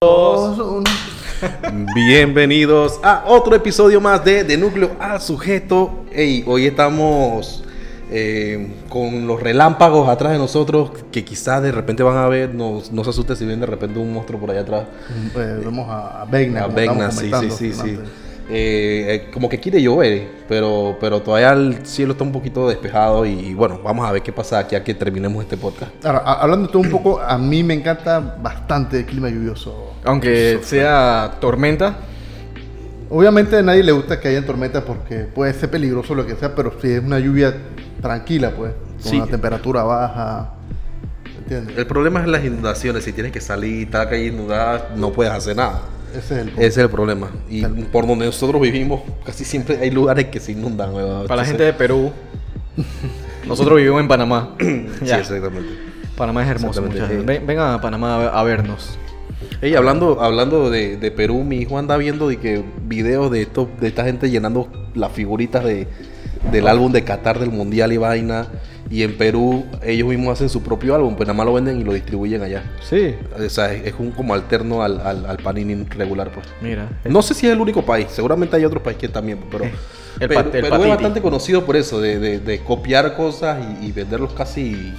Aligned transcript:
Dos, 0.00 0.56
uno. 0.60 0.84
Bienvenidos 1.92 3.00
a 3.02 3.24
otro 3.26 3.56
episodio 3.56 4.00
más 4.00 4.24
de 4.24 4.44
De 4.44 4.56
Núcleo 4.56 4.92
al 5.00 5.20
Sujeto. 5.20 6.04
Ey, 6.12 6.44
hoy 6.46 6.66
estamos 6.66 7.64
eh, 8.08 8.76
con 8.88 9.26
los 9.26 9.42
relámpagos 9.42 10.08
atrás 10.08 10.34
de 10.34 10.38
nosotros 10.38 10.92
que 11.10 11.24
quizás 11.24 11.64
de 11.64 11.72
repente 11.72 12.04
van 12.04 12.16
a 12.16 12.28
ver. 12.28 12.54
No, 12.54 12.80
no 12.92 13.02
se 13.02 13.10
asuste 13.10 13.34
si 13.34 13.44
ven 13.44 13.58
de 13.58 13.66
repente 13.66 13.98
un 13.98 14.12
monstruo 14.12 14.38
por 14.38 14.52
allá 14.52 14.60
atrás. 14.60 14.84
Pues 15.32 15.64
vemos 15.64 15.88
a, 15.88 16.22
a 16.22 16.24
Vecna. 16.26 16.66
A 16.66 16.68
estábamos 16.68 17.14
sí, 17.14 17.32
sí, 17.58 17.72
sí, 17.72 17.72
sí. 17.72 17.98
Eh, 18.50 19.26
eh, 19.26 19.30
como 19.30 19.48
que 19.48 19.60
quiere 19.60 19.82
llover, 19.82 20.26
pero, 20.48 20.96
pero 21.00 21.20
todavía 21.20 21.52
el 21.52 21.84
cielo 21.86 22.12
está 22.12 22.24
un 22.24 22.32
poquito 22.32 22.66
despejado 22.68 23.26
y, 23.26 23.52
bueno, 23.52 23.78
vamos 23.84 24.08
a 24.08 24.12
ver 24.12 24.22
qué 24.22 24.32
pasa 24.32 24.58
aquí 24.60 24.74
a 24.74 24.82
que 24.82 24.94
terminemos 24.94 25.42
este 25.42 25.58
podcast. 25.58 25.92
Ahora, 26.04 26.20
a- 26.20 26.42
hablando 26.42 26.66
de 26.66 26.72
todo 26.72 26.82
un 26.82 26.90
poco, 26.90 27.20
a 27.20 27.36
mí 27.36 27.62
me 27.62 27.74
encanta 27.74 28.20
bastante 28.20 29.00
el 29.00 29.04
clima 29.06 29.28
lluvioso. 29.28 29.92
Aunque 30.04 30.60
sea 30.62 31.34
tormenta, 31.40 31.98
Obviamente 33.10 33.56
a 33.56 33.62
nadie 33.62 33.82
le 33.82 33.92
gusta 33.92 34.20
que 34.20 34.28
haya 34.28 34.44
tormentas 34.44 34.84
porque 34.84 35.20
puede 35.20 35.54
ser 35.54 35.70
peligroso 35.70 36.14
lo 36.14 36.26
que 36.26 36.34
sea, 36.36 36.54
pero 36.54 36.74
si 36.78 36.92
es 36.92 37.02
una 37.02 37.18
lluvia 37.18 37.54
tranquila, 38.02 38.50
pues, 38.54 38.72
con 39.02 39.10
Sí. 39.12 39.18
la 39.18 39.26
temperatura 39.26 39.82
baja, 39.82 40.52
¿entiendes? 41.38 41.78
El 41.78 41.86
problema 41.86 42.20
es 42.20 42.26
las 42.28 42.44
inundaciones. 42.44 43.04
Si 43.04 43.14
tienes 43.14 43.32
que 43.32 43.40
salir 43.40 43.78
y 43.78 43.82
está 43.84 44.04
la 44.04 44.10
calle 44.10 44.26
inundada, 44.26 44.90
no 44.94 45.10
puedes 45.10 45.32
hacer 45.32 45.56
nada. 45.56 45.80
Ese 46.16 46.18
es 46.18 46.30
el. 46.42 46.48
Ese 46.50 46.66
es 46.66 46.78
el 46.78 46.90
problema. 46.90 47.30
Y 47.50 47.62
por 47.64 48.06
donde 48.06 48.26
nosotros 48.26 48.60
vivimos, 48.60 49.02
casi 49.24 49.44
siempre 49.44 49.78
hay 49.78 49.90
lugares 49.90 50.26
que 50.26 50.40
se 50.40 50.52
inundan. 50.52 50.94
weón. 50.94 51.26
para 51.26 51.42
la 51.42 51.46
gente 51.46 51.62
de 51.62 51.72
Perú, 51.72 52.10
nosotros 53.46 53.76
vivimos 53.78 54.00
en 54.00 54.08
Panamá. 54.08 54.54
Sí, 54.58 54.88
Ya. 55.04 55.18
exactamente. 55.18 55.68
Panamá 56.16 56.42
es 56.42 56.48
hermoso, 56.50 56.84
sí. 56.92 56.98
Ven, 57.24 57.46
vengan 57.46 57.74
a 57.74 57.80
Panamá 57.80 58.16
a 58.16 58.18
ver- 58.18 58.30
a 58.34 58.42
vernos. 58.42 58.98
Ey, 59.62 59.74
hablando, 59.76 60.20
hablando 60.20 60.68
de, 60.68 60.96
de 60.96 61.10
Perú, 61.12 61.44
mi 61.44 61.58
hijo 61.58 61.78
anda 61.78 61.96
viendo 61.96 62.28
de 62.28 62.38
que 62.38 62.64
videos 62.86 63.30
de 63.30 63.42
esto, 63.42 63.68
de 63.80 63.86
esta 63.88 64.04
gente 64.04 64.28
llenando 64.30 64.68
las 64.94 65.12
figuritas 65.12 65.64
de, 65.64 65.86
del 66.50 66.66
álbum 66.66 66.90
de 66.90 67.04
Qatar 67.04 67.38
del 67.38 67.50
Mundial 67.50 67.92
y 67.92 67.96
vaina. 67.98 68.48
Y 68.90 69.02
en 69.02 69.16
Perú 69.18 69.66
ellos 69.82 70.08
mismos 70.08 70.32
hacen 70.32 70.48
su 70.48 70.62
propio 70.62 70.94
álbum, 70.94 71.14
pues 71.14 71.26
nada 71.26 71.36
más 71.36 71.44
lo 71.46 71.52
venden 71.54 71.78
y 71.80 71.84
lo 71.84 71.92
distribuyen 71.92 72.42
allá. 72.42 72.62
Sí. 72.88 73.14
O 73.38 73.48
sea, 73.50 73.72
es, 73.72 73.86
es 73.86 73.94
un 73.98 74.10
como 74.12 74.32
alterno 74.34 74.82
al, 74.82 75.00
al, 75.00 75.26
al 75.26 75.36
Panini 75.38 75.84
regular, 75.90 76.30
pues. 76.32 76.46
Mira. 76.62 76.88
No 77.04 77.20
sé 77.22 77.34
si 77.34 77.46
es 77.46 77.52
el 77.52 77.60
único 77.60 77.84
país, 77.84 78.06
seguramente 78.10 78.56
hay 78.56 78.64
otros 78.64 78.82
países 78.82 79.00
que 79.02 79.08
también, 79.08 79.40
pero 79.50 79.64
Eh, 79.64 79.72
el 80.20 80.28
Perú, 80.28 80.42
pat- 80.42 80.54
el 80.54 80.62
Perú 80.62 80.82
es 80.84 80.88
bastante 80.88 81.20
conocido 81.20 81.64
por 81.66 81.76
eso, 81.76 82.00
de, 82.00 82.18
de- 82.18 82.38
de 82.40 82.60
copiar 82.60 83.14
cosas 83.14 83.58
y, 83.82 83.86
y 83.86 83.92
venderlos 83.92 84.32
casi... 84.32 84.94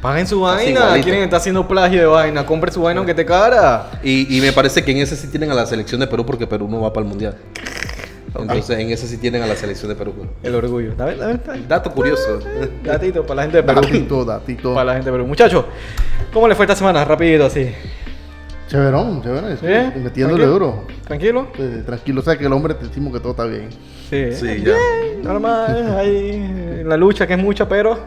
Paguen 0.00 0.28
su 0.28 0.42
vaina. 0.42 0.92
Quieren 1.02 1.24
estar 1.24 1.40
haciendo 1.40 1.66
plagio 1.66 1.98
de 1.98 2.06
vaina. 2.06 2.46
Compre 2.46 2.70
su 2.70 2.80
vaina 2.82 2.98
aunque 3.00 3.14
te 3.14 3.24
cara. 3.24 3.90
Y, 4.04 4.36
y 4.36 4.40
me 4.40 4.52
parece 4.52 4.84
que 4.84 4.92
en 4.92 4.98
ese 4.98 5.16
sí 5.16 5.26
tienen 5.26 5.50
a 5.50 5.54
la 5.54 5.66
selección 5.66 5.98
de 6.00 6.06
Perú 6.06 6.24
porque 6.24 6.46
Perú 6.46 6.68
no 6.70 6.82
va 6.82 6.92
para 6.92 7.02
el 7.02 7.08
Mundial. 7.10 7.34
Entonces 8.36 8.78
en 8.78 8.90
ese 8.90 9.06
sí 9.06 9.16
tienen 9.16 9.42
a 9.42 9.46
la 9.46 9.56
selección 9.56 9.88
de 9.88 9.94
Perú. 9.96 10.12
pues. 10.16 10.28
El 10.42 10.54
orgullo. 10.54 10.94
Dame, 10.96 11.16
dame, 11.16 11.40
dame. 11.44 11.62
Dato 11.66 11.90
curioso. 11.92 12.38
Datito 12.84 13.22
para 13.24 13.36
la 13.36 13.42
gente 13.42 13.56
de 13.58 13.62
Perú. 13.62 13.80
Datito, 13.80 14.24
datito. 14.24 14.74
Para 14.74 14.84
la 14.84 14.92
gente 14.94 15.06
de 15.10 15.12
Perú. 15.16 15.26
Muchachos, 15.26 15.64
¿cómo 16.32 16.46
le 16.48 16.54
fue 16.54 16.64
esta 16.66 16.76
semana? 16.76 17.04
Rapidito 17.04 17.46
así. 17.46 17.70
Chéverón, 18.68 19.22
chéverón. 19.22 19.56
sí, 19.58 19.66
¿Bien? 19.66 19.92
y 19.96 20.00
Metiéndole 20.00 20.44
¿Tranquilo? 20.44 20.46
duro. 20.52 20.84
¿Tranquilo? 21.06 21.48
Eh, 21.58 21.82
tranquilo, 21.86 22.20
o 22.20 22.24
sea 22.24 22.36
que 22.36 22.44
el 22.44 22.52
hombre 22.52 22.74
te 22.74 22.86
decimos 22.86 23.14
que 23.14 23.20
todo 23.20 23.30
está 23.30 23.44
bien. 23.44 23.70
Sí. 24.10 24.32
Sí, 24.32 24.62
ya. 24.62 24.76
Normal. 25.22 25.96
Ahí 25.98 26.82
la 26.84 26.96
lucha 26.98 27.26
que 27.26 27.32
es 27.32 27.38
mucha, 27.38 27.66
pero. 27.66 27.98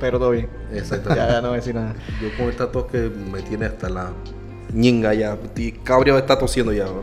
Pero 0.00 0.18
todo 0.20 0.30
bien. 0.30 0.48
Exactamente. 0.72 1.14
Ya, 1.26 1.32
ya 1.32 1.40
no 1.40 1.48
voy 1.48 1.54
a 1.54 1.60
decir 1.60 1.74
nada. 1.74 1.94
Yo 2.22 2.28
con 2.38 2.48
esta 2.48 2.70
tos 2.70 2.86
que 2.86 2.98
me 3.32 3.42
tiene 3.42 3.66
hasta 3.66 3.88
la 3.88 4.10
ñinga 4.72 5.14
ya. 5.14 5.36
Y 5.56 5.72
Cabrio 5.72 6.16
está 6.16 6.38
tosiendo 6.38 6.72
ya. 6.72 6.84
¿no? 6.84 7.02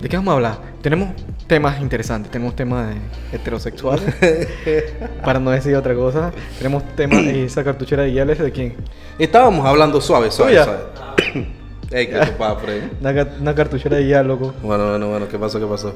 ¿De 0.00 0.08
qué 0.08 0.16
vamos 0.16 0.32
a 0.32 0.34
hablar? 0.36 0.58
Tenemos 0.80 1.08
temas 1.46 1.80
interesantes. 1.80 2.30
Tenemos 2.30 2.54
temas 2.54 2.94
heterosexuales. 3.32 4.14
para 5.24 5.40
no 5.40 5.50
decir 5.50 5.74
otra 5.74 5.94
cosa. 5.94 6.30
Tenemos 6.58 6.84
temas 6.94 7.24
de 7.24 7.44
esa 7.44 7.64
cartuchera 7.64 8.04
de 8.04 8.10
guiales 8.12 8.38
de 8.38 8.52
quién? 8.52 8.76
Estábamos 9.18 9.66
hablando 9.66 10.00
suave, 10.00 10.30
suave, 10.30 10.52
Tuya. 10.52 10.64
suave. 10.64 11.48
Ey, 11.90 12.06
¿qué 12.06 12.18
te 12.18 12.26
pasa, 12.32 12.56
Fred? 12.60 12.82
Una, 13.00 13.14
ca- 13.14 13.28
una 13.40 13.54
cartuchera 13.54 13.96
de 13.96 14.04
guial, 14.04 14.28
loco. 14.28 14.54
Bueno, 14.62 14.90
bueno, 14.90 15.08
bueno, 15.08 15.26
¿qué 15.28 15.38
pasó? 15.38 15.58
¿Qué 15.58 15.66
pasó? 15.66 15.94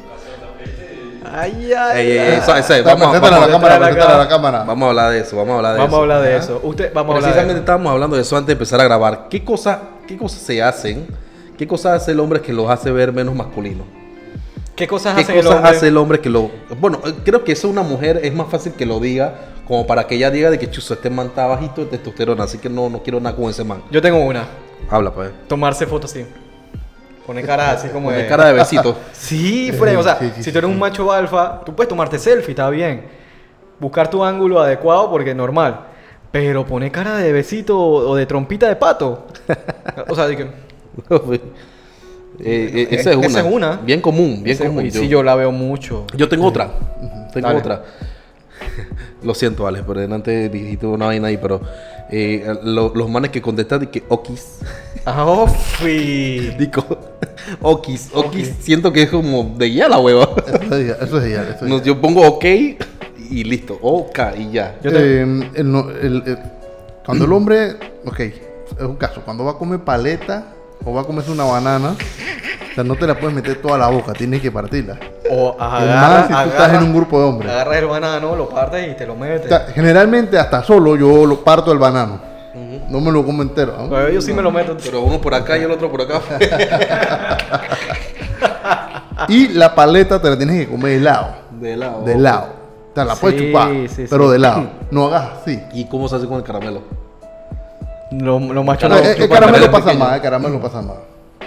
Ay, 1.34 1.70
ay, 1.72 2.06
Ey, 2.10 2.18
ey, 2.18 2.40
suave, 2.44 2.62
suave, 2.62 2.82
Vamos, 2.82 3.08
a- 3.08 3.12
la 3.12 3.18
a- 3.18 3.20
cámara, 3.20 3.78
la 3.78 3.86
preséntale 3.86 4.14
a 4.14 4.18
la 4.18 4.28
cámara. 4.28 4.64
vamos 4.64 4.86
a 4.86 4.90
hablar 4.90 5.10
de 5.12 5.20
eso, 5.20 5.36
vamos 5.36 5.52
a 5.52 5.56
hablar 5.56 5.72
de 5.74 5.78
Vamos 5.78 5.92
a 5.92 5.96
eso. 5.96 6.02
hablar 6.02 6.22
de 6.22 6.36
eso. 6.36 6.60
Usted, 6.62 6.92
vamos 6.92 7.14
a 7.14 7.16
hablar 7.16 7.22
Precisamente 7.30 7.54
de 7.54 7.60
estábamos 7.60 7.92
hablando 7.92 8.16
de 8.16 8.22
eso 8.22 8.36
antes 8.36 8.46
de 8.48 8.52
empezar 8.54 8.80
a 8.80 8.84
grabar. 8.84 9.26
¿Qué 9.30 9.44
cosas 9.44 9.78
qué 10.06 10.16
cosas 10.16 10.40
se 10.40 10.62
hacen? 10.62 11.06
¿Qué 11.62 11.68
cosas 11.68 12.02
hace 12.02 12.10
el 12.10 12.18
hombre 12.18 12.40
que 12.40 12.52
los 12.52 12.68
hace 12.68 12.90
ver 12.90 13.12
menos 13.12 13.36
masculinos? 13.36 13.86
¿Qué 14.74 14.88
cosas 14.88 15.14
¿Qué 15.14 15.20
hace 15.20 15.38
el 15.38 15.44
cosas 15.44 15.58
hombre? 15.58 15.70
hace 15.70 15.86
el 15.86 15.96
hombre 15.96 16.18
que 16.18 16.28
lo... 16.28 16.50
Bueno, 16.80 16.98
eh, 17.06 17.14
creo 17.24 17.44
que 17.44 17.52
eso 17.52 17.68
una 17.68 17.84
mujer 17.84 18.18
es 18.24 18.34
más 18.34 18.48
fácil 18.48 18.72
que 18.72 18.84
lo 18.84 18.98
diga, 18.98 19.52
como 19.68 19.86
para 19.86 20.08
que 20.08 20.16
ella 20.16 20.32
diga 20.32 20.50
de 20.50 20.58
que 20.58 20.68
chuzo, 20.68 20.94
este 20.94 21.08
man 21.08 21.28
está 21.28 21.46
bajito 21.46 21.82
de 21.82 21.86
testosterona, 21.86 22.42
así 22.42 22.58
que 22.58 22.68
no, 22.68 22.90
no 22.90 23.00
quiero 23.04 23.20
nada 23.20 23.36
con 23.36 23.48
ese 23.48 23.62
man. 23.62 23.80
Yo 23.92 24.02
tengo 24.02 24.18
una. 24.18 24.44
Habla, 24.90 25.12
pues. 25.14 25.30
Tomarse 25.46 25.86
fotos 25.86 26.10
así. 26.10 26.26
Poner 27.24 27.46
cara 27.46 27.70
así 27.70 27.86
como 27.90 28.08
Con 28.08 28.16
de... 28.18 28.26
cara 28.26 28.46
de 28.46 28.54
besito. 28.54 28.96
Sí, 29.12 29.70
Fred, 29.70 29.96
o 29.96 30.02
sea, 30.02 30.18
Sí, 30.18 30.32
sí, 30.34 30.42
si 30.42 30.50
tú 30.50 30.58
eres 30.58 30.68
un 30.68 30.80
macho 30.80 31.12
alfa, 31.12 31.60
tú 31.64 31.76
puedes 31.76 31.88
tomarte 31.88 32.18
selfie, 32.18 32.50
está 32.50 32.68
bien. 32.70 33.04
Buscar 33.78 34.10
tu 34.10 34.24
ángulo 34.24 34.60
adecuado 34.60 35.08
porque 35.08 35.30
es 35.30 35.36
normal. 35.36 35.78
Pero 36.32 36.66
poner 36.66 36.90
cara 36.90 37.18
de 37.18 37.32
besito 37.32 37.78
o 37.78 38.10
o 38.10 38.16
de 38.16 38.26
trompita 38.26 38.66
de 38.66 38.74
pato. 38.74 39.28
O 40.08 40.16
sea, 40.16 40.26
de 40.26 40.36
que... 40.36 40.71
Eh, 42.40 42.88
eh, 42.90 42.96
esa 42.98 43.10
es 43.10 43.16
una. 43.16 43.26
Esa 43.26 43.40
es 43.40 43.46
una. 43.54 43.76
Bien 43.76 44.00
común, 44.00 44.42
bien 44.42 44.56
común. 44.56 44.86
y 44.86 44.90
sí, 44.90 45.06
yo 45.06 45.22
la 45.22 45.34
veo 45.34 45.52
mucho. 45.52 46.06
Yo 46.16 46.28
tengo 46.30 46.46
otra. 46.46 46.70
Tengo 47.32 47.46
Dale. 47.46 47.58
otra. 47.60 47.84
Lo 49.22 49.34
siento, 49.34 49.66
Alex, 49.66 49.84
pero 49.86 50.00
delante 50.00 50.48
dijiste 50.48 50.86
una 50.86 51.06
vaina 51.06 51.28
ahí, 51.28 51.36
pero 51.36 51.60
eh, 52.10 52.44
lo- 52.64 52.92
los 52.94 53.08
manes 53.10 53.30
que 53.30 53.42
contestan 53.42 53.80
de 53.80 53.90
que 53.90 54.02
okis. 54.08 54.58
Ah, 55.04 55.46
fui. 55.48 56.54
Digo, 56.58 56.84
okis, 57.60 58.10
okis. 58.14 58.52
Siento 58.60 58.92
que 58.92 59.02
es 59.02 59.10
como 59.10 59.54
de 59.58 59.72
ya 59.72 59.88
la 59.88 59.98
hueva. 59.98 60.28
Eso 60.46 60.76
es 60.76 60.86
ya, 60.88 60.94
eso 61.04 61.20
es 61.20 61.30
ya, 61.32 61.42
eso 61.42 61.64
es 61.64 61.70
No, 61.70 61.78
ya. 61.78 61.84
yo 61.84 62.00
pongo 62.00 62.22
ok 62.26 62.44
y 63.30 63.44
listo. 63.44 63.78
Ok 63.82 64.18
y 64.38 64.52
ya. 64.52 64.78
Yo 64.82 64.90
te- 64.92 65.22
Eh, 65.22 65.50
el 65.54 65.70
no- 65.70 65.90
el- 65.90 66.22
el- 66.24 66.38
cuando 67.04 67.24
el 67.24 67.32
hombre, 67.32 67.72
ok, 68.06 68.20
es 68.20 68.34
un 68.80 68.94
caso, 68.96 69.20
cuando 69.24 69.44
va 69.44 69.52
a 69.52 69.58
comer 69.58 69.80
paleta 69.80 70.54
o 70.84 70.92
va 70.92 71.02
a 71.02 71.04
comerse 71.04 71.30
una 71.30 71.44
banana, 71.44 71.90
o 72.70 72.74
sea, 72.74 72.84
no 72.84 72.94
te 72.96 73.06
la 73.06 73.14
puedes 73.18 73.34
meter 73.34 73.60
toda 73.62 73.78
la 73.78 73.88
boca, 73.88 74.12
tienes 74.12 74.40
que 74.40 74.50
partirla. 74.50 74.98
O 75.30 75.54
Y 75.56 75.60
más 75.60 75.72
agarra, 75.82 76.26
si 76.28 76.32
tú 76.44 76.50
estás 76.50 76.74
en 76.74 76.82
un 76.82 76.94
grupo 76.94 77.18
de 77.18 77.24
hombres. 77.26 77.50
Agarras 77.52 77.76
el 77.78 77.86
banano, 77.86 78.36
lo 78.36 78.48
partes 78.48 78.90
y 78.90 78.94
te 78.96 79.06
lo 79.06 79.12
O 79.14 79.16
metes. 79.16 79.48
sea, 79.48 79.66
generalmente 79.74 80.38
hasta 80.38 80.62
solo 80.62 80.96
yo 80.96 81.24
lo 81.26 81.42
parto 81.44 81.72
el 81.72 81.78
banano. 81.78 82.20
No 82.88 83.00
me 83.00 83.10
lo 83.10 83.24
como 83.24 83.40
entero. 83.42 83.74
¿no? 83.78 83.88
Pero 83.88 84.10
yo 84.10 84.20
sí 84.20 84.32
me 84.34 84.42
lo 84.42 84.50
meto. 84.50 84.76
Pero 84.82 85.00
uno 85.00 85.18
por 85.20 85.32
acá 85.34 85.56
y 85.56 85.62
el 85.62 85.70
otro 85.70 85.90
por 85.90 86.02
acá. 86.02 86.20
Y 89.28 89.48
la 89.48 89.74
paleta 89.74 90.20
te 90.20 90.28
la 90.28 90.36
tienes 90.36 90.66
que 90.66 90.70
comer 90.72 90.98
de 90.98 91.00
lado. 91.00 91.28
De 91.60 91.76
lado. 91.76 92.02
De 92.02 92.18
lado. 92.18 92.46
O 92.90 92.94
sea, 92.94 93.04
la 93.04 93.14
puedes 93.14 93.40
Sí, 93.40 93.46
chupar, 93.46 93.68
sí, 93.88 94.06
pero 94.10 94.26
sí. 94.26 94.32
de 94.32 94.38
lado. 94.38 94.66
No 94.90 95.06
hagas 95.06 95.30
así. 95.40 95.62
¿Y 95.72 95.84
cómo 95.86 96.08
se 96.08 96.16
hace 96.16 96.26
con 96.26 96.36
el 96.38 96.42
caramelo? 96.42 96.82
Lo, 98.20 98.38
lo 98.38 98.62
macho 98.64 98.88
No, 98.88 98.96
lo- 98.96 99.02
el, 99.02 99.28
caramelo 99.28 99.70
pasa 99.70 99.84
pequeño. 99.86 100.04
más, 100.04 100.14
el 100.16 100.20
caramelo 100.22 100.60
pasa 100.60 100.82
más. 100.82 100.96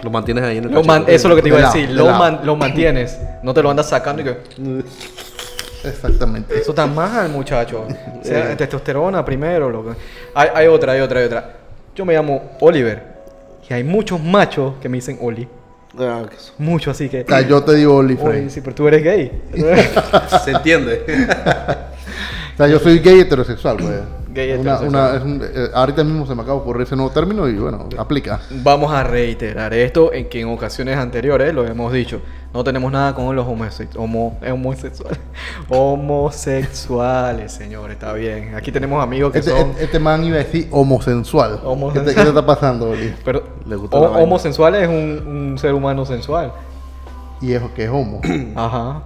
Lo 0.02 0.09
mantienes 0.12 0.44
ahí 0.44 0.58
en 0.58 0.66
el 0.66 0.72
lo 0.72 0.84
man- 0.84 1.03
eso 1.08 1.16
es 1.28 1.30
lo 1.30 1.36
que 1.36 1.42
te 1.42 1.48
iba 1.50 1.58
a 1.58 1.62
De 1.62 1.80
decir. 1.80 1.90
Lo, 1.96 2.06
man- 2.12 2.42
lo 2.44 2.56
mantienes. 2.56 3.18
No 3.44 3.53
te 3.53 3.62
lo 3.64 3.70
andas 3.70 3.90
sacando 3.90 4.22
y 4.22 4.26
que. 4.26 4.38
Exactamente. 5.84 6.58
Eso 6.59 6.72
está 6.72 6.86
mal, 6.88 7.30
muchacho. 7.30 7.85
O 8.22 8.23
sea, 8.28 8.58
testosterona 8.58 9.23
primero. 9.23 9.70
Lo 9.70 9.85
que... 9.85 9.91
hay, 10.34 10.50
hay 10.56 10.67
otra, 10.67 10.94
hay 10.94 11.02
otra, 11.02 11.20
hay 11.20 11.26
otra. 11.28 11.53
Yo 11.94 12.06
me 12.06 12.14
llamo 12.14 12.58
Oliver. 12.59 13.16
Y 13.70 13.73
hay 13.73 13.84
muchos 13.84 14.20
machos 14.22 14.73
que 14.82 14.90
me 14.90 14.97
dicen 14.97 15.20
Oli. 15.22 15.47
Ah, 16.00 16.23
eso. 16.35 16.53
Muchos, 16.58 16.96
así 16.96 17.08
que. 17.08 17.22
O 17.22 17.28
sea, 17.28 17.41
yo 17.41 17.64
te 17.64 17.73
digo 17.76 17.96
Oli 17.96 18.17
sí, 18.50 18.62
pero 18.62 18.76
tú 18.76 18.88
eres 18.88 19.03
gay. 19.03 19.44
Se 20.44 20.52
entiende. 20.52 21.03
O 22.53 22.58
sea, 22.58 22.67
yo 22.67 22.79
soy 22.79 23.00
gay 23.00 23.20
heterosexual, 23.22 23.78
pues. 23.78 23.91
Gay 24.35 24.52
Una- 24.52 24.76
heterosexual. 24.76 24.90
una- 24.90 25.17
es 25.17 25.23
un- 25.23 25.41
eh, 25.43 25.70
ahorita 25.73 26.03
mismo 26.03 26.28
se 26.28 26.35
me 26.35 26.41
acaba 26.43 26.58
de 26.58 26.61
ocurrir 26.61 26.84
ese 26.84 26.96
nuevo 26.96 27.09
término 27.11 27.47
y 27.47 27.55
bueno, 27.55 27.87
aplica. 27.97 28.41
Vamos 28.52 28.91
a 28.93 29.03
reiterar 29.03 29.73
esto 29.73 30.14
en 30.14 30.29
que 30.29 30.41
en 30.41 30.49
ocasiones 30.49 30.97
anteriores 30.97 31.53
lo 31.53 31.66
hemos 31.66 31.91
dicho. 31.91 32.22
No 32.53 32.64
tenemos 32.64 32.91
nada 32.91 33.14
con 33.16 33.35
los 33.35 33.46
homo- 33.47 34.37
homosexuales. 34.49 35.20
Homosexuales, 35.70 37.52
señor, 37.52 37.91
está 37.91 38.14
bien. 38.14 38.55
Aquí 38.55 38.72
tenemos 38.72 39.03
amigos 39.03 39.32
que 39.34 39.40
Este, 39.40 39.52
son. 39.52 39.72
este- 39.72 39.84
este 39.85 39.99
man 39.99 40.23
iba 40.23 40.35
a 40.35 40.40
decir 40.40 40.67
homosensual. 40.72 41.59
Homosensual. 41.64 41.93
¿Qué 42.05 42.11
te, 42.11 42.16
qué 42.16 42.22
te 42.23 42.29
está 42.29 42.46
pasando, 42.46 42.90
Oli? 42.91 43.14
Pero 43.26 43.43
Le 43.66 43.76
homosensual 43.76 44.76
es 44.76 44.88
un, 44.88 45.28
un 45.28 45.58
ser 45.58 45.73
humano 45.73 46.05
sensual. 46.05 46.52
Y 47.41 47.52
es 47.53 47.61
que 47.76 47.84
es 47.85 47.90
homo. 47.90 48.22
Ajá. 48.55 49.03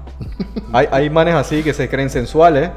hay, 0.71 0.87
hay 0.91 1.09
manes 1.09 1.33
así 1.35 1.63
que 1.63 1.73
se 1.73 1.89
creen 1.89 2.09
sensuales 2.09 2.69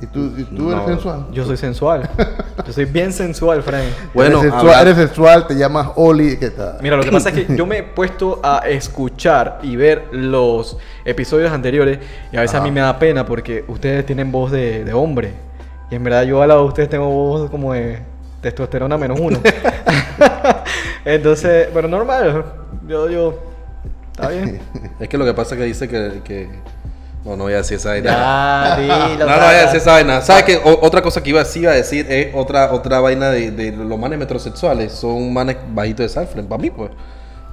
¿Y 0.00 0.06
tú, 0.06 0.32
y 0.36 0.44
tú 0.44 0.70
eres 0.70 0.82
No. 0.82 0.86
sensual? 0.86 1.26
Yo 1.32 1.44
soy 1.44 1.56
sensual. 1.56 2.08
Yo 2.66 2.72
soy 2.72 2.84
bien 2.84 3.12
sensual, 3.12 3.62
Frank. 3.64 3.84
Bueno, 4.14 4.38
eres 4.40 4.52
sexual, 4.52 4.82
eres 4.86 4.96
sexual, 4.96 5.46
te 5.48 5.54
llamas 5.56 5.88
Oli, 5.96 6.36
¿qué 6.36 6.50
tal? 6.50 6.76
Mira, 6.80 6.96
lo 6.96 7.02
que 7.02 7.10
pasa 7.10 7.30
es 7.30 7.46
que 7.46 7.56
yo 7.56 7.66
me 7.66 7.78
he 7.78 7.82
puesto 7.82 8.38
a 8.44 8.58
escuchar 8.68 9.58
y 9.62 9.74
ver 9.74 10.08
los 10.12 10.76
episodios 11.04 11.50
anteriores 11.50 11.98
y 12.30 12.36
a 12.36 12.42
veces 12.42 12.54
a 12.54 12.58
Ajá. 12.58 12.66
mí 12.66 12.70
me 12.70 12.80
da 12.80 12.96
pena 12.98 13.26
porque 13.26 13.64
ustedes 13.66 14.06
tienen 14.06 14.30
voz 14.30 14.52
de, 14.52 14.84
de 14.84 14.92
hombre. 14.92 15.32
Y 15.90 15.96
en 15.96 16.04
verdad 16.04 16.22
yo 16.24 16.42
al 16.42 16.48
lado 16.48 16.62
de 16.62 16.68
ustedes 16.68 16.88
tengo 16.90 17.08
voz 17.08 17.50
como 17.50 17.72
de 17.72 17.98
testosterona 18.40 18.96
menos 18.98 19.18
uno. 19.18 19.40
Entonces, 21.04 21.68
pero 21.72 21.88
normal. 21.88 22.44
Yo, 22.86 23.08
yo... 23.08 23.34
Está 24.12 24.28
bien. 24.28 24.60
Es 25.00 25.08
que 25.08 25.16
lo 25.18 25.24
que 25.24 25.32
pasa 25.34 25.54
es 25.54 25.60
que 25.60 25.64
dice 25.64 25.88
que. 25.88 26.20
que- 26.24 26.50
No, 27.24 27.36
no 27.36 27.44
voy 27.44 27.52
a 27.52 27.58
decir 27.58 27.76
esa 27.76 27.90
vaina. 27.90 28.10
Ya, 28.10 28.76
dilo, 28.80 29.26
No, 29.26 29.32
no 29.32 29.44
voy 29.46 29.54
a 29.54 29.62
decir 29.62 29.76
esa 29.78 29.92
vaina. 29.92 30.20
¿Sabes 30.20 30.44
qué? 30.44 30.56
O- 30.64 30.78
otra 30.86 31.02
cosa 31.02 31.22
que 31.22 31.30
iba, 31.30 31.44
sí 31.44 31.60
iba 31.60 31.72
a 31.72 31.74
decir 31.74 32.06
es 32.10 32.34
otra, 32.34 32.72
otra 32.72 33.00
vaina 33.00 33.30
de, 33.30 33.50
de 33.50 33.72
los 33.72 33.98
manes 33.98 34.18
metrosexuales. 34.18 34.92
Son 34.92 35.32
manes 35.32 35.56
bajitos 35.74 36.04
de 36.04 36.08
Salfren, 36.08 36.46
para 36.46 36.62
mí, 36.62 36.70
pues. 36.70 36.90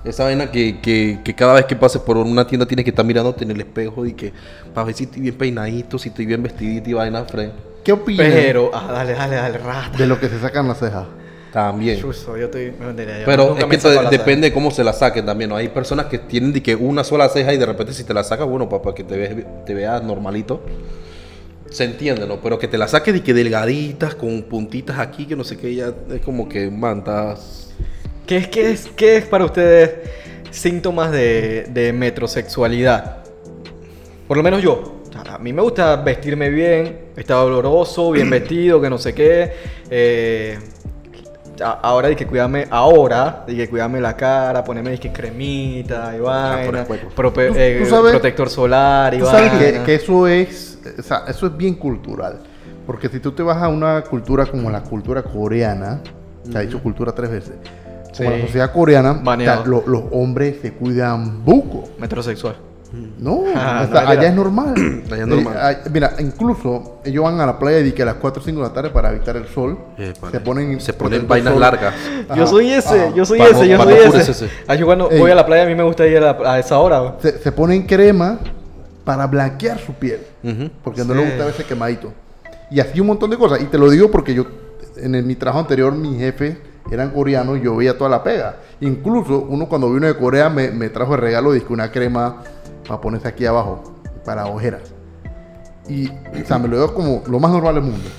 Esa 0.04 0.24
vaina 0.26 0.52
que, 0.52 0.80
que, 0.82 1.20
que 1.24 1.34
cada 1.34 1.54
vez 1.54 1.66
que 1.66 1.76
pases 1.76 2.00
por 2.02 2.16
una 2.18 2.46
tienda 2.46 2.68
tienes 2.68 2.84
que 2.86 2.92
estar 2.92 3.04
mirándote 3.04 3.44
en 3.44 3.50
el 3.52 3.60
espejo 3.60 4.06
y 4.06 4.14
que 4.14 4.32
para 4.74 4.86
ver 4.86 4.94
si 4.96 5.06
estoy 5.06 5.22
bien 5.24 5.36
peinadito, 5.36 5.98
si 5.98 6.10
estoy 6.10 6.28
bien 6.28 6.44
vestidito 6.44 6.90
y 6.92 6.94
vaina, 6.94 7.26
Fred. 7.26 7.50
¿Qué 7.84 7.92
opinas 7.92 8.28
Pero, 8.28 8.70
ah, 8.74 8.88
dale, 8.92 9.14
dale, 9.14 9.36
dale, 9.36 9.58
rata. 9.58 9.98
de 9.98 10.06
lo 10.06 10.20
que 10.20 10.30
se 10.30 10.40
sacan 10.40 10.68
las 10.68 10.78
cejas? 10.78 11.06
También. 11.56 11.98
Chuzo, 12.02 12.36
yo 12.36 12.48
estoy... 12.48 12.74
me 12.78 12.88
vendería, 12.88 13.20
yo 13.20 13.26
Pero 13.26 13.56
es 13.58 13.64
que 13.64 13.90
depende 14.12 14.50
de 14.50 14.54
cómo 14.54 14.72
se 14.72 14.84
la 14.84 14.92
saquen 14.92 15.26
también, 15.26 15.50
¿no? 15.50 15.56
Hay 15.56 15.70
personas 15.70 16.08
que 16.08 16.20
tienen 16.20 16.52
de 16.52 16.62
que 16.62 16.76
una 16.76 17.06
sola 17.06 17.30
ceja 17.30 17.54
y 17.54 17.58
de 17.58 17.66
repente 17.66 17.94
si 17.94 18.04
te 18.04 18.14
la 18.14 18.26
sacas, 18.26 18.46
bueno, 18.46 18.68
para 18.68 18.94
que 18.94 19.06
te, 19.06 19.16
ve- 19.16 19.46
te 19.66 19.74
veas 19.74 20.04
normalito. 20.04 20.62
Se 21.70 21.86
entiende, 21.86 22.28
¿no? 22.28 22.42
Pero 22.42 22.60
que 22.60 22.68
te 22.68 22.78
la 22.78 22.90
saques 22.90 23.14
de 23.14 23.24
que 23.24 23.34
delgaditas, 23.34 24.16
con 24.16 24.44
puntitas 24.44 25.00
aquí, 25.00 25.28
que 25.28 25.38
no 25.38 25.46
sé 25.46 25.56
qué, 25.56 25.74
ya 25.74 25.94
es 26.14 26.20
como 26.26 26.50
que 26.50 26.70
mantas. 26.70 27.72
¿Qué 28.28 28.36
es, 28.36 28.48
qué 28.50 28.72
es, 28.72 28.88
qué 28.94 29.16
es 29.16 29.26
para 29.26 29.46
ustedes 29.46 29.92
síntomas 30.52 31.14
de, 31.14 31.68
de 31.70 31.94
metrosexualidad? 31.94 33.20
Por 34.28 34.36
lo 34.36 34.44
menos 34.44 34.62
yo. 34.62 35.04
A 35.30 35.38
mí 35.38 35.54
me 35.54 35.62
gusta 35.62 35.96
vestirme 35.96 36.50
bien, 36.50 37.00
estar 37.16 37.38
oloroso, 37.38 38.12
bien 38.12 38.30
vestido, 38.30 38.82
que 38.82 38.90
no 38.90 38.98
sé 38.98 39.14
qué. 39.14 39.54
Eh, 39.90 40.60
ahora 41.62 42.08
hay 42.10 42.16
que 42.16 42.26
cuidarme, 42.28 42.68
ahora 42.70 43.44
hay 43.48 43.56
que 43.56 43.70
cuidarme 43.70 44.02
la 44.02 44.16
cara, 44.16 44.64
ponerme 44.64 44.92
dizque 44.92 45.12
cremita 45.12 46.14
y 46.16 46.20
vaina, 46.20 46.86
prope- 47.16 47.48
Tú- 47.50 47.56
eh, 47.58 47.80
tú 47.84 47.90
sabes- 47.90 48.12
protector 48.12 48.50
solar 48.50 49.14
y 49.14 49.20
Tú 49.20 49.26
sabes 49.26 49.52
que, 49.54 49.64
vaina. 49.72 49.84
que 49.84 49.96
eso 49.96 50.28
es, 50.28 50.80
o 50.98 51.02
sea, 51.02 51.24
eso 51.28 51.48
es 51.48 51.56
bien 51.58 51.76
cultural. 51.76 52.40
Porque 52.86 53.10
si 53.10 53.20
tú 53.20 53.32
te 53.32 53.42
vas 53.42 53.62
a 53.64 53.68
una 53.68 54.02
cultura 54.04 54.46
como 54.46 54.70
la 54.70 54.82
cultura 54.84 55.24
coreana, 55.24 56.02
se 56.50 56.58
ha 56.58 56.62
dicho 56.62 56.82
cultura 56.84 57.12
tres 57.14 57.32
veces, 57.32 57.54
como 58.16 58.30
Sí. 58.30 58.36
la 58.38 58.46
sociedad 58.46 58.72
coreana, 58.72 59.14
Baneado. 59.24 59.62
o 59.62 59.64
sea, 59.64 59.72
lo- 59.72 59.84
los 59.88 60.04
hombres 60.12 60.58
se 60.62 60.74
cuidan 60.74 61.44
buco. 61.44 61.86
Metrosexual. 62.00 62.56
No, 63.20 63.44
Ah, 63.56 63.86
o 63.88 63.92
sea, 63.92 64.02
no, 64.04 64.10
allá 64.10 64.28
es 64.30 64.34
normal. 64.34 64.74
Allá 65.12 65.22
es 65.24 65.28
normal. 65.28 65.54
Eh, 65.56 65.60
ay- 65.62 65.78
mira, 65.92 66.14
incluso 66.20 67.00
ellos 67.04 67.24
van 67.24 67.40
a 67.42 67.46
la 67.46 67.60
playa 67.60 67.80
y 67.80 67.92
que 67.92 68.04
a 68.04 68.06
las 68.06 68.16
4 68.16 68.42
o 68.42 68.46
5 68.46 68.62
de 68.62 68.68
la 68.68 68.74
tarde 68.74 68.90
para 68.90 69.12
evitar 69.12 69.36
el 69.38 69.48
sol. 69.48 69.78
Eh, 69.98 70.14
se 70.32 70.40
ponen, 70.40 70.80
Se 70.80 70.94
ponen 70.94 71.28
vainas 71.28 71.54
sol. 71.54 71.62
largas. 71.62 71.94
yo 72.36 72.48
soy 72.48 72.72
ese, 72.72 73.02
ajá. 73.06 73.14
yo 73.16 73.26
soy 73.26 73.40
Pa- 73.40 73.46
ese, 73.48 73.68
yo 73.68 73.78
pa- 73.78 73.84
soy 73.84 73.94
pa- 74.12 74.18
ese. 74.20 74.32
ese. 74.32 74.50
Ah, 74.68 74.76
yo 74.76 74.86
cuando 74.86 75.10
Ey. 75.12 75.20
voy 75.20 75.32
a 75.32 75.36
la 75.36 75.46
playa 75.46 75.64
a 75.64 75.66
mí 75.66 75.76
me 75.76 75.84
gusta 75.84 76.06
ir 76.08 76.18
a, 76.18 76.34
la- 76.34 76.54
a 76.54 76.60
esa 76.60 76.78
hora. 76.80 77.16
Se, 77.22 77.38
se 77.40 77.52
ponen 77.52 77.84
crema 77.84 78.40
para 79.04 79.28
blanquear 79.28 79.80
su 79.80 79.94
piel. 79.94 80.20
Porque 80.84 81.04
no 81.04 81.14
le 81.14 81.26
gusta 81.26 81.46
verse 81.46 81.64
quemadito. 81.64 82.12
Y 82.72 82.80
así 82.80 83.00
un 83.00 83.08
montón 83.08 83.30
de 83.30 83.38
cosas. 83.38 83.62
Y 83.62 83.66
te 83.66 83.78
lo 83.78 83.90
digo 83.90 84.10
porque 84.12 84.34
yo, 84.34 84.46
en 84.98 85.16
el- 85.16 85.24
mi 85.26 85.36
trabajo 85.36 85.60
anterior, 85.60 85.94
mis 85.94 86.18
jefes 86.20 86.58
eran 86.92 87.10
coreanos 87.12 87.58
y 87.58 87.62
yo 87.62 87.76
veía 87.76 87.98
toda 87.98 88.10
la 88.10 88.24
pega. 88.24 88.58
Incluso 88.80 89.40
uno 89.50 89.68
cuando 89.68 89.92
vino 89.92 90.06
de 90.08 90.16
Corea 90.16 90.50
me, 90.50 90.70
me 90.72 90.90
trajo 90.90 91.12
de 91.12 91.18
regalo 91.18 91.52
dizque 91.52 91.74
una 91.74 91.92
crema 91.92 92.44
para 92.88 93.02
ponerse 93.02 93.28
aquí 93.28 93.46
abajo, 93.46 93.96
para 94.24 94.46
ojeras. 94.48 94.82
Y, 95.88 96.08
o 96.10 96.46
sea, 96.46 96.58
me 96.58 96.68
lo 96.68 96.78
veo 96.78 96.94
como 96.94 97.24
lo 97.28 97.40
más 97.40 97.52
normal 97.52 97.76
del 97.76 97.84
mundo. 97.84 98.10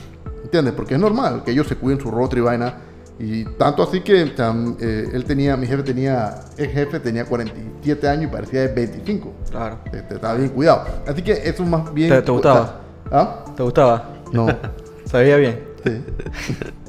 ¿Entiendes? 0.45 0.75
Porque 0.75 0.95
es 0.95 1.01
normal 1.01 1.43
que 1.45 1.51
ellos 1.51 1.67
se 1.67 1.75
cuiden 1.77 2.01
su 2.01 2.11
rostro 2.11 2.39
y 2.39 2.43
vaina. 2.43 2.75
Y 3.19 3.45
tanto 3.45 3.83
así 3.83 4.03
que 4.03 4.23
o 4.25 4.37
sea, 4.37 4.55
eh, 4.79 5.09
él 5.13 5.25
tenía, 5.25 5.57
mi 5.57 5.67
jefe 5.67 5.83
tenía, 5.83 6.35
el 6.59 6.69
jefe 6.69 7.01
tenía 7.01 7.25
47 7.25 8.09
años 8.09 8.25
y 8.25 8.27
parecía 8.29 8.61
de 8.61 8.69
25. 8.69 9.33
Claro. 9.51 9.79
Este, 9.93 10.15
estaba 10.15 10.35
bien 10.35 10.51
cuidado. 10.51 10.85
Así 11.09 11.23
que 11.23 11.33
eso 11.33 11.63
es 11.63 11.69
más 11.69 11.93
bien. 11.95 12.11
¿Te- 12.11 12.23
te 12.23 12.31
gustaba? 12.31 12.81
¿Ah? 13.11 13.45
¿Te 13.57 13.63
gustaba? 13.63 14.11
No. 14.33 14.47
¿Sabía 15.07 15.37
bien? 15.37 15.61
Sí. 15.85 16.05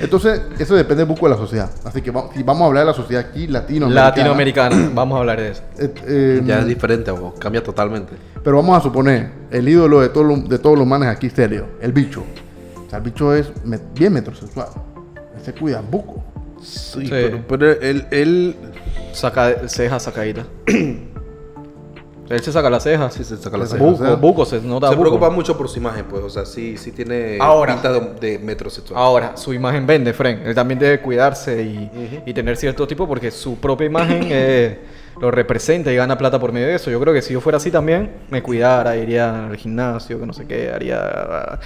Entonces, 0.00 0.40
eso 0.58 0.74
depende 0.74 1.02
un 1.04 1.08
poco 1.10 1.26
de 1.26 1.32
la 1.34 1.38
sociedad. 1.38 1.70
Así 1.84 2.02
que 2.02 2.10
vamos, 2.10 2.34
si 2.34 2.42
vamos 2.42 2.62
a 2.62 2.66
hablar 2.66 2.84
de 2.84 2.90
la 2.90 2.96
sociedad 2.96 3.26
aquí 3.28 3.46
latinoamericana. 3.46 4.08
Latinoamericana. 4.08 4.90
Vamos 4.94 5.16
a 5.16 5.20
hablar 5.20 5.40
de 5.40 5.48
eso. 5.50 5.62
eh, 5.78 5.94
eh, 6.06 6.42
Ya 6.44 6.60
es 6.60 6.66
diferente, 6.66 7.10
o 7.10 7.34
cambia 7.34 7.62
totalmente. 7.62 8.14
pero 8.42 8.56
vamos 8.56 8.78
a 8.78 8.80
suponer, 8.82 9.30
el 9.50 9.68
ídolo 9.68 10.00
de, 10.00 10.08
todos 10.08 10.26
los- 10.26 10.48
de 10.48 10.58
todos 10.58 10.78
los 10.78 10.86
manes 10.86 11.08
aquí 11.08 11.30
serio, 11.30 11.66
el 11.80 11.92
bicho. 11.92 12.24
O 12.86 12.88
sea, 12.90 12.98
el 12.98 13.04
bicho 13.04 13.34
es 13.34 13.50
me- 13.64 13.80
bien 13.94 14.12
metrosexual. 14.12 14.68
Él 15.36 15.42
se 15.44 15.52
cuida 15.52 15.80
buco. 15.80 16.22
Sí, 16.62 17.00
Sí. 17.02 17.08
pero, 17.10 17.40
pero 17.48 17.70
él, 17.72 18.06
él 18.10 18.56
Saca 19.12 19.68
ceja 19.68 19.98
sacadita. 19.98 20.44
Él 22.28 22.40
se 22.40 22.50
saca 22.52 22.68
la 22.70 22.80
ceja. 22.80 23.10
sí 23.10 23.22
se 23.24 23.36
saca 23.36 23.56
la 23.56 23.66
Se 23.66 23.78
ceja. 23.78 23.92
saca. 23.96 24.10
Buco, 24.10 24.16
buco, 24.18 24.44
se 24.46 24.60
nota 24.60 24.88
Se 24.88 24.94
buco. 24.96 25.08
preocupa 25.08 25.30
mucho 25.30 25.56
por 25.56 25.68
su 25.68 25.78
imagen, 25.78 26.04
pues, 26.06 26.22
o 26.24 26.30
sea, 26.30 26.44
sí, 26.44 26.76
sí 26.76 26.92
tiene 26.92 27.38
Ahora. 27.40 27.74
pinta 27.74 27.92
de, 27.92 28.00
de 28.20 28.38
metrosexual. 28.38 28.98
Ahora, 29.00 29.36
su 29.36 29.52
imagen 29.54 29.86
vende, 29.86 30.12
Fren. 30.12 30.42
Él 30.44 30.54
también 30.54 30.78
debe 30.78 31.00
cuidarse 31.00 31.62
y, 31.62 31.84
Ujú. 31.86 32.22
y 32.26 32.34
tener 32.34 32.56
cierto 32.56 32.86
tipo 32.86 33.06
porque 33.06 33.30
su 33.30 33.56
propia 33.58 33.86
imagen 33.86 34.26
eh, 34.30 34.78
lo 35.20 35.30
representa 35.30 35.92
y 35.92 35.96
gana 35.96 36.18
plata 36.18 36.38
por 36.40 36.52
medio 36.52 36.66
de 36.66 36.74
eso. 36.74 36.90
Yo 36.90 36.98
creo 37.00 37.14
que 37.14 37.22
si 37.22 37.32
yo 37.32 37.40
fuera 37.40 37.58
así 37.58 37.70
también, 37.70 38.10
me 38.30 38.42
cuidara, 38.42 38.96
iría 38.96 39.46
al 39.46 39.56
gimnasio, 39.56 40.18
que 40.18 40.26
no 40.26 40.32
sé 40.32 40.46
qué, 40.46 40.70
haría... 40.70 41.58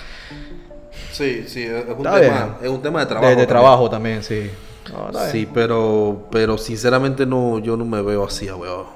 Sí, 1.13 1.45
sí, 1.47 1.65
es 1.65 1.85
un, 1.89 2.03
tema, 2.03 2.19
bien. 2.21 2.35
es 2.63 2.69
un 2.69 2.83
tema 2.83 3.01
de 3.01 3.07
De, 3.07 3.09
trabajo. 3.09 3.27
de 3.29 3.35
también. 3.37 3.49
trabajo 3.49 3.91
también, 3.91 4.23
sí. 4.23 4.51
No, 4.93 5.07
está 5.07 5.21
bien. 5.21 5.33
Sí, 5.33 5.49
pero, 5.53 6.27
pero 6.31 6.57
sinceramente 6.59 7.27
no, 7.27 7.59
yo 7.59 7.77
no 7.77 7.85
me 7.85 8.01
veo 8.03 8.25
así, 8.25 8.51
weón. 8.51 8.87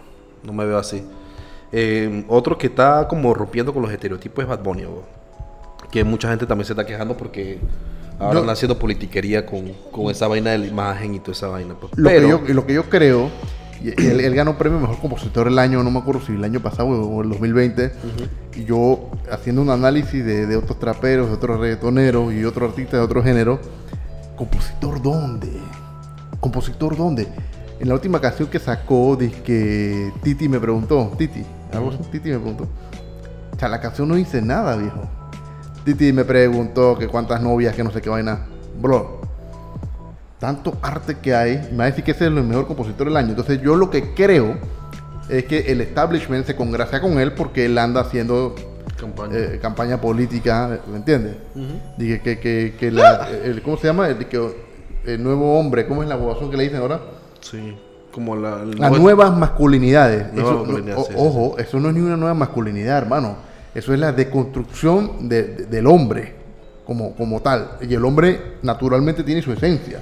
No 0.43 0.52
me 0.52 0.64
veo 0.64 0.78
así. 0.78 1.05
Eh, 1.76 2.24
otro 2.28 2.56
que 2.56 2.68
está 2.68 3.08
como 3.08 3.34
rompiendo 3.34 3.74
con 3.74 3.82
los 3.82 3.90
estereotipos 3.90 4.44
es 4.44 4.48
Bad 4.48 4.62
Bunny. 4.62 4.84
Que 5.90 6.04
mucha 6.04 6.28
gente 6.28 6.46
también 6.46 6.66
se 6.66 6.72
está 6.72 6.86
quejando 6.86 7.16
porque 7.16 7.58
ahora 8.20 8.38
están 8.38 8.50
haciendo 8.50 8.78
politiquería 8.78 9.44
con, 9.44 9.72
con 9.90 10.08
esa 10.08 10.28
vaina 10.28 10.52
de 10.52 10.58
la 10.58 10.66
imagen 10.66 11.16
y 11.16 11.19
toda 11.19 11.32
esa 11.32 11.48
vaina. 11.48 11.74
pues. 11.74 11.90
Lo, 11.96 12.08
Pero, 12.08 12.44
que 12.44 12.48
yo, 12.48 12.54
lo 12.54 12.64
que 12.64 12.74
yo 12.74 12.84
creo, 12.88 13.28
él, 13.82 14.20
él 14.20 14.34
ganó 14.36 14.56
premio 14.56 14.78
mejor 14.78 15.00
compositor 15.00 15.46
del 15.46 15.58
año, 15.58 15.82
no 15.82 15.90
me 15.90 15.98
acuerdo 15.98 16.20
si 16.24 16.32
el 16.32 16.44
año 16.44 16.60
pasado 16.60 16.90
o 16.90 17.22
el 17.22 17.31
2020. 17.31 17.93
Y 18.54 18.64
yo 18.66 19.10
haciendo 19.28 19.60
un 19.60 19.70
análisis 19.70 20.24
de, 20.24 20.46
de 20.46 20.56
otros 20.56 20.78
traperos, 20.78 21.26
de 21.26 21.34
otros 21.34 21.58
reggaetoneros 21.58 22.32
y 22.32 22.44
otros 22.44 22.70
artistas 22.70 23.00
de 23.00 23.04
otro 23.04 23.20
género, 23.20 23.58
¿compositor 24.36 25.02
dónde? 25.02 25.50
¿Compositor 26.38 26.96
dónde? 26.96 27.26
En 27.81 27.88
la 27.88 27.94
última 27.94 28.20
canción 28.20 28.48
que 28.48 28.60
sacó, 28.60 29.19
que 29.19 30.12
Titi 30.22 30.48
me 30.48 30.60
preguntó, 30.60 31.12
Titi, 31.19 31.44
Titi 32.10 32.31
me 32.31 32.38
preguntó. 32.38 32.64
O 33.54 33.58
sea, 33.58 33.69
la 33.69 33.81
canción 33.81 34.08
no 34.08 34.14
dice 34.16 34.43
nada, 34.43 34.76
viejo. 34.76 35.08
Titi 35.84 36.12
me 36.12 36.24
preguntó 36.24 36.96
que 36.98 37.08
cuántas 37.08 37.40
novias, 37.40 37.74
que 37.74 37.84
no 37.84 37.90
sé 37.90 38.00
qué 38.00 38.10
vaina. 38.10 38.46
Bro, 38.81 39.20
tanto 40.38 40.76
arte 40.82 41.16
que 41.19 41.34
hay, 41.34 41.69
me 41.70 41.78
va 41.78 41.84
a 41.84 41.86
decir 41.86 42.04
que 42.04 42.10
ese 42.10 42.24
es 42.24 42.32
el 42.32 42.43
mejor 42.43 42.66
compositor 42.66 43.06
del 43.06 43.16
año. 43.16 43.31
Entonces 43.31 43.60
yo 43.62 43.76
lo 43.76 43.90
que 43.90 44.14
creo 44.14 44.56
es 45.28 45.44
que 45.44 45.72
el 45.72 45.81
establishment 45.81 46.46
se 46.46 46.56
congracia 46.56 47.00
con 47.00 47.19
él 47.19 47.32
porque 47.32 47.66
él 47.66 47.78
anda 47.78 48.00
haciendo 48.02 48.54
Campaña. 48.98 49.36
eh, 49.36 49.58
campaña 49.60 50.00
política, 50.00 50.81
¿me 50.90 50.96
entiendes? 50.96 51.36
Dije 51.98 52.20
que, 52.20 52.38
que, 52.38 52.74
que 52.78 52.90
la, 52.90 53.28
el, 53.31 53.62
¿cómo 53.62 53.76
se 53.76 53.86
llama? 53.86 54.08
El, 54.08 54.26
que, 54.26 54.54
el 55.06 55.22
nuevo 55.22 55.58
hombre, 55.58 55.86
¿cómo 55.86 56.02
es 56.02 56.08
la 56.08 56.14
abogación 56.14 56.50
que 56.50 56.56
le 56.56 56.64
dicen 56.64 56.78
ahora? 56.81 57.00
Sí, 57.40 57.76
como 58.14 58.36
la... 58.36 58.64
Las 58.64 58.92
nuevas 58.98 59.36
masculinidades. 59.36 60.26
Eso- 60.34 60.64
sí, 60.66 60.72
sí, 61.08 61.14
ojo, 61.16 61.56
eso 61.58 61.80
no 61.80 61.88
es 61.88 61.94
ni 61.94 62.00
una 62.00 62.16
nueva 62.16 62.34
masculinidad, 62.34 62.98
hermano. 62.98 63.36
Eso 63.74 63.92
es 63.92 63.98
la 63.98 64.12
deconstrucción 64.12 65.28
de- 65.28 65.42
de- 65.42 65.66
del 65.66 65.86
hombre 65.86 66.34
como, 66.86 67.14
como 67.16 67.40
tal. 67.42 67.70
Y 67.80 67.92
el 67.94 68.04
hombre 68.04 68.58
naturalmente 68.62 69.22
tiene 69.24 69.42
su 69.42 69.52
esencia. 69.52 70.00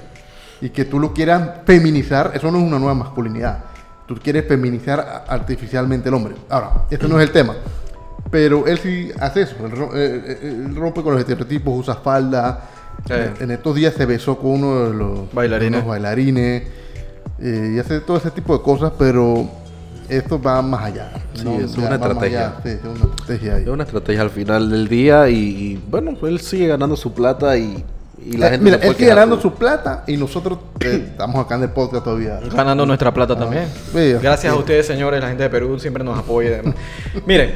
Y 0.61 0.69
que 0.69 0.85
tú 0.85 0.99
lo 0.99 1.11
quieras 1.13 1.61
feminizar, 1.65 2.31
eso 2.35 2.51
no 2.51 2.59
es 2.59 2.63
una 2.63 2.77
nueva 2.79 2.93
masculinidad. 2.93 3.63
Tú 4.07 4.15
quieres 4.21 4.45
feminizar 4.47 5.25
artificialmente 5.27 6.09
el 6.09 6.15
hombre. 6.15 6.35
Ahora, 6.49 6.71
este 6.91 7.07
no 7.07 7.19
es 7.19 7.27
el 7.27 7.31
tema. 7.33 7.55
Pero 8.29 8.65
él 8.67 8.77
sí 8.77 9.11
hace 9.19 9.41
eso. 9.41 9.55
Él, 9.65 9.73
eh, 9.95 10.21
eh, 10.43 10.63
él 10.67 10.75
rompe 10.75 11.01
con 11.01 11.13
los 11.13 11.19
estereotipos, 11.21 11.73
usa 11.79 11.95
falda. 11.95 12.69
Sí. 13.07 13.13
En 13.41 13.51
estos 13.51 13.75
días 13.75 13.93
se 13.93 14.05
besó 14.05 14.37
con 14.37 14.51
uno 14.63 14.85
de 14.89 14.93
los 14.93 15.33
Bailarines. 15.33 15.71
de 15.71 15.77
los 15.79 15.87
bailarines. 15.87 16.63
Eh, 17.39 17.73
y 17.75 17.79
hace 17.79 17.99
todo 17.99 18.17
ese 18.17 18.31
tipo 18.31 18.55
de 18.57 18.63
cosas, 18.63 18.91
pero 18.97 19.47
esto 20.09 20.41
va 20.41 20.61
más 20.61 20.83
allá. 20.85 21.11
Sí, 21.33 21.43
¿no? 21.43 21.59
es 21.59 21.75
una 21.77 21.95
estrategia. 21.95 22.55
Sí, 22.63 22.69
es 22.69 22.83
una 22.83 23.05
estrategia 23.05 23.55
ahí. 23.55 23.63
Es 23.63 23.69
una 23.69 23.83
estrategia 23.83 24.21
al 24.21 24.29
final 24.29 24.69
del 24.69 24.87
día 24.87 25.29
y, 25.29 25.35
y, 25.35 25.83
bueno, 25.89 26.15
él 26.23 26.39
sigue 26.39 26.67
ganando 26.67 26.95
su 26.95 27.13
plata 27.13 27.57
y, 27.57 27.83
y 28.25 28.37
la 28.37 28.47
Eh, 28.47 28.51
gente 28.51 28.63
Mira, 28.65 28.77
él 28.77 28.95
sigue 28.95 29.09
ganando 29.09 29.39
su 29.39 29.53
plata 29.53 30.03
y 30.07 30.17
nosotros 30.17 30.59
eh, 30.81 31.07
estamos 31.11 31.43
acá 31.43 31.55
en 31.55 31.63
el 31.63 31.69
podcast 31.69 32.03
todavía. 32.03 32.39
Ganando 32.53 32.85
nuestra 32.85 33.13
plata 33.13 33.35
también. 33.37 33.65
sí. 33.93 34.13
Gracias 34.21 34.53
a 34.53 34.55
ustedes, 34.55 34.85
señores, 34.85 35.19
la 35.21 35.27
gente 35.27 35.43
de 35.43 35.49
Perú 35.49 35.79
siempre 35.79 36.03
nos 36.03 36.17
apoya. 36.19 36.61
Miren, 37.25 37.53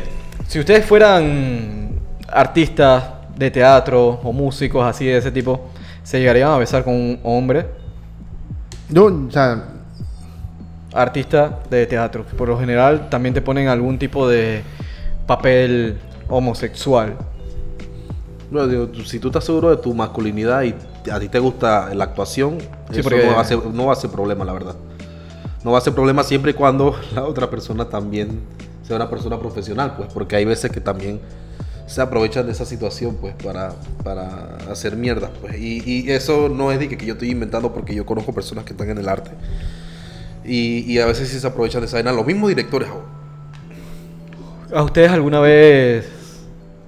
si 0.47 0.59
ustedes 0.59 0.85
fueran 0.85 1.91
artistas 2.29 3.03
de 3.37 3.51
teatro 3.51 4.19
o 4.23 4.33
músicos 4.33 4.83
así 4.85 5.05
de 5.05 5.17
ese 5.17 5.31
tipo, 5.31 5.69
¿se 6.03 6.19
llegarían 6.19 6.49
a 6.49 6.57
besar 6.57 6.83
con 6.83 6.93
un 6.95 7.19
hombre? 7.23 7.67
Yo, 8.89 9.05
o 9.05 9.31
sea, 9.31 9.63
Artista 10.93 11.59
de 11.69 11.85
teatro. 11.85 12.23
Por 12.37 12.47
lo 12.47 12.57
general 12.57 13.09
también 13.09 13.33
te 13.33 13.41
ponen 13.41 13.67
algún 13.67 13.99
tipo 13.99 14.27
de 14.27 14.63
papel 15.27 15.97
homosexual. 16.29 17.15
Bueno, 18.49 18.67
digo, 18.67 18.87
tú- 18.87 19.03
si 19.03 19.19
tú 19.19 19.27
estás 19.27 19.43
seguro 19.43 19.69
de 19.69 19.77
tu 19.77 19.93
masculinidad 19.93 20.63
y 20.63 20.73
a 21.11 21.19
ti 21.19 21.27
te 21.27 21.39
gusta 21.39 21.93
la 21.93 22.05
actuación, 22.05 22.59
Sí, 22.59 22.99
eso 22.99 23.03
porque- 23.03 23.27
no, 23.27 23.35
va 23.35 23.41
a 23.41 23.43
ser, 23.43 23.65
no 23.65 23.85
va 23.87 23.93
a 23.93 23.95
ser 23.97 24.09
problema, 24.09 24.45
la 24.45 24.53
verdad. 24.53 24.75
No 25.63 25.71
va 25.71 25.79
a 25.79 25.81
ser 25.81 25.93
problema 25.93 26.23
siempre 26.23 26.51
y 26.51 26.53
cuando 26.53 26.95
la 27.13 27.25
otra 27.25 27.49
persona 27.49 27.85
también 27.85 28.39
sea 28.83 28.95
una 28.95 29.09
persona 29.09 29.37
profesional, 29.37 29.95
pues, 29.97 30.07
porque 30.13 30.37
hay 30.37 30.45
veces 30.45 30.71
que 30.71 30.79
también 30.79 31.19
se 31.87 32.01
aprovechan 32.01 32.45
de 32.45 32.51
esa 32.51 32.65
situación, 32.65 33.17
pues, 33.19 33.33
para, 33.43 33.73
para 34.03 34.57
hacer 34.69 34.95
mierda, 34.95 35.31
pues. 35.41 35.57
Y, 35.57 35.81
y 35.85 36.11
eso 36.11 36.49
no 36.49 36.71
es 36.71 36.79
de 36.79 36.87
que, 36.87 36.97
que 36.97 37.05
yo 37.05 37.13
estoy 37.13 37.31
inventando 37.31 37.73
porque 37.73 37.95
yo 37.95 38.05
conozco 38.05 38.33
personas 38.33 38.65
que 38.65 38.73
están 38.73 38.89
en 38.89 38.99
el 38.99 39.09
arte. 39.09 39.31
Y, 40.45 40.79
y 40.91 40.99
a 40.99 41.05
veces 41.05 41.29
sí 41.29 41.39
se 41.39 41.47
aprovechan 41.47 41.81
de 41.81 41.87
esa 41.87 41.97
vaina. 41.97 42.11
Los 42.11 42.25
mismos 42.25 42.49
directores, 42.49 42.89
ahora. 42.89 43.05
¿A 44.73 44.83
ustedes 44.83 45.09
alguna 45.11 45.39
vez 45.39 46.05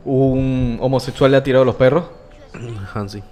un 0.03 0.77
homosexual 0.81 1.31
le 1.31 1.37
ha 1.37 1.43
tirado 1.43 1.63
los 1.65 1.75
perros? 1.75 2.05
Hansi. 2.93 3.23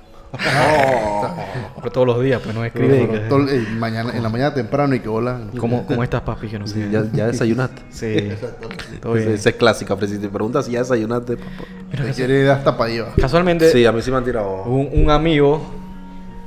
Pero 1.76 1.92
todos 1.92 2.08
los 2.08 2.24
días, 2.24 2.42
pues 2.44 2.56
no 2.56 2.64
escribe. 2.66 3.26
todo- 3.30 3.48
eh, 3.50 3.66
mañana, 3.78 4.12
en 4.16 4.24
la 4.24 4.30
mañana 4.30 4.54
temprano 4.54 4.96
y 4.96 5.00
que 5.00 5.08
hola. 5.10 5.40
¿Cómo, 5.60 5.86
¿Cómo 5.86 6.04
estás, 6.04 6.22
papi? 6.22 6.48
Que 6.48 6.60
no 6.60 6.68
sé. 6.68 6.90
Ya, 6.92 7.04
ya 7.14 7.28
desayunaste. 7.28 7.82
Sí, 7.90 8.30
todo 9.02 9.14
bien. 9.14 9.30
Esa 9.32 9.50
es 9.50 9.56
clásica, 9.56 9.96
pero 9.96 10.08
si 10.08 10.18
te 10.18 10.30
preguntas 10.30 10.66
si 10.66 10.72
ya 10.74 10.80
desayunaste, 10.80 11.38
papá. 11.38 12.04
Te 12.04 12.12
quiere 12.14 12.44
dar 12.44 12.58
hasta 12.58 12.78
para 12.78 12.90
llevar. 12.92 13.14
Casualmente, 13.20 13.72
Sí, 13.72 13.86
a 13.86 13.92
mí 13.92 14.02
sí 14.02 14.12
me 14.12 14.18
han 14.18 14.24
tirado. 14.26 14.64
un, 14.64 14.90
un 14.94 15.10
amigo 15.12 15.62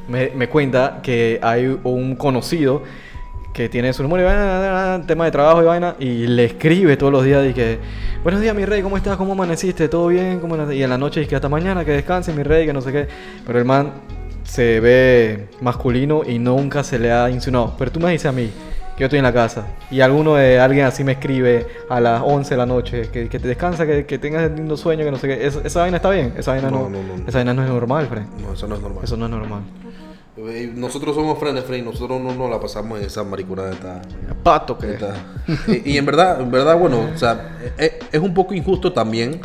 me, 0.09 0.31
me 0.35 0.49
cuenta 0.49 1.01
que 1.03 1.39
hay 1.43 1.79
un 1.85 2.17
conocido 2.17 2.83
que 3.53 3.69
tiene 3.69 3.93
su 3.93 4.03
número 4.03 4.23
y 4.23 4.27
vaina, 4.27 5.03
tema 5.07 5.25
de 5.25 5.31
trabajo 5.31 5.63
y 5.63 5.65
vaina, 5.65 5.97
y 5.99 6.27
le 6.27 6.45
escribe 6.45 6.97
todos 6.97 7.13
los 7.13 7.25
días 7.25 7.47
y 7.49 7.53
que, 7.53 7.79
buenos 8.23 8.41
días 8.41 8.55
mi 8.55 8.65
rey, 8.65 8.83
¿cómo 8.83 8.97
estás? 8.97 9.17
¿Cómo 9.17 9.33
amaneciste? 9.33 9.89
¿Todo 9.89 10.09
bien? 10.09 10.41
¿Cómo 10.41 10.57
la-?" 10.57 10.73
Y 10.73 10.83
en 10.83 10.91
la 10.91 10.99
noche 10.99 11.27
que 11.27 11.35
hasta 11.35 11.49
mañana, 11.49 11.85
que 11.85 11.93
descanse 11.93 12.33
mi 12.33 12.43
rey, 12.43 12.67
que 12.67 12.73
no 12.73 12.81
sé 12.81 12.93
qué. 12.93 13.09
Pero 13.47 13.59
el 13.59 13.65
man 13.65 13.93
se 14.45 14.81
ve 14.81 15.49
masculino 15.61 16.23
y 16.27 16.39
nunca 16.39 16.83
se 16.85 16.99
le 16.99 17.13
ha 17.13 17.31
insinuado. 17.31 17.75
Pero 17.79 17.91
tú 17.93 18.01
me 18.01 18.11
dices 18.11 18.27
a 18.27 18.33
mí 18.33 18.51
que 18.97 19.01
yo 19.01 19.07
estoy 19.07 19.19
en 19.19 19.25
la 19.25 19.33
casa 19.33 19.67
y 19.91 20.01
alguno 20.01 20.35
de 20.35 20.59
alguien 20.59 20.87
así 20.87 21.05
me 21.05 21.13
escribe 21.13 21.67
a 21.89 22.01
las 22.01 22.23
11 22.25 22.51
de 22.51 22.57
la 22.57 22.67
noche 22.67 23.11
que, 23.11 23.29
que 23.29 23.39
te 23.39 23.49
descansa, 23.49 23.87
que, 23.87 24.07
que 24.07 24.19
tengas 24.19 24.51
lindo 24.51 24.77
sueño, 24.77 25.05
que 25.05 25.11
no 25.11 25.19
sé 25.19 25.29
qué. 25.29 25.47
¿Esa, 25.47 25.61
esa 25.65 25.81
vaina 25.81 25.97
está 25.97 26.11
bien? 26.11 26.35
Esa 26.37 26.53
vaina 26.53 26.71
no, 26.71 26.83
No, 26.83 26.91
no, 26.91 27.03
no, 27.03 27.17
no. 27.17 27.29
Esa 27.29 27.39
vaina 27.39 27.55
no 27.55 27.63
es 27.63 27.69
normal, 27.69 28.07
Fred. 28.07 28.23
No, 28.43 28.53
eso 28.53 28.67
no 28.67 28.77
es 28.77 28.81
normal. 28.81 29.05
Eso 29.05 29.17
no 29.17 29.25
es 29.27 29.31
normal. 29.31 29.63
Eh, 30.37 30.73
Nosotros 30.75 31.15
somos 31.15 31.39
frenes, 31.39 31.65
Frey. 31.65 31.83
Nosotros 31.83 32.21
no 32.21 32.35
nos 32.35 32.51
la 32.51 32.61
pasamos 32.61 32.99
en 33.01 33.07
esa 33.07 33.25
maricona 33.25 33.65
de 33.65 33.73
esta. 33.73 34.03
Pato 34.43 34.79
que. 34.79 34.95
esta- 34.95 35.15
y, 35.85 35.93
y 35.93 35.99
en 35.99 36.07
verdad, 36.07 36.41
en 36.41 36.51
verdad, 36.51 36.79
bueno, 36.79 37.09
o 37.15 37.19
sea, 37.19 37.59
es, 37.79 37.93
es 38.13 38.21
un 38.21 38.33
poco 38.35 38.55
injusto 38.55 38.93
también 38.93 39.41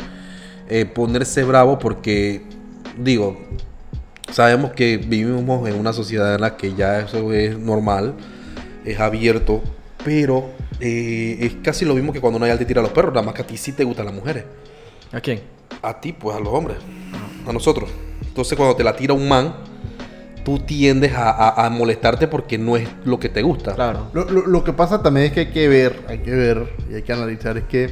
eh, 0.68 0.84
ponerse 0.86 1.44
bravo 1.44 1.78
porque, 1.78 2.42
digo, 2.96 3.36
sabemos 4.32 4.72
que 4.72 4.96
vivimos 4.96 5.68
en 5.68 5.78
una 5.78 5.92
sociedad 5.92 6.34
en 6.34 6.40
la 6.40 6.56
que 6.56 6.74
ya 6.74 7.00
eso 7.00 7.32
es 7.32 7.58
normal, 7.58 8.14
es 8.84 8.98
abierto, 9.00 9.62
pero 10.04 10.50
eh, 10.80 11.36
es 11.40 11.54
casi 11.62 11.84
lo 11.84 11.94
mismo 11.94 12.12
que 12.12 12.20
cuando 12.20 12.36
una 12.38 12.46
ya 12.46 12.56
te 12.58 12.64
tira 12.64 12.80
a 12.80 12.82
los 12.84 12.92
perros, 12.92 13.12
nada 13.12 13.26
más 13.26 13.34
que 13.34 13.42
a 13.42 13.46
ti 13.46 13.56
sí 13.56 13.72
te 13.72 13.84
gustan 13.84 14.06
las 14.06 14.14
mujeres. 14.14 14.44
¿A 15.12 15.20
quién? 15.20 15.40
A 15.82 16.00
ti, 16.00 16.12
pues 16.12 16.36
a 16.36 16.40
los 16.40 16.48
hombres, 16.52 16.78
a 17.46 17.52
nosotros. 17.52 17.90
Entonces 18.26 18.56
cuando 18.56 18.74
te 18.76 18.82
la 18.84 18.94
tira 18.96 19.14
un 19.14 19.28
man, 19.28 19.54
tú 20.46 20.60
tiendes 20.60 21.12
a, 21.12 21.28
a- 21.30 21.66
a 21.66 21.70
molestarte 21.70 22.28
porque 22.28 22.56
no 22.56 22.76
es 22.76 22.88
lo 23.04 23.18
que 23.20 23.28
te 23.28 23.42
gusta. 23.42 23.74
Claro. 23.74 24.06
Lo, 24.14 24.24
lo- 24.30 24.46
lo 24.46 24.62
que 24.64 24.72
pasa 24.72 25.02
también 25.02 25.26
es 25.26 25.32
que 25.32 25.40
hay 25.40 25.46
que 25.50 25.68
ver, 25.68 26.00
hay 26.08 26.18
que 26.20 26.30
ver 26.30 26.68
y 26.90 26.94
hay 26.94 27.02
que 27.02 27.12
analizar. 27.12 27.58
Es 27.58 27.64
que, 27.64 27.90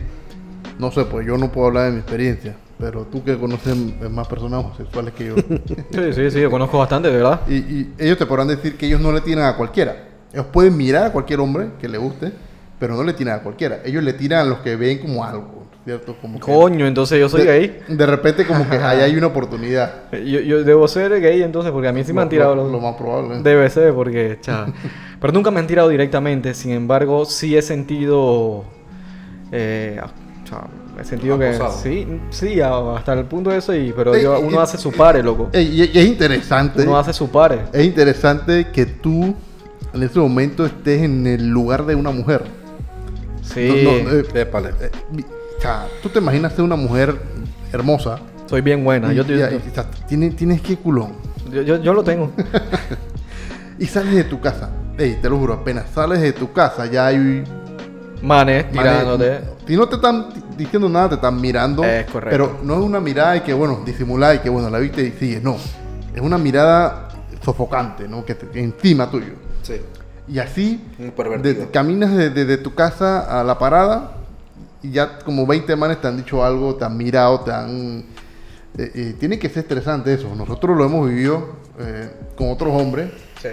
no 0.78 0.90
sé, 0.92 1.04
pues 1.04 1.26
yo 1.26 1.36
no 1.36 1.50
puedo 1.50 1.66
hablar 1.66 1.86
de 1.86 1.90
mi 1.92 1.98
experiencia, 1.98 2.54
pero 2.78 3.04
tú 3.06 3.22
que 3.24 3.36
conoces 3.36 3.76
más 4.10 4.28
personas 4.28 4.64
homosexuales 4.64 5.12
que 5.14 5.26
yo, 5.26 5.34
Sí, 5.90 6.12
sí, 6.14 6.30
sí, 6.30 6.40
yo 6.40 6.50
conozco 6.50 6.78
bastante, 6.78 7.10
de 7.10 7.16
verdad. 7.16 7.40
y, 7.48 7.54
y 7.56 7.92
ellos 7.98 8.18
te 8.18 8.24
podrán 8.26 8.46
decir 8.48 8.76
que 8.76 8.86
ellos 8.86 9.00
no 9.00 9.10
le 9.12 9.20
tiran 9.20 9.44
a 9.46 9.56
cualquiera. 9.56 9.96
Ellos 10.32 10.46
pueden 10.52 10.76
mirar 10.76 11.06
a 11.06 11.12
cualquier 11.12 11.40
hombre 11.40 11.70
que 11.80 11.88
le 11.88 11.98
guste, 11.98 12.32
pero 12.78 12.94
no 12.96 13.02
le 13.02 13.12
tiran 13.14 13.40
a 13.40 13.42
cualquiera. 13.42 13.80
Ellos 13.84 14.02
le 14.04 14.12
tiran 14.12 14.40
a 14.40 14.44
los 14.44 14.58
que 14.60 14.76
ven 14.76 14.98
como 14.98 15.24
algo, 15.24 15.66
¿cierto? 15.84 16.16
Como 16.20 16.38
que- 16.38 16.44
Coño, 16.44 16.86
entonces 16.86 17.18
yo 17.20 17.28
soy 17.28 17.42
de, 17.42 17.46
gay. 17.46 17.80
De 17.96 18.06
repente 18.06 18.46
como 18.46 18.68
que 18.68 18.76
ahí 18.76 19.00
hay 19.00 19.16
una 19.18 19.26
oportunidad. 19.28 20.10
Yo, 20.12 20.40
yo 20.40 20.64
debo 20.64 20.88
ser 20.88 21.20
gay 21.20 21.42
entonces, 21.42 21.72
porque 21.72 21.88
a 21.88 21.92
mí 21.92 22.02
sí 22.04 22.12
me 22.12 22.22
han 22.22 22.28
tirado 22.28 22.54
lo, 22.54 22.62
los... 22.64 22.72
lo 22.72 22.80
más 22.80 22.94
probable. 22.96 23.40
Debe 23.42 23.68
ser, 23.70 23.92
porque, 23.94 24.38
cha. 24.40 24.66
Pero 25.20 25.32
nunca 25.32 25.50
me 25.50 25.60
han 25.60 25.66
tirado 25.66 25.88
directamente, 25.88 26.52
sin 26.54 26.72
embargo, 26.72 27.24
sí 27.24 27.56
he 27.56 27.62
sentido... 27.62 28.64
Eh, 29.52 30.00
cha, 30.44 30.66
he 31.00 31.04
sentido 31.04 31.38
que... 31.38 31.58
Sí, 31.82 32.06
sí, 32.30 32.60
hasta 32.60 33.12
el 33.14 33.24
punto 33.24 33.50
de 33.50 33.58
eso, 33.58 33.74
y, 33.74 33.92
pero 33.92 34.14
Ey, 34.14 34.22
yo- 34.24 34.38
y- 34.38 34.42
uno 34.44 34.60
hace 34.60 34.76
su 34.76 34.92
pare, 34.92 35.22
loco. 35.22 35.48
Ey, 35.52 35.88
y 35.92 35.98
es 35.98 36.06
interesante. 36.06 36.82
Uno 36.82 36.98
hace 36.98 37.12
su 37.12 37.30
pare. 37.30 37.60
Es 37.72 37.84
interesante 37.84 38.66
que 38.72 38.84
tú 38.86 39.34
en 39.94 40.02
ese 40.02 40.18
momento 40.18 40.66
estés 40.66 41.02
en 41.02 41.26
el 41.26 41.48
lugar 41.48 41.86
de 41.86 41.94
una 41.94 42.10
mujer. 42.10 42.42
Sí, 43.42 43.84
No, 43.84 44.10
no, 44.12 44.18
eh, 44.18 44.24
Sea, 45.64 45.86
tú 46.02 46.08
te 46.08 46.18
imaginas 46.18 46.52
ser 46.52 46.64
una 46.64 46.76
mujer 46.76 47.16
hermosa. 47.72 48.18
soy 48.46 48.60
bien 48.60 48.84
buena. 48.84 49.12
y, 49.12 49.16
Yo, 49.16 49.22
y- 49.22 49.26
yo, 49.28 49.36
y- 49.50 49.54
o 49.70 49.74
sea, 49.74 49.84
tienes, 50.06 50.36
tienes 50.36 50.60
que 50.60 50.76
culón. 50.76 51.12
yo, 51.50 51.62
yo- 51.62 51.80
yo 51.82 51.92
lo 51.94 52.04
tengo. 52.04 52.30
Y 53.78 53.86
sales 53.86 54.14
de 54.14 54.24
tu 54.24 54.40
casa. 54.40 54.70
Ey, 54.96 55.18
te 55.20 55.28
lo 55.28 55.36
juro, 55.38 55.54
apenas 55.54 55.86
sales 55.92 56.20
de 56.20 56.32
tu 56.32 56.52
casa 56.52 56.86
ya 56.86 57.06
hay... 57.06 57.42
Manes 58.22 58.70
tirándote. 58.70 59.40
Si 59.66 59.76
no 59.76 59.88
te 59.88 59.96
están 59.96 60.28
diciendo 60.56 60.88
nada, 60.88 61.08
te 61.10 61.14
están 61.16 61.40
mirando. 61.40 61.82
Es 61.84 62.06
correcto. 62.06 62.30
Pero 62.30 62.60
no 62.62 62.74
es 62.74 62.80
una 62.80 63.00
mirada 63.00 63.36
y 63.36 63.40
que, 63.40 63.52
bueno, 63.52 63.82
disimular 63.84 64.36
y 64.36 64.38
que, 64.38 64.48
bueno, 64.48 64.70
la 64.70 64.78
viste 64.78 65.02
y 65.02 65.10
sigue. 65.12 65.40
No. 65.42 65.56
Es 66.14 66.20
una 66.22 66.38
mirada 66.38 67.08
sofocante, 67.44 68.06
¿no? 68.08 68.24
Que, 68.24 68.34
te- 68.36 68.46
que 68.48 68.62
encima 68.62 69.10
tuyo. 69.10 69.32
Sí. 69.62 69.74
Y 70.28 70.38
así 70.38 70.80
de- 71.42 71.68
caminas 71.72 72.12
desde 72.16 72.44
de, 72.44 72.56
tu 72.58 72.74
casa 72.74 73.40
a 73.40 73.42
la 73.44 73.58
parada 73.58 74.12
y 74.84 74.90
ya 74.92 75.18
como 75.18 75.46
20 75.46 75.74
manes 75.76 76.00
te 76.00 76.06
han 76.08 76.16
dicho 76.16 76.44
algo, 76.44 76.76
te 76.76 76.84
han 76.84 76.96
mirado, 76.96 77.40
te 77.40 77.50
han... 77.52 78.04
eh, 78.78 78.90
eh, 78.94 79.14
tiene 79.18 79.38
que 79.38 79.48
ser 79.48 79.60
estresante 79.64 80.12
eso. 80.14 80.34
Nosotros 80.36 80.76
lo 80.76 80.84
hemos 80.84 81.08
vivido 81.08 81.56
eh, 81.78 82.10
con 82.36 82.50
otros 82.50 82.70
hombres, 82.72 83.10
Sí. 83.40 83.48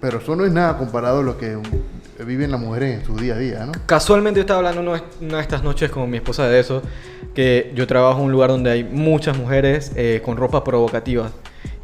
pero 0.00 0.18
eso 0.18 0.34
no 0.36 0.44
es 0.44 0.52
nada 0.52 0.76
comparado 0.78 1.20
a 1.20 1.22
lo 1.22 1.36
que 1.38 1.56
viven 2.24 2.50
las 2.50 2.60
mujeres 2.60 3.00
en 3.00 3.04
su 3.06 3.16
día 3.16 3.34
a 3.34 3.38
día, 3.38 3.66
¿no? 3.66 3.72
Casualmente 3.86 4.38
yo 4.38 4.42
estaba 4.42 4.58
hablando 4.58 4.80
una, 4.92 5.02
una 5.20 5.36
de 5.38 5.42
estas 5.42 5.62
noches 5.64 5.90
con 5.90 6.08
mi 6.08 6.16
esposa 6.18 6.46
de 6.48 6.60
eso, 6.60 6.82
que 7.34 7.72
yo 7.74 7.86
trabajo 7.86 8.20
en 8.20 8.26
un 8.26 8.32
lugar 8.32 8.50
donde 8.50 8.70
hay 8.70 8.84
muchas 8.84 9.36
mujeres 9.36 9.92
eh, 9.96 10.20
con 10.24 10.36
ropa 10.36 10.62
provocativa. 10.62 11.30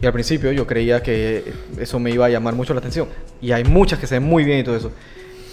Y 0.01 0.07
al 0.07 0.13
principio 0.13 0.53
yo 0.53 0.65
creía 0.67 1.03
que 1.03 1.53
eso 1.81 1.99
me 1.99 2.11
iba 2.11 2.27
a 2.27 2.29
llamar 2.29 2.55
mucho 2.55 2.73
la 2.73 2.79
atención. 2.79 3.09
Y 3.41 3.51
hay 3.51 3.65
muchas 3.65 3.99
que 3.99 4.07
se 4.07 4.15
ven 4.19 4.29
muy 4.29 4.45
bien 4.45 4.61
y 4.61 4.63
todo 4.63 4.77
eso. 4.77 4.93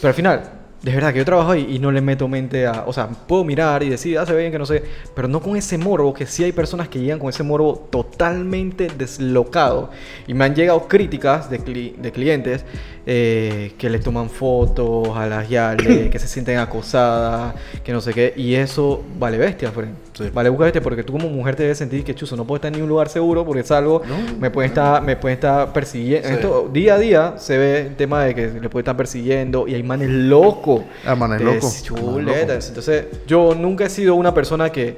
Pero 0.02 0.10
al 0.10 0.14
final, 0.14 0.42
de 0.86 0.92
verdad 0.94 1.12
que 1.14 1.18
yo 1.18 1.26
trabajo 1.26 1.50
ahí 1.52 1.66
y 1.76 1.80
no 1.80 1.92
le 1.92 2.00
meto 2.00 2.28
mente 2.28 2.68
a... 2.68 2.84
O 2.86 2.94
sea, 2.94 3.08
puedo 3.08 3.44
mirar 3.44 3.82
y 3.82 3.90
decir, 3.90 4.20
ah, 4.20 4.26
se 4.28 4.34
ve 4.34 4.42
bien 4.42 4.52
que 4.52 4.60
no 4.60 4.68
sé. 4.68 4.84
Pero 5.16 5.28
no 5.28 5.42
con 5.42 5.58
ese 5.58 5.80
morbo, 5.80 6.14
que 6.14 6.28
sí 6.28 6.44
hay 6.44 6.52
personas 6.52 6.88
que 6.90 7.00
llegan 7.00 7.18
con 7.18 7.30
ese 7.30 7.42
morbo 7.42 7.88
totalmente 7.90 8.90
deslocado. 8.96 9.90
Y 10.28 10.36
me 10.36 10.46
han 10.46 10.54
llegado 10.54 10.88
críticas 10.88 11.50
de, 11.50 11.60
cli- 11.60 11.96
de 11.96 12.12
clientes 12.12 12.66
eh, 13.08 13.74
que 13.78 13.90
le 13.90 14.00
toman 14.00 14.30
fotos 14.30 15.10
a 15.16 15.28
las 15.28 15.48
yales, 15.48 16.10
que 16.12 16.18
se 16.18 16.28
sienten 16.28 16.58
acosadas, 16.58 17.54
que 17.84 17.92
no 17.94 18.02
sé 18.02 18.14
qué. 18.14 18.34
Y 18.36 18.56
eso 18.56 19.04
vale 19.20 19.38
bestia, 19.38 19.72
Fred. 19.72 19.90
Sí. 20.14 20.32
Vale 20.34 20.50
busca 20.50 20.66
bestia 20.66 20.82
porque 20.82 21.04
tú 21.04 21.14
como 21.14 21.30
mujer 21.30 21.56
te 21.56 21.64
debes 21.64 21.78
sentir 21.78 22.04
que 22.04 22.16
chuzo, 22.16 22.36
no 22.36 22.46
puedo 22.46 22.58
estar 22.58 22.70
en 22.70 22.74
ningún 22.74 22.90
lugar 22.90 23.10
seguro 23.10 23.46
porque 23.46 23.64
salgo, 23.64 24.02
me 24.40 24.50
pueden 24.50 24.72
estar, 24.72 25.04
me 25.04 25.16
pueden 25.18 25.36
estar 25.36 25.72
persiguiendo. 25.72 26.28
Sí. 26.28 26.34
Esto 26.34 26.70
día 26.72 26.96
a 26.96 26.98
día 26.98 27.34
se 27.38 27.58
ve 27.58 27.82
el 27.82 27.96
tema 27.96 28.24
de 28.24 28.34
que 28.34 28.48
le 28.48 28.70
pueden 28.70 28.84
estar 28.84 28.98
persiguiendo 28.98 29.68
y 29.68 29.76
hay 29.76 29.84
manes 29.84 30.10
locos. 30.10 30.82
Ah, 31.06 31.16
manes 31.16 31.42
locos, 31.42 31.84
chuletas. 31.84 32.70
Entonces, 32.70 33.06
yo 33.28 33.54
nunca 33.54 33.86
he 33.86 33.90
sido 33.90 34.16
una 34.16 34.34
persona 34.34 34.72
que. 34.72 34.98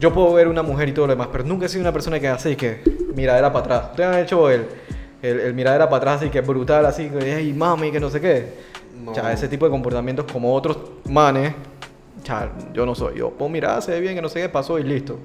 Yo 0.00 0.12
puedo 0.12 0.32
ver 0.32 0.48
una 0.48 0.64
mujer 0.64 0.88
y 0.88 0.92
todo 0.92 1.06
lo 1.06 1.12
demás, 1.12 1.28
pero 1.30 1.44
nunca 1.44 1.66
he 1.66 1.68
sido 1.68 1.82
una 1.82 1.92
persona 1.92 2.18
que 2.18 2.26
hace 2.26 2.50
y 2.50 2.56
que 2.56 2.82
miradera 3.14 3.52
para 3.52 3.64
atrás. 3.64 3.90
Ustedes 3.90 4.08
han 4.08 4.18
hecho 4.20 4.50
el, 4.50 4.66
el, 5.22 5.40
el 5.40 5.54
miradera 5.54 5.88
para 5.88 5.98
atrás 5.98 6.22
y 6.26 6.30
que 6.30 6.40
es 6.40 6.46
brutal, 6.46 6.84
así 6.84 7.08
que, 7.08 7.36
hey, 7.36 7.54
mami, 7.56 7.90
que 7.90 8.00
no 8.00 8.10
sé 8.10 8.20
qué. 8.20 8.72
O 9.06 9.14
sea, 9.14 9.32
ese 9.32 9.48
tipo 9.48 9.64
de 9.64 9.70
comportamientos 9.70 10.26
como 10.30 10.54
otros 10.54 10.76
manes, 11.08 11.54
o 12.22 12.26
sea, 12.26 12.52
yo 12.72 12.86
no 12.86 12.94
soy. 12.94 13.18
Yo 13.18 13.30
puedo 13.30 13.48
mirar, 13.48 13.82
se 13.82 13.92
ve 13.92 14.00
bien, 14.00 14.14
que 14.14 14.22
no 14.22 14.28
sé 14.28 14.40
qué 14.40 14.48
pasó 14.48 14.78
y 14.78 14.84
listo. 14.84 15.18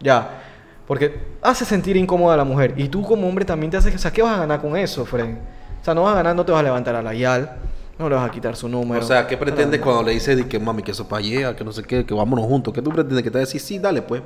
Ya. 0.00 0.42
Porque 0.86 1.20
hace 1.42 1.64
sentir 1.64 1.96
incómoda 1.96 2.34
a 2.34 2.36
la 2.36 2.44
mujer. 2.44 2.74
Y 2.76 2.88
tú 2.88 3.02
como 3.02 3.28
hombre 3.28 3.44
también 3.44 3.70
te 3.70 3.76
haces... 3.76 3.94
O 3.94 3.98
sea, 3.98 4.10
¿qué 4.10 4.22
vas 4.22 4.36
a 4.36 4.40
ganar 4.40 4.60
con 4.60 4.76
eso, 4.76 5.04
Fren? 5.04 5.38
O 5.80 5.84
sea, 5.84 5.94
no 5.94 6.04
vas 6.04 6.12
a 6.12 6.16
ganar, 6.16 6.36
no 6.36 6.44
te 6.44 6.52
vas 6.52 6.60
a 6.60 6.62
levantar 6.62 6.94
a 6.94 7.02
la 7.02 7.12
YAL. 7.12 7.50
No 7.98 8.08
le 8.08 8.14
vas 8.14 8.28
a 8.28 8.30
quitar 8.30 8.54
su 8.54 8.68
número. 8.68 9.04
O 9.04 9.06
sea, 9.06 9.26
¿qué 9.26 9.36
pretendes 9.36 9.80
No, 9.80 9.84
cuando 9.84 10.04
le 10.04 10.12
dices 10.12 10.46
que 10.46 10.60
mami, 10.60 10.84
que 10.84 10.92
eso 10.92 11.08
para 11.08 11.18
allá, 11.18 11.56
que 11.56 11.64
no 11.64 11.72
sé 11.72 11.82
qué, 11.82 12.06
que 12.06 12.14
vámonos 12.14 12.46
juntos? 12.46 12.72
¿Qué 12.72 12.80
tú 12.80 12.90
pretendes? 12.90 13.24
Que 13.24 13.30
te 13.30 13.38
decir, 13.38 13.60
sí, 13.60 13.80
dale 13.80 14.02
pues. 14.02 14.22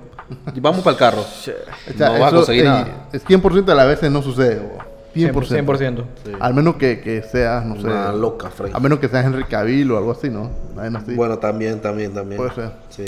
Y 0.54 0.60
vamos 0.60 0.82
para 0.82 0.92
el 0.92 0.98
carro. 0.98 1.22
O 1.22 1.24
sea, 1.24 2.10
No 2.10 2.20
vas 2.20 2.32
a 2.32 2.36
conseguir 2.36 2.64
ey, 2.64 2.68
nada. 2.68 3.08
Es 3.12 3.24
100% 3.24 3.64
de 3.64 3.74
las 3.74 3.86
veces 3.86 4.10
no 4.10 4.20
sucede, 4.20 4.60
bo. 4.60 4.91
100%. 5.14 5.64
100%. 5.64 6.04
Sí. 6.24 6.32
Al 6.40 6.54
menos 6.54 6.76
que, 6.76 7.00
que 7.00 7.22
seas, 7.22 7.64
no 7.64 7.76
sé. 7.76 7.86
Una 7.86 8.12
loca, 8.12 8.50
Frey. 8.50 8.70
A 8.74 8.80
menos 8.80 8.98
que 8.98 9.08
seas 9.08 9.24
Henry 9.24 9.44
Cavill 9.44 9.90
o 9.92 9.98
algo 9.98 10.12
así, 10.12 10.30
¿no? 10.30 10.50
Así. 10.98 11.14
Bueno, 11.14 11.38
también, 11.38 11.80
también, 11.80 12.12
también. 12.14 12.36
Puede 12.38 12.54
ser. 12.54 12.72
Sí. 12.88 13.04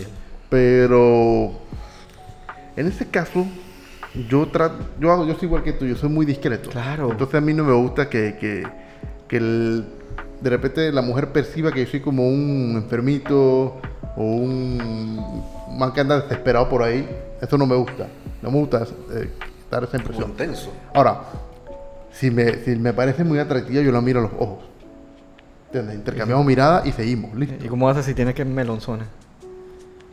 Pero 0.50 1.52
en 2.76 2.86
ese 2.86 3.06
caso, 3.08 3.46
yo 4.28 4.46
trato, 4.48 4.76
yo 5.00 5.10
hago, 5.10 5.26
yo 5.26 5.34
soy 5.34 5.46
igual 5.46 5.62
que 5.62 5.72
tú, 5.72 5.84
yo 5.86 5.96
soy 5.96 6.08
muy 6.08 6.24
discreto. 6.26 6.70
Claro. 6.70 7.10
Entonces 7.10 7.34
a 7.36 7.40
mí 7.40 7.52
no 7.54 7.64
me 7.64 7.72
gusta 7.74 8.08
que, 8.08 8.36
que, 8.38 8.64
que 9.28 9.36
el- 9.36 9.84
de 10.40 10.50
repente 10.50 10.92
la 10.92 11.00
mujer 11.02 11.32
perciba 11.32 11.72
que 11.72 11.84
yo 11.84 11.90
soy 11.90 12.00
como 12.00 12.28
un 12.28 12.74
enfermito 12.76 13.80
o 14.16 14.22
un 14.22 15.42
man 15.78 15.92
que 15.92 16.00
anda 16.02 16.20
desesperado 16.20 16.68
por 16.68 16.82
ahí. 16.82 17.08
Eso 17.40 17.56
no 17.58 17.66
me 17.66 17.74
gusta. 17.76 18.06
No 18.42 18.50
me 18.50 18.58
gusta 18.58 18.86
eh, 19.12 19.30
dar 19.70 19.84
esa 19.84 19.92
Como 19.92 20.02
impresión. 20.02 20.30
intenso. 20.30 20.70
Ahora, 20.94 21.20
si 22.14 22.30
me, 22.30 22.64
si 22.64 22.76
me 22.76 22.92
parece 22.92 23.24
muy 23.24 23.38
atractiva, 23.38 23.82
yo 23.82 23.92
la 23.92 24.00
miro 24.00 24.20
a 24.20 24.22
los 24.22 24.32
ojos. 24.38 24.64
¿Entiendes? 25.66 25.96
Intercambiamos 25.96 26.46
mirada 26.46 26.82
y 26.84 26.92
seguimos. 26.92 27.34
Listo. 27.34 27.64
¿Y 27.64 27.68
cómo 27.68 27.88
haces 27.88 28.06
si 28.06 28.14
tienes 28.14 28.34
que 28.34 28.44
melonzones? 28.44 29.08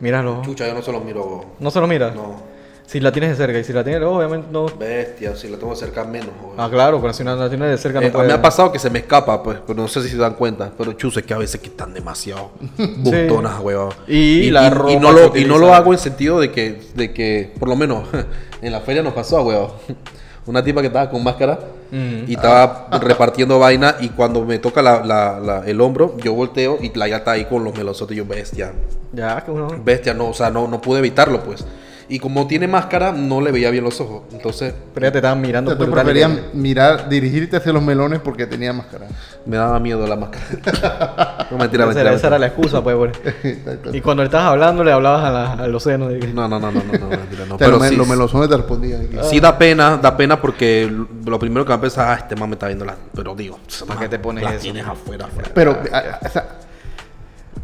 Míralo. 0.00 0.42
Chucha, 0.42 0.66
yo 0.66 0.74
no 0.74 0.82
se 0.82 0.90
lo 0.90 1.00
miro. 1.00 1.44
No 1.60 1.70
se 1.70 1.80
lo 1.80 1.86
miras. 1.86 2.14
No. 2.14 2.50
Si 2.84 2.98
la 2.98 3.12
tienes 3.12 3.30
de 3.30 3.36
cerca 3.36 3.58
y 3.60 3.64
si 3.64 3.72
la 3.72 3.84
tienes, 3.84 4.02
obviamente 4.02 4.48
no. 4.50 4.66
Bestia, 4.66 5.36
si 5.36 5.48
la 5.48 5.56
tengo 5.56 5.74
cerca 5.76 6.02
menos. 6.02 6.30
Ah, 6.58 6.68
claro, 6.68 7.00
pero 7.00 7.12
si 7.12 7.22
no 7.22 7.34
la 7.36 7.48
tienes 7.48 7.70
de 7.70 7.78
cerca 7.78 8.00
Eh, 8.00 8.06
no 8.06 8.12
puede. 8.12 8.26
me 8.26 8.34
ha 8.34 8.42
pasado 8.42 8.72
que 8.72 8.80
se 8.80 8.90
me 8.90 8.98
escapa, 8.98 9.40
pues, 9.40 9.58
pero 9.64 9.80
no 9.80 9.86
sé 9.86 10.02
si 10.02 10.08
se 10.08 10.16
dan 10.16 10.34
cuenta. 10.34 10.72
Pero 10.76 10.92
chuzo, 10.94 11.20
es 11.20 11.24
que 11.24 11.32
a 11.32 11.38
veces 11.38 11.60
que 11.60 11.68
están 11.68 11.94
demasiado 11.94 12.50
bustonas, 12.98 13.60
huevón. 13.60 13.94
Y 14.08 14.50
la 14.50 14.68
ropa 14.68 14.94
no 14.98 15.14
que 15.14 15.14
lo, 15.14 15.36
y 15.36 15.44
no 15.44 15.58
lo 15.58 15.72
hago 15.72 15.92
en 15.92 15.98
sentido 16.00 16.40
de 16.40 16.50
que, 16.50 16.82
de 16.96 17.14
que, 17.14 17.52
por 17.58 17.68
lo 17.68 17.76
menos, 17.76 18.08
en 18.60 18.72
la 18.72 18.80
feria 18.80 19.02
nos 19.02 19.14
pasó, 19.14 19.40
huevón. 19.42 19.70
Una 20.46 20.64
tipa 20.64 20.80
que 20.80 20.88
estaba 20.88 21.08
con 21.08 21.22
máscara 21.22 21.60
Mm. 21.92 22.24
y 22.26 22.34
estaba 22.34 22.88
repartiendo 23.02 23.58
vaina 23.58 23.96
y 24.00 24.08
cuando 24.08 24.44
me 24.46 24.58
toca 24.58 24.80
la- 24.80 25.04
la- 25.04 25.38
la- 25.38 25.62
el 25.66 25.78
hombro, 25.80 26.16
yo 26.18 26.32
volteo 26.32 26.78
y 26.80 26.90
la 26.96 27.06
ya 27.06 27.18
está 27.18 27.32
ahí 27.32 27.44
con 27.44 27.62
los 27.64 27.76
melosotes 27.76 28.14
y 28.14 28.18
yo, 28.18 28.24
bestia. 28.24 28.72
Ya, 29.12 29.42
que 29.44 29.50
uno. 29.50 29.68
Bestia, 29.84 30.14
no, 30.14 30.28
o 30.30 30.34
sea, 30.34 30.48
no, 30.50 30.66
no 30.68 30.80
pude 30.80 31.00
evitarlo, 31.00 31.42
pues. 31.44 31.66
Y 32.08 32.18
como 32.18 32.46
tiene 32.46 32.68
máscara, 32.68 33.12
no 33.12 33.40
le 33.40 33.52
veía 33.52 33.70
bien 33.70 33.84
los 33.84 34.00
ojos. 34.00 34.22
Entonces, 34.32 34.74
Pero 34.92 35.06
ya 35.06 35.12
te 35.12 35.18
estaban 35.18 35.38
O 35.38 35.40
mirando 35.40 35.70
sea, 35.70 35.78
tú 35.78 35.84
brutal. 35.84 36.04
preferías 36.04 36.54
mirar, 36.54 37.08
dirigirte 37.08 37.56
hacia 37.56 37.72
los 37.72 37.82
melones 37.82 38.20
porque 38.20 38.46
tenía 38.46 38.72
máscara. 38.72 39.06
me 39.46 39.56
daba 39.56 39.78
miedo 39.80 40.06
la 40.06 40.16
máscara. 40.16 41.46
no, 41.50 41.56
mentira, 41.58 41.84
Esa 41.84 41.86
mentira. 41.86 42.00
era, 42.02 42.12
esa 42.14 42.26
era 42.26 42.38
la 42.38 42.46
excusa, 42.46 42.82
pues, 42.82 42.96
por- 42.96 43.12
Y 43.94 44.00
cuando 44.00 44.22
le 44.22 44.26
estabas 44.26 44.48
hablando, 44.48 44.84
le 44.84 44.92
hablabas 44.92 45.24
a, 45.24 45.30
la, 45.30 45.52
a 45.64 45.66
los 45.68 45.82
senos. 45.82 46.10
de 46.12 46.18
que- 46.18 46.28
No, 46.28 46.48
no, 46.48 46.58
no, 46.60 46.70
no, 46.70 46.82
no, 46.82 46.98
no, 46.98 47.06
mentira, 47.08 47.46
no. 47.46 47.54
O 47.54 47.58
sea, 47.58 47.66
Pero 47.66 47.70
los, 47.72 47.80
me- 47.80 47.88
sí, 47.88 47.96
los 47.96 48.08
melosones 48.08 48.48
te 48.48 48.56
respondían. 48.56 49.02
aquí. 49.02 49.16
sí 49.30 49.40
da 49.40 49.56
pena, 49.56 49.96
da 49.96 50.16
pena 50.16 50.40
porque 50.40 50.92
lo 51.24 51.38
primero 51.38 51.64
que 51.64 51.70
va 51.70 51.76
a 51.76 51.80
pensar, 51.80 52.08
ah, 52.10 52.14
este 52.20 52.36
man 52.36 52.48
me 52.50 52.54
está 52.56 52.66
viendo 52.66 52.84
la... 52.84 52.94
Pero 53.14 53.34
digo, 53.34 53.58
¿Para 53.86 54.00
qué 54.00 54.08
te 54.08 54.18
pones 54.18 54.44
la 54.44 54.50
eso? 54.54 54.62
tienes 54.62 54.86
afuera, 54.86 55.26
afuera. 55.26 55.50
Pero, 55.54 55.78
a- 55.92 55.96
a- 55.98 56.18
o 56.26 56.28
sea, 56.28 56.46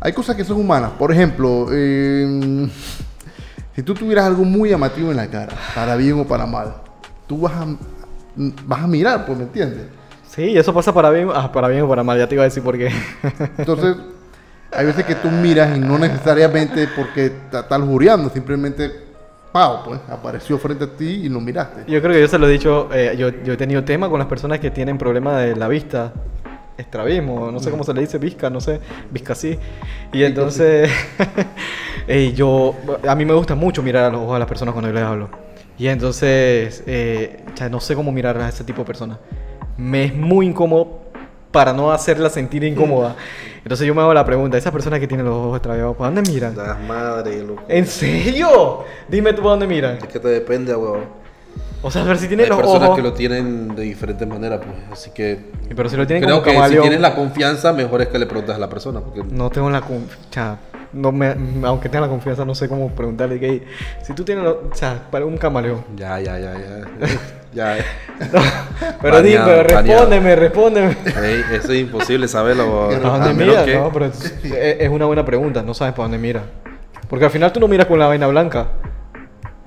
hay 0.00 0.12
cosas 0.12 0.36
que 0.36 0.44
son 0.44 0.58
humanas. 0.58 0.92
Por 0.98 1.10
ejemplo, 1.12 1.66
eh, 1.72 2.68
si 3.78 3.84
tú 3.84 3.94
tuvieras 3.94 4.26
algo 4.26 4.42
muy 4.42 4.70
llamativo 4.70 5.12
en 5.12 5.18
la 5.18 5.28
cara, 5.28 5.56
para 5.72 5.94
bien 5.94 6.18
o 6.18 6.24
para 6.24 6.46
mal, 6.46 6.74
tú 7.28 7.42
vas 7.42 7.52
a, 7.52 7.64
vas 8.66 8.82
a 8.82 8.88
mirar, 8.88 9.24
pues, 9.24 9.38
¿me 9.38 9.44
entiendes? 9.44 9.86
Sí, 10.26 10.58
eso 10.58 10.74
pasa 10.74 10.92
para 10.92 11.10
bien, 11.10 11.28
ah, 11.32 11.52
para 11.52 11.68
bien 11.68 11.82
o 11.82 11.88
para 11.88 12.02
mal. 12.02 12.18
Ya 12.18 12.28
te 12.28 12.34
iba 12.34 12.42
a 12.42 12.46
decir 12.46 12.60
por 12.60 12.76
qué. 12.76 12.90
Entonces, 13.56 13.94
hay 14.72 14.84
veces 14.84 15.04
que 15.04 15.14
tú 15.14 15.30
miras 15.30 15.76
y 15.76 15.80
no 15.80 15.96
necesariamente 15.96 16.88
porque 16.96 17.26
estás 17.26 17.78
lujureando, 17.78 18.28
simplemente, 18.30 18.90
pao, 19.52 19.84
pues, 19.84 20.00
apareció 20.10 20.58
frente 20.58 20.82
a 20.82 20.88
ti 20.88 21.06
y 21.06 21.28
lo 21.28 21.40
miraste. 21.40 21.84
Yo 21.86 22.02
creo 22.02 22.14
que 22.14 22.20
yo 22.22 22.26
se 22.26 22.36
lo 22.36 22.48
he 22.48 22.50
dicho, 22.50 22.88
eh, 22.92 23.14
yo, 23.16 23.28
yo 23.28 23.52
he 23.52 23.56
tenido 23.56 23.84
tema 23.84 24.08
con 24.08 24.18
las 24.18 24.26
personas 24.26 24.58
que 24.58 24.72
tienen 24.72 24.98
problemas 24.98 25.40
de 25.40 25.54
la 25.54 25.68
vista, 25.68 26.12
estrabismo, 26.78 27.50
no 27.50 27.58
sé 27.58 27.70
cómo 27.70 27.84
se 27.84 27.92
le 27.92 28.00
dice, 28.00 28.18
visca, 28.18 28.48
no 28.48 28.60
sé, 28.60 28.80
visca 29.10 29.34
sí. 29.34 29.58
Y 30.12 30.22
entonces, 30.22 30.90
eh, 32.08 32.32
yo, 32.34 32.74
a 33.06 33.14
mí 33.14 33.24
me 33.24 33.34
gusta 33.34 33.54
mucho 33.54 33.82
mirar 33.82 34.04
a 34.04 34.10
los 34.10 34.22
ojos 34.22 34.36
a 34.36 34.38
las 34.38 34.48
personas 34.48 34.72
cuando 34.72 34.88
yo 34.88 34.94
les 34.94 35.04
hablo. 35.04 35.28
Y 35.76 35.88
entonces, 35.88 36.82
eh, 36.86 37.44
ya 37.54 37.68
no 37.68 37.80
sé 37.80 37.94
cómo 37.94 38.10
mirar 38.10 38.38
a 38.38 38.48
ese 38.48 38.64
tipo 38.64 38.78
de 38.82 38.84
personas. 38.84 39.18
Me 39.76 40.04
es 40.04 40.14
muy 40.14 40.46
incómodo 40.46 41.00
para 41.52 41.72
no 41.72 41.92
hacerla 41.92 42.30
sentir 42.30 42.64
incómoda. 42.64 43.16
Entonces 43.62 43.86
yo 43.86 43.94
me 43.94 44.00
hago 44.00 44.14
la 44.14 44.24
pregunta, 44.24 44.56
esa 44.56 44.72
persona 44.72 44.98
que 44.98 45.06
tiene 45.06 45.22
los 45.22 45.34
ojos 45.34 45.56
extraviados, 45.56 45.96
¿para 45.96 46.10
dónde 46.10 46.30
miran? 46.30 46.56
La 46.56 46.74
madre, 46.74 47.42
loco. 47.42 47.62
¿En 47.68 47.86
serio? 47.86 48.84
Dime 49.08 49.32
tú 49.32 49.42
para 49.42 49.50
dónde 49.50 49.66
miran. 49.66 49.98
Es 49.98 50.04
que 50.04 50.18
te 50.18 50.28
depende, 50.28 50.74
weón. 50.74 51.17
O 51.82 51.90
sea, 51.90 52.02
a 52.02 52.04
ver 52.06 52.18
si 52.18 52.26
tiene 52.28 52.42
Hay 52.44 52.48
los 52.48 52.58
personas 52.58 52.88
ojos. 52.88 52.96
que 52.96 53.02
lo 53.02 53.12
tienen 53.12 53.74
de 53.76 53.82
diferentes 53.82 54.26
maneras, 54.26 54.60
pues. 54.64 54.76
Así 54.92 55.10
que... 55.10 55.38
Pero 55.74 55.88
si 55.88 55.96
lo 55.96 56.06
tienen 56.06 56.24
Creo 56.24 56.42
como 56.42 56.62
que 56.62 56.68
si 56.70 56.76
tienes 56.80 57.00
la 57.00 57.14
confianza, 57.14 57.72
mejor 57.72 58.02
es 58.02 58.08
que 58.08 58.18
le 58.18 58.26
preguntes 58.26 58.54
a 58.54 58.58
la 58.58 58.68
persona. 58.68 59.00
Porque 59.00 59.22
No 59.32 59.48
tengo 59.50 59.70
la 59.70 59.80
confianza. 59.80 60.58
No 60.92 61.12
me, 61.12 61.34
aunque 61.64 61.88
tenga 61.90 62.06
la 62.06 62.08
confianza, 62.10 62.44
no 62.46 62.54
sé 62.54 62.66
cómo 62.68 62.88
preguntarle 62.90 63.38
que 63.38 63.62
si 64.02 64.14
tú 64.14 64.24
tienes, 64.24 64.42
lo- 64.42 64.68
o 64.72 64.74
sea, 64.74 64.98
para 65.10 65.26
un 65.26 65.36
camaleón. 65.36 65.84
Ya, 65.94 66.18
ya, 66.18 66.38
ya, 66.38 66.54
ya. 66.54 67.06
ya. 67.76 67.84
No, 68.32 68.40
pero 69.02 69.20
dime, 69.22 69.38
Baneado, 69.38 69.62
respóndeme, 69.64 70.36
respóndeme. 70.36 70.96
Ey, 71.22 71.44
eso 71.52 71.72
es 71.72 71.78
imposible 71.80 72.26
saberlo. 72.26 72.88
¿Para 73.02 73.18
dónde 73.26 73.44
mira? 73.46 73.64
que- 73.66 73.74
No, 73.76 73.92
pero 73.92 74.06
es, 74.06 74.24
es- 74.42 74.52
es 74.80 74.88
una 74.88 75.04
buena 75.04 75.24
pregunta. 75.26 75.62
No 75.62 75.74
sabes 75.74 75.92
para 75.92 76.04
dónde 76.04 76.18
mira. 76.18 76.42
Porque 77.08 77.26
al 77.26 77.30
final 77.30 77.52
tú 77.52 77.60
no 77.60 77.68
miras 77.68 77.86
con 77.86 77.98
la 77.98 78.06
vaina 78.06 78.26
blanca. 78.26 78.68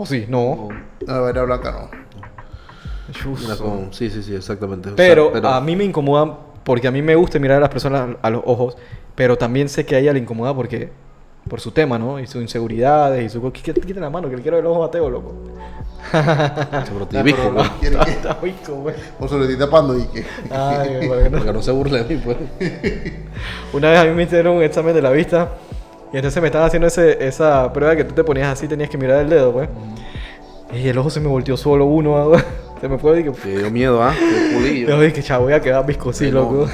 ¿O 0.02 0.06
sí? 0.08 0.26
No. 0.28 0.70
La 1.06 1.20
vaina 1.20 1.44
blanca 1.44 1.72
no. 1.72 3.56
Con- 3.58 3.94
Sí, 3.94 4.10
sí, 4.10 4.24
sí, 4.24 4.34
exactamente. 4.34 4.90
O 4.90 4.96
sea, 4.96 4.96
Pero, 4.96 5.32
a 5.48 5.62
mí 5.62 5.76
me 5.76 5.84
incomoda 5.84 6.40
porque 6.64 6.88
a 6.88 6.92
mí 6.92 7.04
me 7.04 7.14
gusta 7.14 7.38
mirar 7.38 7.58
a 7.58 7.60
las 7.62 7.70
personas 7.70 8.16
a 8.20 8.30
los 8.32 8.42
ojos, 8.46 8.78
pero 9.14 9.38
también 9.38 9.70
sé 9.70 9.86
que 9.86 9.96
a 9.96 10.00
ella 10.00 10.12
le 10.14 10.18
incomoda 10.20 10.56
porque 10.56 10.90
por 11.48 11.60
su 11.62 11.70
tema, 11.70 12.00
¿no? 12.00 12.20
Y 12.20 12.26
sus 12.26 12.42
inseguridades 12.42 13.24
y 13.26 13.30
su 13.30 13.52
quita, 13.52 13.74
quita 13.74 14.00
la 14.00 14.10
mano 14.10 14.28
que 14.28 14.38
le 14.38 14.42
quiero 14.42 14.58
el 14.58 14.66
ojo 14.66 14.82
a 14.84 14.88
Mateo, 14.88 15.08
loco. 15.12 15.34
Sobre 16.88 17.06
ti, 17.06 17.18
¿viste? 17.22 17.42
pero- 17.44 17.64
¿Quiere 17.80 17.98
que- 18.00 18.12
Está 18.12 18.34
rico, 18.42 18.74
güey. 18.82 18.96
O 19.20 19.28
se 19.28 19.36
lo 19.38 19.44
estoy 19.44 19.60
tapando 19.60 19.96
y 20.00 20.04
que. 20.06 20.26
Ay, 20.50 21.08
güey, 21.08 21.26
no- 21.26 21.32
Para 21.38 21.46
que 21.46 21.54
no 21.54 21.62
se 21.62 21.72
burle 21.72 22.04
de 22.04 22.16
mí, 22.16 22.22
pues. 22.26 22.38
Una 23.74 23.92
vez 23.92 24.00
a 24.00 24.06
mí 24.06 24.12
me 24.16 24.24
hicieron 24.24 24.58
un 24.58 24.64
examen 24.64 24.96
de 24.96 25.02
la 25.04 25.12
vista 25.12 25.52
y 26.14 26.18
entonces 26.18 26.42
me 26.42 26.48
estaban 26.48 26.68
haciendo 26.68 26.88
ese, 26.88 27.26
esa 27.26 27.72
prueba 27.72 27.96
que 27.96 28.04
tú 28.04 28.14
te 28.14 28.24
ponías 28.24 28.48
así, 28.52 28.68
tenías 28.68 28.90
que 28.90 28.98
mirar 28.98 29.20
el 29.22 29.30
dedo, 29.30 29.54
pues. 29.54 29.70
Y 30.74 30.88
el 30.88 30.98
ojo 30.98 31.10
se 31.10 31.20
me 31.20 31.28
volteó 31.28 31.58
solo 31.58 31.86
uno, 31.86 32.30
güey. 32.30 32.42
se 32.82 32.88
me 32.90 32.98
fue 32.98 33.20
y 33.20 33.24
que... 33.26 33.32
Te 33.32 33.58
dio 33.58 33.70
miedo, 33.72 34.02
¿ah? 34.04 34.14
Qué 34.18 34.54
culillo. 34.56 34.88
Yo 34.90 35.02
dije, 35.02 35.22
chavo, 35.24 35.46
voy 35.46 35.54
a 35.54 35.62
quedar 35.62 35.86
viscosí, 35.86 36.26
no. 36.32 36.42
loco. 36.42 36.68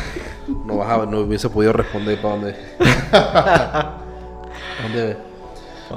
No 0.66 0.78
bajaba, 0.78 1.06
no 1.06 1.20
hubiese 1.22 1.50
podido 1.50 1.74
responder 1.74 2.22
para 2.22 2.36
dónde. 2.36 2.56
¿Dónde? 4.84 5.18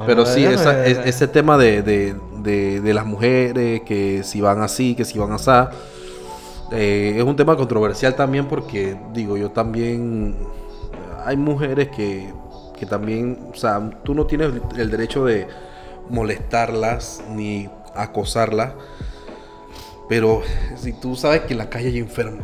Pero 0.06 0.24
sí, 0.26 0.44
esa- 0.44 0.86
es- 0.86 0.98
ese 1.04 1.28
tema 1.28 1.58
de, 1.58 1.82
de, 1.82 2.16
de, 2.38 2.80
de 2.80 2.94
las 2.94 3.04
mujeres, 3.06 3.82
que 3.82 4.22
si 4.24 4.40
van 4.40 4.62
así, 4.62 4.94
que 4.94 5.04
si 5.04 5.18
van 5.18 5.32
así, 5.32 5.50
eh, 6.72 7.14
es 7.18 7.24
un 7.24 7.34
tema 7.36 7.56
controversial 7.56 8.14
también 8.14 8.46
porque, 8.46 8.96
digo, 9.12 9.36
yo 9.36 9.50
también, 9.50 10.36
hay 11.24 11.36
mujeres 11.36 11.88
que, 11.88 12.32
que 12.80 12.86
también, 12.86 13.38
o 13.52 13.54
sea, 13.56 13.78
tú 14.02 14.14
no 14.14 14.24
tienes 14.26 14.50
el 14.78 14.90
derecho 14.90 15.26
de 15.26 15.46
molestarlas 16.08 17.22
ni 17.30 17.68
acosarlas, 17.94 18.72
pero 20.08 20.42
si 20.76 20.92
tú 20.92 21.14
sabes 21.14 21.42
que 21.42 21.52
en 21.52 21.58
la 21.58 21.68
calle 21.70 21.88
hay 21.88 21.98
enfermo, 21.98 22.40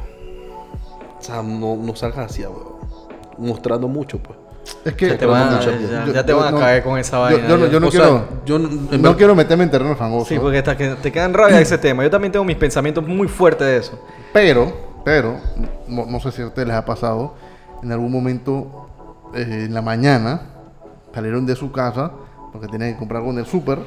o 1.19 1.23
sea, 1.23 1.43
no, 1.43 1.75
no 1.77 1.97
salgas 1.97 2.31
así, 2.31 2.43
weón, 2.43 2.77
mostrando 3.39 3.89
mucho, 3.89 4.19
pues. 4.19 4.39
Es 4.85 4.95
que. 4.95 5.09
Ya 5.11 5.19
te 5.19 5.27
van 5.27 5.61
ya- 5.61 6.05
yo- 6.07 6.13
ya 6.13 6.25
te 6.27 6.33
yo 6.33 6.39
van 6.39 6.49
a 6.49 6.51
no- 6.51 6.59
caer 6.59 6.83
con 6.83 6.99
esa 6.99 7.19
vaina, 7.19 7.49
Yo, 7.49 7.57
no- 7.57 7.67
ya. 7.67 7.73
yo 7.73 7.81
no 7.81 7.89
O 7.89 7.91
sea, 7.91 8.25
quiero. 8.45 8.59
no 8.99 9.17
quiero 9.17 9.35
meterme 9.35 9.65
en 9.65 9.71
terreno 9.71 9.95
fangoso. 9.97 10.27
Sí, 10.27 10.39
porque 10.39 10.59
hasta 10.59 10.77
que 10.77 10.91
te 10.97 11.11
quedan 11.13 11.33
rabia 11.35 11.61
ese 11.61 11.79
tema. 11.79 12.03
Yo 12.03 12.11
también 12.11 12.33
tengo 12.33 12.45
mis 12.45 12.57
pensamientos 12.57 13.07
muy 13.07 13.29
fuertes 13.29 13.67
de 13.67 13.77
eso. 13.79 13.99
Pero, 14.33 14.73
pero, 15.05 15.37
no, 15.89 16.05
no 16.07 16.21
sé 16.21 16.33
si 16.33 16.43
a 16.43 16.47
ustedes 16.47 16.67
les 16.69 16.77
ha 16.77 16.85
pasado, 16.85 17.35
en 17.83 17.93
algún 17.93 18.11
momento 18.11 18.86
eh, 19.35 19.65
en 19.67 19.75
la 19.75 19.83
mañana 19.83 20.41
salieron 21.15 21.47
de 21.47 21.57
su 21.57 21.73
casa 21.73 22.11
porque 22.53 22.69
tenían 22.69 22.93
que 22.93 22.99
comprar 22.99 23.21
algo 23.21 23.33
en 23.33 23.39
el 23.39 23.47
súper, 23.47 23.79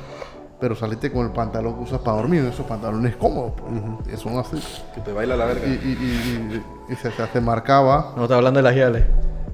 pero 0.59 0.75
saliste 0.75 1.11
con 1.11 1.25
el 1.25 1.31
pantalón 1.31 1.75
que 1.75 1.83
usas 1.83 1.99
para 2.01 2.17
dormir, 2.17 2.43
esos 2.45 2.65
pantalones 2.65 3.15
cómodos, 3.15 3.53
pues, 3.57 4.07
que 4.09 4.17
son 4.17 4.37
así. 4.37 4.61
Que 4.93 5.01
te 5.01 5.13
baila 5.13 5.35
la 5.37 5.45
verga. 5.45 5.65
Y, 5.65 5.69
y- 5.71 5.73
y- 5.73 6.55
y- 6.89 6.93
y 6.93 6.95
se, 6.97 7.11
se, 7.11 7.27
se 7.27 7.41
marcaba, 7.41 8.13
No 8.17 8.23
está 8.23 8.35
hablando 8.35 8.57
de 8.59 8.63
las 8.63 8.75
hiales. 8.75 9.03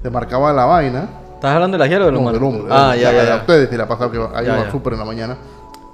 te 0.02 0.10
marcaba 0.10 0.52
la 0.52 0.64
vaina. 0.64 1.08
¿Estás 1.34 1.54
hablando 1.54 1.76
de 1.78 1.84
la 1.84 1.86
hielo 1.86 2.04
o 2.04 2.06
del 2.06 2.14
No, 2.14 2.20
humano? 2.20 2.34
del 2.38 2.44
hombre. 2.44 2.64
Ah, 2.74 2.96
ya, 2.96 3.12
ya, 3.12 3.36
ustedes 3.36 3.68
si 3.70 3.76
la 3.76 3.86
pasaba 3.86 4.10
que 4.10 4.18
hay 4.34 4.46
ya. 4.46 4.70
súper 4.70 4.94
en 4.94 4.98
la 4.98 5.04
mañana, 5.04 5.36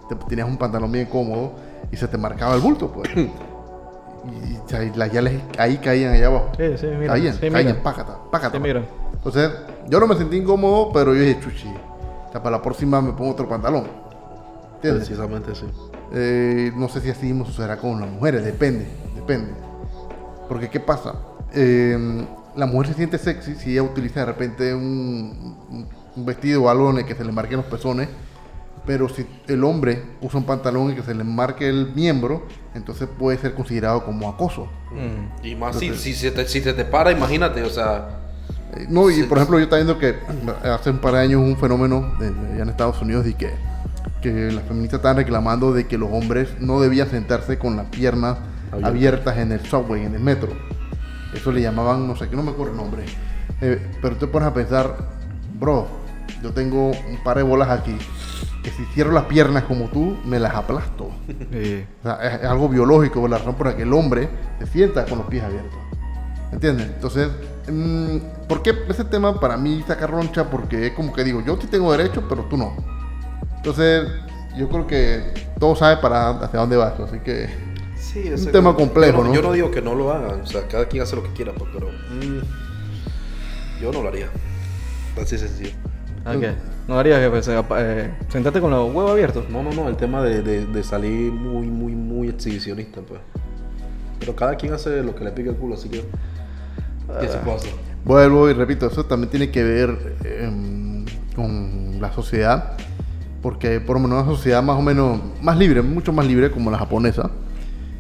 te, 0.09 0.15
tenías 0.15 0.49
un 0.49 0.57
pantalón 0.57 0.91
bien 0.91 1.07
cómodo 1.07 1.53
y 1.91 1.97
se 1.97 2.07
te 2.09 2.17
marcaba 2.17 2.55
el 2.55 2.61
bulto, 2.61 2.89
pues. 2.91 3.11
y, 3.17 4.97
las 4.97 5.13
yales 5.13 5.43
ahí 5.59 5.77
caían 5.79 6.15
allá 6.15 6.29
abajo. 6.29 6.51
Sí, 6.57 6.79
sí, 6.79 6.87
mira. 6.87 7.13
caían, 7.13 7.35
sí, 7.35 7.51
caían, 7.51 7.67
mira. 7.73 7.83
pácata, 7.83 8.17
pácata. 8.31 8.57
Sí, 8.57 8.63
mira. 8.63 8.83
Entonces, 9.25 9.53
yo 9.89 10.01
no 10.01 10.09
me 10.09 10.17
sentí 10.17 10.37
incómodo, 10.37 10.91
pero 10.93 11.15
yo 11.15 11.21
dije, 11.21 11.39
chuchi, 11.41 11.69
o 11.69 12.33
sea, 12.33 12.43
para 12.43 12.57
la 12.57 12.63
próxima 12.63 13.01
me 13.01 13.13
pongo 13.13 13.31
otro 13.31 13.49
pantalón. 13.49 13.85
¿Entiendes? 14.75 15.07
Precisamente 15.07 15.55
sí. 15.55 15.67
Eh, 16.13 16.73
no 16.75 16.89
sé 16.89 17.01
si 17.01 17.11
así 17.11 17.27
mismo 17.27 17.47
sucederá 17.47 17.79
con 17.79 18.01
las 18.01 18.11
mujeres, 18.11 18.45
depende, 18.45 18.87
depende. 19.15 19.53
Porque, 20.49 20.69
¿qué 20.69 20.81
pasa? 20.81 21.15
Eh, 21.55 22.27
la 22.57 22.67
mujer 22.67 22.89
se 22.89 22.95
siente 22.95 23.17
sexy 23.17 23.55
si 23.55 23.73
ella 23.73 23.85
utiliza 23.85 24.21
de 24.21 24.27
repente 24.27 24.75
un, 24.75 25.87
vestido 26.17 26.65
o 26.65 26.69
algo 26.69 26.91
en 26.91 26.99
el 26.99 27.07
que 27.07 27.15
se 27.15 27.25
le 27.25 27.31
marquen 27.31 27.59
los 27.59 27.67
pezones, 27.67 28.09
pero 28.85 29.09
si 29.09 29.25
el 29.47 29.63
hombre 29.63 30.03
usa 30.21 30.41
un 30.41 30.47
pantalón 30.47 30.85
en 30.85 30.91
el 30.91 30.97
que 30.97 31.03
se 31.03 31.15
le 31.15 31.23
marque 31.23 31.69
el 31.69 31.95
miembro, 31.95 32.47
entonces 32.75 33.09
puede 33.19 33.39
ser 33.39 33.55
considerado 33.55 34.05
como 34.05 34.29
acoso. 34.29 34.67
Mm. 34.91 35.47
Y 35.47 35.55
más 35.55 35.79
si, 35.79 35.95
si, 35.95 36.13
se 36.13 36.33
te, 36.33 36.47
si 36.49 36.61
se 36.61 36.73
te 36.73 36.85
para, 36.85 37.13
imagínate, 37.13 37.63
o 37.63 37.71
sea. 37.71 38.19
No, 38.89 39.11
y 39.11 39.15
Sí. 39.15 39.23
por 39.25 39.39
ejemplo, 39.39 39.59
yo 39.59 39.65
estaba 39.65 39.83
viendo 39.83 39.99
que 39.99 40.17
hace 40.69 40.91
un 40.91 40.99
par 40.99 41.15
de 41.15 41.21
años 41.21 41.41
un 41.43 41.57
fenómeno 41.57 42.15
allá 42.19 42.63
en 42.63 42.69
Estados 42.69 43.01
Unidos 43.03 43.25
de 43.25 43.35
que, 43.35 43.51
que 44.23 44.51
las 44.53 44.65
feministas 44.65 44.99
estaban 44.99 45.17
reclamando 45.19 45.73
de 45.73 45.87
que 45.87 45.99
los 45.99 46.09
hombres 46.11 46.49
no 46.61 46.81
debían 46.81 47.09
sentarse 47.11 47.59
con 47.59 47.77
las 47.77 47.87
piernas 47.87 48.39
Abiertas. 48.71 48.89
abiertas 48.91 49.37
en 49.39 49.53
el 49.53 49.61
subway, 49.67 50.05
en 50.05 50.15
el 50.15 50.21
metro. 50.21 50.49
Eso 51.35 51.53
le 51.53 51.61
llamaban, 51.61 52.07
no 52.07 52.17
sé, 52.17 52.29
que 52.29 52.37
no 52.37 52.43
me 52.43 52.51
acuerdo 52.53 52.73
el 52.73 52.79
nombre. 52.79 53.05
Eh, 53.61 53.91
pero 54.01 54.17
te 54.17 54.27
pones 54.27 54.49
a 54.49 54.55
pensar, 54.55 54.97
bro, 55.59 55.87
yo 56.43 56.53
tengo 56.53 56.89
un 56.91 57.23
par 57.23 57.37
de 57.37 57.43
bolas 57.43 57.69
aquí, 57.69 57.97
que 58.63 58.71
si 58.71 58.85
cierro 58.95 59.13
las 59.13 59.25
piernas 59.27 59.65
como 59.65 59.87
tú, 59.91 60.17
me 60.25 60.39
las 60.39 60.55
aplasto. 60.55 61.11
Sí. 61.53 61.85
O 62.01 62.03
sea, 62.05 62.15
es, 62.23 62.41
es 62.43 62.49
algo 62.49 62.69
biológico, 62.71 63.27
la 63.29 63.39
razón 63.39 63.55
por 63.55 63.67
la 63.67 63.77
que 63.77 63.83
el 63.83 63.93
hombre 63.93 64.29
se 64.61 64.67
sienta 64.67 65.05
con 65.05 65.19
los 65.19 65.27
pies 65.29 65.45
abiertos. 65.45 65.79
¿Entiendes? 66.53 66.87
Entonces, 66.95 67.29
¿por 68.49 68.63
qué 68.63 68.75
ese 68.89 69.05
tema 69.05 69.39
para 69.41 69.57
mí 69.57 69.83
saca 69.87 70.07
roncha? 70.07 70.51
Porque 70.51 70.89
es 70.89 70.93
como 70.93 71.13
que 71.13 71.25
digo, 71.25 71.43
yo 71.45 71.59
sí 71.61 71.67
tengo 71.67 71.93
derecho, 71.93 72.25
pero 72.29 72.45
tú 72.45 72.57
no. 72.57 72.75
Entonces, 73.57 74.09
yo 74.57 74.69
creo 74.69 74.87
que 74.87 75.33
todo 75.59 75.77
sabe 75.77 75.99
para 75.99 76.31
hacia 76.31 76.61
dónde 76.61 76.77
va 76.77 76.93
eso, 76.95 77.05
así 77.05 77.19
que... 77.21 77.49
Sí, 77.97 78.31
Un 78.31 78.53
tema 78.53 78.75
complejo, 78.75 79.19
yo 79.19 79.23
no, 79.23 79.29
¿no? 79.29 79.35
Yo 79.35 79.43
no 79.43 79.53
digo 79.53 79.71
que 79.71 79.81
no 79.81 79.95
lo 79.95 80.13
hagan, 80.13 80.41
o 80.43 80.47
sea, 80.47 80.67
cada 80.69 80.87
quien 80.87 81.03
hace 81.03 81.17
lo 81.17 81.23
que 81.23 81.31
quiera, 81.31 81.53
pues, 81.53 81.71
pero. 81.73 81.89
mm, 81.89 82.43
yo 83.81 83.93
no 83.93 84.03
lo 84.03 84.09
haría. 84.09 84.29
Así 85.21 85.39
sencillo. 85.39 85.71
¿A 86.25 86.37
qué? 86.37 86.53
¿No 86.89 86.99
harías 86.99 87.21
que 87.21 87.31
pues, 87.31 87.49
eh, 87.49 88.11
sentarte 88.29 88.61
con 88.61 88.71
los 88.71 88.93
huevos 88.93 89.13
abiertos? 89.13 89.49
No, 89.49 89.63
no, 89.63 89.73
no, 89.73 89.89
el 89.89 89.97
tema 89.97 90.23
de, 90.23 90.43
de, 90.43 90.67
de 90.67 90.83
salir 90.83 91.33
muy, 91.33 91.67
muy, 91.69 91.95
muy 91.95 92.29
exhibicionista, 92.29 93.01
pues. 93.01 93.21
Pero 94.19 94.37
cada 94.37 94.57
quien 94.57 94.73
hace 94.73 95.03
lo 95.03 95.15
que 95.15 95.25
le 95.25 95.31
pique 95.31 95.51
el 95.51 95.57
culo, 95.57 95.75
así 95.75 95.89
que. 95.89 96.05
¿Qué 97.21 97.29
se 97.29 97.39
puede 97.39 97.57
hacer? 97.59 97.73
Vuelvo 98.05 98.51
y 98.51 98.53
repito, 98.55 98.87
eso 98.87 99.05
también 99.07 99.31
tiene 99.31 99.51
que 99.51 99.63
ver 99.63 100.17
em, 100.25 101.05
con 101.37 102.01
la 102.01 102.13
sociedad, 102.13 102.73
porque 103.43 103.81
por 103.81 103.97
lo 103.97 104.03
menos 104.09 104.25
una 104.25 104.33
sociedad 104.37 104.63
más 104.63 104.77
o 104.79 104.83
menos 104.83 105.21
más 105.41 105.57
libre, 105.57 105.83
mucho 105.83 106.13
más 106.13 106.27
libre 106.27 106.51
como 106.51 106.71
la 106.71 106.79
japonesa, 106.79 107.31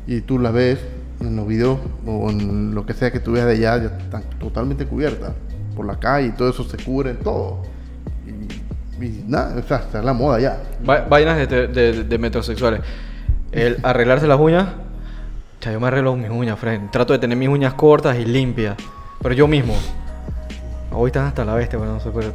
y 0.06 0.20
tú 0.22 0.38
la 0.38 0.50
ves 0.50 0.80
en 1.20 1.36
los 1.36 1.46
videos 1.46 1.78
o 2.04 2.30
en 2.30 2.74
lo 2.74 2.84
que 2.84 2.94
sea 2.94 3.12
que 3.12 3.20
tú 3.20 3.32
veas 3.32 3.46
de 3.46 3.52
allá, 3.52 3.76
ya 3.78 3.96
están 3.98 4.24
totalmente 4.40 4.86
cubiertas 4.86 5.32
por 5.76 5.86
la 5.86 5.96
calle 6.00 6.28
y 6.28 6.32
todo 6.32 6.50
eso 6.50 6.64
se 6.64 6.76
cubre 6.78 7.14
todo. 7.14 7.62
Y, 8.26 9.04
y 9.04 9.24
nada, 9.28 9.56
o 9.56 9.62
sea, 9.66 9.78
está 9.78 10.02
la 10.02 10.12
moda 10.12 10.40
ya. 10.40 10.58
Va- 10.88 11.06
vainas 11.08 11.48
de, 11.48 11.68
de- 11.68 12.04
de 12.04 12.18
metrosexuales. 12.18 12.80
El 13.52 13.78
arreglarse 13.84 14.26
las 14.26 14.40
uñas. 14.40 14.66
Yo 15.60 15.78
me 15.78 15.86
arreglo 15.86 16.16
mis 16.16 16.28
uñas, 16.30 16.58
friend. 16.58 16.90
Trato 16.90 17.12
de 17.12 17.20
tener 17.20 17.38
mis 17.38 17.48
uñas 17.48 17.74
cortas 17.74 18.18
y 18.18 18.24
limpias. 18.24 18.76
Pero 19.22 19.34
yo 19.34 19.46
mismo. 19.46 19.74
Hoy 20.94 21.06
están 21.08 21.26
hasta 21.26 21.44
la 21.44 21.54
bestia, 21.54 21.78
bueno, 21.78 21.94
no 21.94 22.00
sé, 22.00 22.10
pero... 22.14 22.32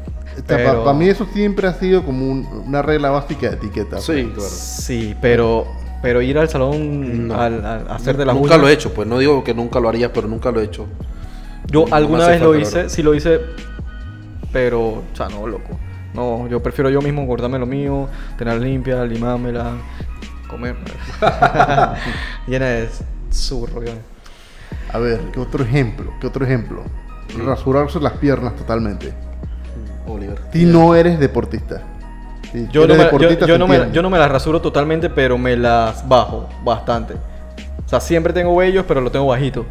Para 0.48 0.58
pero- 0.72 0.94
mí 0.94 1.08
eso 1.08 1.28
siempre 1.34 1.68
ha 1.68 1.74
sido 1.74 2.04
como 2.04 2.26
un- 2.30 2.48
una 2.66 2.82
regla 2.82 3.10
básica 3.12 3.50
de 3.50 3.56
etiqueta. 3.58 4.00
Sí, 4.00 4.32
claro. 4.34 4.50
Sí, 4.50 5.16
pero... 5.22 5.66
Pero 6.02 6.22
ir 6.22 6.38
al 6.38 6.48
salón 6.48 7.28
No. 7.28 7.40
al, 7.42 7.66
al 7.66 7.90
hacerte 7.92 8.24
las 8.24 8.36
nunca 8.36 8.50
uñas... 8.50 8.62
lo 8.62 8.68
he 8.70 8.74
hecho, 8.74 8.94
pues 8.94 9.08
no 9.08 9.18
digo 9.18 9.44
que 9.44 9.54
nunca 9.56 9.80
lo 9.80 9.90
haría, 9.90 10.14
pero 10.14 10.28
nunca 10.28 10.52
lo 10.52 10.62
he 10.62 10.64
hecho. 10.66 10.86
Yo 11.72 11.86
No 11.88 11.96
alguna 11.96 12.28
vez 12.28 12.40
lo 12.40 12.56
hice, 12.56 12.88
sí 12.90 13.02
lo 13.02 13.16
hice, 13.16 13.40
pero, 14.52 14.82
o 14.88 15.04
sea, 15.14 15.28
no, 15.28 15.48
loco. 15.48 15.78
No, 16.14 16.48
yo 16.48 16.62
prefiero 16.62 16.90
yo 16.92 17.02
mismo 17.02 17.28
cortarme 17.28 17.58
lo 17.60 17.66
mío, 17.66 18.08
tener 18.38 18.60
limpia, 18.62 19.04
limármela, 19.06 19.72
comer. 20.48 20.76
Llena 22.48 22.66
de 22.68 22.90
zurro. 23.32 23.82
Yo. 24.92 24.98
A 24.98 25.00
ver, 25.00 25.20
¿qué 25.32 25.40
otro 25.40 25.64
ejemplo? 25.64 26.12
¿Qué 26.20 26.28
otro 26.28 26.46
ejemplo? 26.46 26.84
Rasurarse 27.46 28.00
las 28.00 28.14
piernas 28.14 28.56
totalmente. 28.56 29.14
Oliver. 30.08 30.40
Si 30.54 30.66
no 30.66 30.96
eres 30.96 31.20
deportista. 31.20 31.82
Si 32.52 32.68
Yo, 32.72 32.88
no 32.88 32.96
me, 32.96 33.04
deportista, 33.04 33.42
yo, 33.42 33.48
yo 33.48 33.54
se 33.56 33.60
no 33.60 33.68
me, 33.68 33.76
entiende. 33.76 33.96
yo 33.96 34.02
no 34.02 34.10
me 34.10 34.18
las 34.18 34.32
rasuro 34.32 34.62
totalmente, 34.62 35.10
pero 35.10 35.38
me 35.38 35.58
las 35.58 36.08
bajo 36.08 36.48
bastante. 36.64 37.16
O 37.86 37.90
sea, 37.90 38.00
siempre 38.00 38.32
tengo 38.34 38.56
vellos, 38.56 38.86
pero 38.88 39.02
lo 39.02 39.12
tengo 39.12 39.28
bajito. 39.28 39.66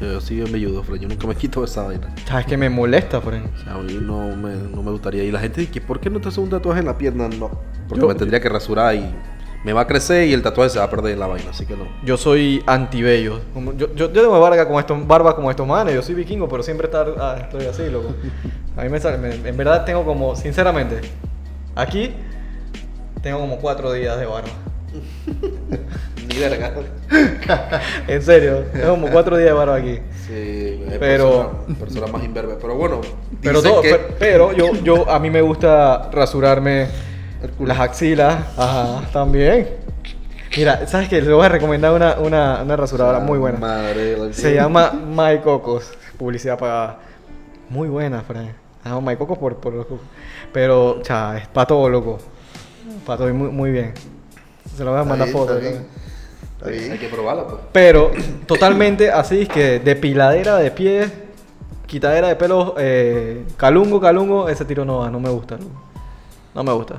Yo 0.00 0.20
sí 0.20 0.42
me 0.50 0.56
ayudo, 0.56 0.82
Fred. 0.82 0.98
Yo 1.00 1.08
nunca 1.08 1.26
me 1.28 1.34
quito 1.36 1.62
esa 1.62 1.82
vaina. 1.84 2.08
¿Sabes 2.26 2.46
que 2.46 2.56
me 2.56 2.68
molesta, 2.68 3.20
friend? 3.20 3.46
O 3.54 3.58
sea, 3.62 3.74
a 3.74 3.78
mí 3.78 3.98
no 4.02 4.34
me, 4.36 4.54
no 4.56 4.82
me 4.82 4.90
gustaría. 4.90 5.22
Y 5.22 5.30
la 5.30 5.38
gente 5.38 5.60
dice, 5.60 5.80
¿por 5.80 6.00
qué 6.00 6.10
no 6.10 6.18
te 6.20 6.28
haces 6.28 6.38
un 6.38 6.50
tatuaje 6.50 6.80
en 6.80 6.86
la 6.86 6.98
pierna? 6.98 7.28
No. 7.28 7.50
Porque 7.88 8.00
Yo- 8.00 8.08
me 8.08 8.14
tendría 8.14 8.40
que 8.40 8.48
rasurar 8.48 8.94
y 8.96 9.14
me 9.64 9.72
va 9.72 9.82
a 9.82 9.86
crecer 9.86 10.26
y 10.28 10.32
el 10.32 10.42
tatuaje 10.42 10.70
se 10.70 10.78
va 10.78 10.86
a 10.86 10.90
perder 10.90 11.16
la 11.18 11.26
vaina. 11.26 11.50
Así 11.50 11.66
que 11.66 11.76
no. 11.76 11.86
Yo 12.04 12.16
soy 12.16 12.62
anti-bello. 12.66 13.40
Yo, 13.54 13.72
yo, 13.94 13.94
yo 13.94 14.10
tengo 14.10 14.40
barba 14.40 14.64
como, 14.66 14.80
estos, 14.80 15.06
barba 15.06 15.36
como 15.36 15.50
estos 15.50 15.66
manes. 15.66 15.94
Yo 15.94 16.02
soy 16.02 16.14
vikingo, 16.14 16.48
pero 16.48 16.62
siempre 16.62 16.86
estar, 16.86 17.14
ah, 17.18 17.36
estoy 17.40 17.66
así, 17.66 17.88
loco. 17.90 18.08
A 18.76 18.82
mí 18.82 18.88
me 18.88 18.98
sale... 19.00 19.18
me- 19.18 19.48
en 19.48 19.56
verdad 19.56 19.84
tengo 19.84 20.04
como... 20.04 20.34
Sinceramente, 20.34 21.00
aquí 21.76 22.12
tengo 23.22 23.38
como 23.38 23.58
cuatro 23.58 23.92
días 23.92 24.18
de 24.18 24.26
barba. 24.26 24.48
Ni 26.28 26.38
verga. 26.38 26.72
En 28.08 28.22
serio, 28.22 28.64
tengo 28.72 28.90
como 28.92 29.08
cuatro 29.08 29.36
días 29.36 29.48
de 29.50 29.54
barba 29.54 29.76
aquí. 29.76 29.98
Sí, 30.26 30.32
hay 30.90 30.96
Pero- 30.98 31.64
persona 31.78 32.06
más 32.06 32.24
imberbe. 32.24 32.56
Pero 32.60 32.74
bueno. 32.76 33.00
Pero, 33.40 33.62
todo- 33.62 33.82
que- 33.82 33.98
pero 34.18 34.52
yo, 34.52 34.72
yo, 34.82 35.08
a 35.10 35.18
mí 35.18 35.30
me 35.30 35.40
gusta 35.42 36.08
rasurarme 36.12 36.86
las 37.60 37.80
axilas. 37.80 38.44
Ajá, 38.56 39.02
también. 39.12 39.68
Mira, 40.56 40.86
¿sabes 40.86 41.08
qué? 41.08 41.22
Le 41.22 41.32
voy 41.32 41.46
a 41.46 41.48
recomendar 41.48 41.92
una, 41.94 42.14
una, 42.18 42.62
una 42.62 42.76
rasuradora 42.76 43.20
muy 43.20 43.38
buena. 43.38 43.58
Madre, 43.58 44.32
Se 44.34 44.54
llama 44.54 44.92
My 44.92 45.38
Cocos. 45.42 45.92
Publicidad 46.18 46.58
pagada. 46.58 46.98
Muy 47.70 47.88
buena, 47.88 48.20
Fran. 48.20 48.52
Ah, 48.84 49.00
My 49.00 49.16
Cocos 49.16 49.38
por, 49.38 49.56
por 49.56 49.72
los 49.72 49.86
cocos. 49.86 50.06
Pero, 50.52 51.00
cha, 51.02 51.38
es 51.38 51.46
para 51.48 51.66
todo, 51.66 51.88
loco. 51.88 52.18
Para 53.06 53.18
todo, 53.18 53.28
y 53.30 53.32
muy, 53.32 53.48
muy 53.50 53.70
bien. 53.70 53.94
Se 54.76 54.84
lo 54.84 54.90
voy 54.90 54.98
a 54.98 55.02
Está 55.02 55.08
mandar 55.08 55.28
bien, 55.28 55.38
fotos. 55.38 55.56
está 55.62 55.70
bien. 55.70 55.86
Está 56.84 56.92
Hay 56.92 56.98
que 56.98 57.08
probarla, 57.08 57.44
pues. 57.46 57.60
Pero, 57.72 58.10
totalmente 58.46 59.10
así, 59.10 59.42
es 59.42 59.48
que 59.48 59.78
depiladera 59.80 60.56
de 60.58 60.70
pies, 60.70 61.10
quitadera 61.86 62.28
de 62.28 62.36
pelos, 62.36 62.74
eh, 62.76 63.44
calungo, 63.56 64.00
calungo, 64.00 64.48
ese 64.50 64.64
tiro 64.66 64.84
no 64.84 64.98
va, 64.98 65.10
no 65.10 65.18
me 65.18 65.30
gusta. 65.30 65.56
loco. 65.56 65.70
No 66.54 66.62
me 66.62 66.72
gusta. 66.72 66.96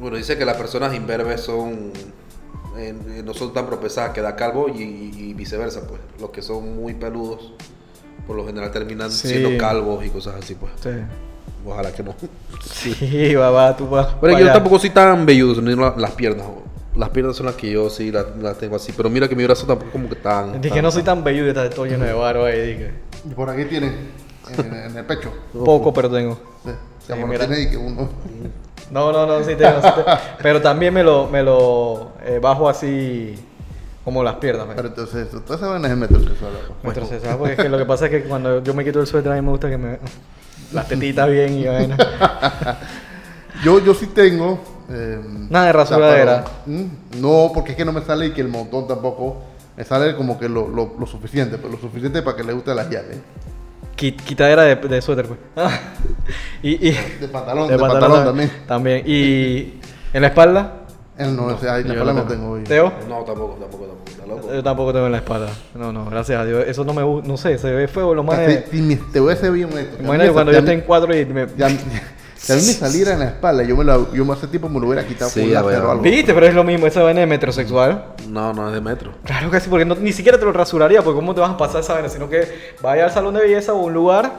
Bueno, 0.00 0.16
dice 0.16 0.36
que 0.38 0.44
las 0.44 0.56
personas 0.56 0.94
imberbes 0.94 1.40
son. 1.40 1.92
eh, 2.76 2.94
no 3.24 3.34
son 3.34 3.52
tan 3.52 3.66
propensadas 3.66 4.10
a 4.10 4.12
quedar 4.12 4.36
calvo 4.36 4.68
y, 4.68 4.80
y 4.82 5.34
viceversa, 5.34 5.86
pues. 5.86 6.00
Los 6.20 6.30
que 6.30 6.42
son 6.42 6.76
muy 6.76 6.94
peludos, 6.94 7.52
por 8.26 8.36
lo 8.36 8.46
general 8.46 8.70
terminan 8.70 9.10
Sí. 9.10 9.28
siendo 9.28 9.56
calvos 9.58 10.04
y 10.04 10.10
cosas 10.10 10.36
así, 10.36 10.54
pues. 10.54 10.72
Sí. 10.82 10.90
Ojalá 11.66 11.92
que 11.92 12.02
no. 12.02 12.14
Sí, 12.64 13.34
va, 13.34 13.76
tú 13.76 13.88
vas. 13.88 14.08
Pero 14.20 14.38
yo 14.38 14.52
tampoco 14.52 14.78
soy 14.78 14.90
tan 14.90 15.26
velludo, 15.26 15.60
ni 15.60 15.74
la- 15.74 15.94
las 15.96 16.12
piernas. 16.12 16.46
Las 16.94 17.10
piernas 17.10 17.36
son 17.36 17.46
las 17.46 17.54
que 17.56 17.70
yo 17.70 17.90
sí 17.90 18.10
las, 18.10 18.24
las 18.40 18.58
tengo 18.58 18.76
así. 18.76 18.92
Pero 18.96 19.08
mira 19.10 19.28
que 19.28 19.36
mi 19.36 19.44
brazo 19.44 19.66
tampoco 19.66 19.90
como 19.92 20.08
que 20.08 20.16
tan. 20.16 20.60
Dije, 20.60 20.76
tan- 20.76 20.84
no 20.84 20.90
soy 20.90 21.02
tan 21.02 21.22
bello 21.24 21.44
y 21.44 21.48
está 21.48 21.68
todo 21.70 21.86
lleno 21.86 22.04
de 22.04 22.12
barba 22.12 22.46
ahí, 22.48 22.72
dije. 22.74 22.90
Y 23.28 23.34
por 23.34 23.50
aquí 23.50 23.64
tiene, 23.66 23.92
en, 24.56 24.74
en 24.74 24.96
el 24.96 25.04
pecho. 25.04 25.32
Poco, 25.52 25.92
pero 25.92 26.08
tengo. 26.10 26.34
Sí. 26.64 26.70
O 26.70 27.06
sea, 27.06 27.16
Sí, 27.16 27.20
por 27.22 27.30
mira. 27.30 27.46
tiene 27.46 27.62
y 27.62 27.70
que 27.70 27.76
uno. 27.76 28.08
No, 28.90 29.12
no, 29.12 29.26
no, 29.26 29.42
sí 29.44 29.54
tengo, 29.56 29.80
sí 29.82 29.88
tengo. 29.94 30.04
Pero 30.42 30.60
también 30.62 30.94
me 30.94 31.02
lo, 31.02 31.26
me 31.28 31.42
lo 31.42 32.12
eh, 32.24 32.38
bajo 32.40 32.68
así 32.68 33.34
como 34.04 34.22
las 34.24 34.36
piernas. 34.36 34.66
me- 34.66 34.74
Pero 34.74 34.88
entonces, 34.88 35.28
toda 35.30 35.56
esa 35.56 35.66
vaina 35.68 35.88
es 35.88 35.92
el 35.92 35.98
metrosexual. 36.00 36.52
porque 37.38 37.52
es 37.54 37.58
que 37.58 37.68
lo 37.68 37.78
que 37.78 37.84
pasa 37.84 38.06
es 38.06 38.10
que 38.10 38.22
cuando 38.24 38.62
yo 38.62 38.72
me 38.74 38.84
quito 38.84 39.00
el 39.00 39.06
suéter 39.06 39.32
a 39.32 39.34
mí 39.34 39.42
me 39.42 39.50
gusta 39.50 39.68
que 39.68 39.76
me... 39.78 39.98
Las 40.72 40.86
tetitas 40.88 41.28
bien 41.30 41.54
y 41.58 41.66
vaina. 41.66 41.96
Yo, 43.64 43.80
yo 43.84 43.92
sí 43.94 44.06
tengo. 44.08 44.60
eh, 44.88 45.18
Nada 45.50 45.66
de 45.66 45.72
rasuradera. 45.72 46.44
mm, 46.66 46.84
No, 47.20 47.50
porque 47.52 47.72
es 47.72 47.76
que 47.76 47.84
no 47.84 47.92
me 47.92 48.02
sale 48.02 48.26
y 48.26 48.30
que 48.32 48.40
el 48.40 48.48
montón 48.48 48.86
tampoco. 48.86 49.42
Me 49.76 49.84
sale 49.84 50.14
como 50.16 50.38
que 50.38 50.48
lo, 50.48 50.68
lo, 50.68 50.94
lo 50.98 51.06
suficiente, 51.06 51.56
pero 51.56 51.70
lo 51.70 51.78
suficiente 51.78 52.20
para 52.22 52.36
que 52.36 52.44
le 52.44 52.52
guste 52.52 52.74
las 52.74 52.88
yales. 52.90 53.18
Qui- 53.98 54.14
Quitadera 54.16 54.62
de, 54.62 54.76
de 54.76 55.02
suéter, 55.02 55.26
pues. 55.26 55.38
y, 56.62 56.88
y, 56.88 56.92
De 57.20 57.28
pantalón, 57.28 57.68
de, 57.68 57.78
pantalón, 57.78 58.24
también. 58.24 58.52
También. 58.66 59.02
Y 59.06 59.74
en 60.12 60.22
la 60.22 60.28
espalda, 60.28 60.72
no, 61.18 61.46
o 61.46 61.58
sea, 61.58 61.74
ahí 61.74 61.82
yo 61.82 61.88
la 61.88 61.94
espalda 61.94 62.12
lo 62.12 62.18
no 62.22 62.24
tengo 62.28 62.50
hoy. 62.50 62.62
Teo. 62.64 62.92
No, 63.08 63.18
tampoco, 63.24 63.54
tampoco, 63.60 63.84
tampoco. 63.86 64.04
Está 64.08 64.26
loco. 64.26 64.54
Yo 64.54 64.62
tampoco 64.62 64.92
tengo 64.92 65.06
en 65.06 65.12
la 65.12 65.18
espalda. 65.18 65.48
No, 65.74 65.92
no, 65.92 66.04
gracias 66.08 66.40
a 66.40 66.44
Dios. 66.44 66.64
Eso 66.66 66.84
no 66.84 66.94
me 66.94 67.02
gusta. 67.02 67.28
No 67.28 67.36
sé, 67.36 67.58
se 67.58 67.72
ve 67.72 67.88
feo 67.88 68.14
los 68.14 68.24
O 68.24 68.30
sea, 68.30 68.38
manes. 68.40 68.64
si- 68.70 68.76
si 68.76 68.82
me- 68.82 68.96
te 68.96 69.18
voy 69.20 69.32
a 69.32 69.36
ser 69.36 69.50
bien 69.50 69.68
honesto. 69.72 69.96
Imagínate 70.02 70.30
cuando 70.32 70.52
yo 70.52 70.58
esté 70.58 70.72
en 70.72 70.80
cuadro 70.82 71.16
y 71.16 71.24
me. 71.26 71.46
Ya, 71.56 71.68
si 72.38 72.52
a 72.52 72.56
mí 72.56 72.62
me 72.62 72.72
saliera 72.72 73.12
en 73.12 73.18
la 73.20 73.24
espalda, 73.26 73.62
yo 73.64 73.76
me 73.76 73.84
la, 73.84 73.98
yo 74.12 74.24
me 74.24 74.32
hace 74.32 74.46
tiempo 74.46 74.68
me 74.68 74.80
lo 74.80 74.86
hubiera 74.86 75.06
quitado 75.06 75.30
Sí, 75.30 75.40
con 75.40 75.56
a 75.56 75.62
láser 75.62 75.82
o 75.84 75.90
algo. 75.90 76.02
¿Viste? 76.02 76.32
Pero 76.32 76.46
es 76.46 76.54
lo 76.54 76.64
mismo, 76.64 76.86
esa 76.86 77.02
vaina 77.02 77.20
de 77.20 77.26
metrosexual. 77.26 78.04
No, 78.28 78.52
no 78.52 78.68
es 78.68 78.74
de 78.74 78.80
metro. 78.80 79.12
Claro 79.24 79.50
que 79.50 79.60
sí, 79.60 79.68
porque 79.68 79.84
no- 79.84 79.96
ni 79.96 80.12
siquiera 80.12 80.38
te 80.38 80.44
lo 80.44 80.52
rasuraría, 80.52 81.02
porque 81.02 81.16
¿cómo 81.16 81.34
te 81.34 81.40
vas 81.40 81.50
a 81.50 81.56
pasar 81.56 81.80
esa 81.80 81.94
vaina? 81.94 82.08
Sino 82.08 82.28
que 82.28 82.72
vaya 82.80 83.04
al 83.04 83.10
salón 83.10 83.34
de 83.34 83.40
belleza 83.40 83.72
o 83.74 83.78
un 83.78 83.92
lugar, 83.92 84.32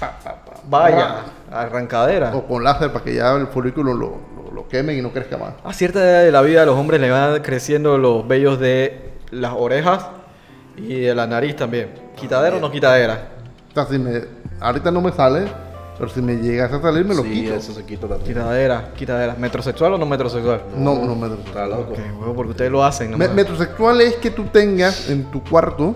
Pa, 0.00 0.18
pa, 0.22 0.30
pa. 0.44 0.52
vaya, 0.68 1.16
arrancadera. 1.50 2.34
O 2.34 2.44
con 2.46 2.62
láser 2.64 2.92
para 2.92 3.04
que 3.04 3.14
ya 3.14 3.32
el 3.34 3.46
folículo 3.48 3.94
lo, 3.94 4.18
lo, 4.36 4.52
lo 4.52 4.68
quemen 4.68 4.98
y 4.98 5.02
no 5.02 5.10
crezca 5.10 5.36
más. 5.36 5.54
A 5.64 5.72
cierta 5.72 6.00
edad 6.00 6.22
de 6.22 6.32
la 6.32 6.40
vida 6.42 6.62
a 6.62 6.66
los 6.66 6.76
hombres 6.78 7.00
le 7.00 7.10
van 7.10 7.40
creciendo 7.42 7.98
los 7.98 8.26
vellos 8.26 8.58
de 8.60 9.12
las 9.30 9.52
orejas 9.56 10.06
y 10.76 11.00
de 11.00 11.14
la 11.14 11.26
nariz 11.26 11.56
también. 11.56 11.90
¿Quitadera 12.16 12.56
o 12.56 12.60
no 12.60 12.70
quitadera? 12.70 13.28
O 13.70 13.74
sea, 13.74 13.86
si 13.86 13.98
me, 13.98 14.20
ahorita 14.60 14.90
no 14.90 15.00
me 15.00 15.10
sale, 15.12 15.46
pero 15.98 16.10
si 16.10 16.20
me 16.22 16.36
llegase 16.36 16.74
a 16.76 16.80
salir, 16.82 17.04
me 17.04 17.14
lo 17.14 17.22
sí, 17.22 17.30
quito. 17.30 17.54
eso 17.54 17.72
se 17.72 17.84
quita 17.84 18.06
también. 18.08 18.26
Quitadera, 18.28 18.92
quitadera. 18.96 19.36
¿Metrosexual 19.38 19.94
o 19.94 19.98
no 19.98 20.06
metrosexual? 20.06 20.62
No, 20.76 20.96
no, 21.04 21.14
me 21.14 21.26
Está 21.34 21.66
loco. 21.66 21.92
Huevo, 22.20 22.34
porque 22.34 22.50
ustedes 22.50 22.70
lo 22.72 22.84
hacen. 22.84 23.10
¿no? 23.12 23.18
Me- 23.18 23.28
metrosexual 23.28 24.00
es 24.00 24.16
que 24.16 24.30
tú 24.30 24.44
tengas 24.44 25.08
en 25.08 25.24
tu 25.30 25.42
cuarto 25.44 25.94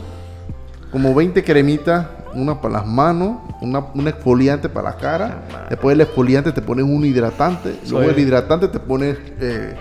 como 0.93 1.15
20 1.15 1.43
cremitas, 1.45 2.07
una 2.35 2.61
para 2.61 2.75
las 2.75 2.87
manos, 2.87 3.39
una, 3.61 3.81
un 3.95 4.09
exfoliante 4.09 4.69
para 4.69 4.91
la 4.91 4.97
cara, 4.97 5.43
después 5.69 5.97
del 5.97 6.07
exfoliante 6.07 6.53
te 6.53 6.63
pones 6.63 6.85
un 6.85 7.05
hidratante, 7.05 7.77
luego 7.91 8.07
Soy- 8.07 8.15
el 8.15 8.19
hidratante 8.21 8.69
te 8.69 8.79
pones 8.81 9.19
eh, 9.41 9.75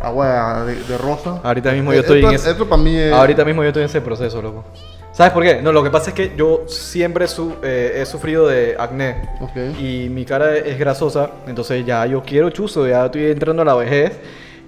agua 0.00 0.64
de, 0.64 0.76
de 0.84 0.98
rosa. 0.98 1.40
Ahorita 1.42 1.72
mismo 1.72 1.92
Eh, 1.92 1.96
yo 1.96 2.00
estoy 2.02 2.18
esto, 2.18 2.28
en 2.28 2.34
es- 2.34 2.40
ese... 2.42 2.50
esto 2.52 2.68
para 2.68 2.80
mí 2.82 2.94
es... 2.96 3.12
Ahorita 3.12 3.44
mismo 3.44 3.62
yo 3.62 3.68
estoy 3.68 3.82
en 3.82 3.88
ese 3.88 4.00
proceso, 4.00 4.40
loco. 4.42 4.64
¿Sabes 5.12 5.32
por 5.34 5.42
qué? 5.42 5.60
No, 5.60 5.72
lo 5.72 5.82
que 5.84 5.90
pasa 5.90 6.10
es 6.10 6.14
que 6.14 6.32
yo 6.36 6.64
siempre 6.66 7.26
su- 7.28 7.54
eh, 7.62 7.98
he 8.00 8.06
sufrido 8.06 8.46
de 8.48 8.74
acné. 8.78 9.16
Ok. 9.40 9.78
Y 9.78 10.08
mi 10.08 10.24
cara 10.24 10.56
es 10.56 10.78
grasosa, 10.78 11.30
entonces 11.46 11.84
ya 11.84 12.06
yo 12.06 12.22
quiero 12.22 12.48
chuzo, 12.50 12.86
ya 12.88 13.04
estoy 13.06 13.26
entrando 13.26 13.60
a 13.62 13.64
la 13.66 13.74
vejez. 13.74 14.18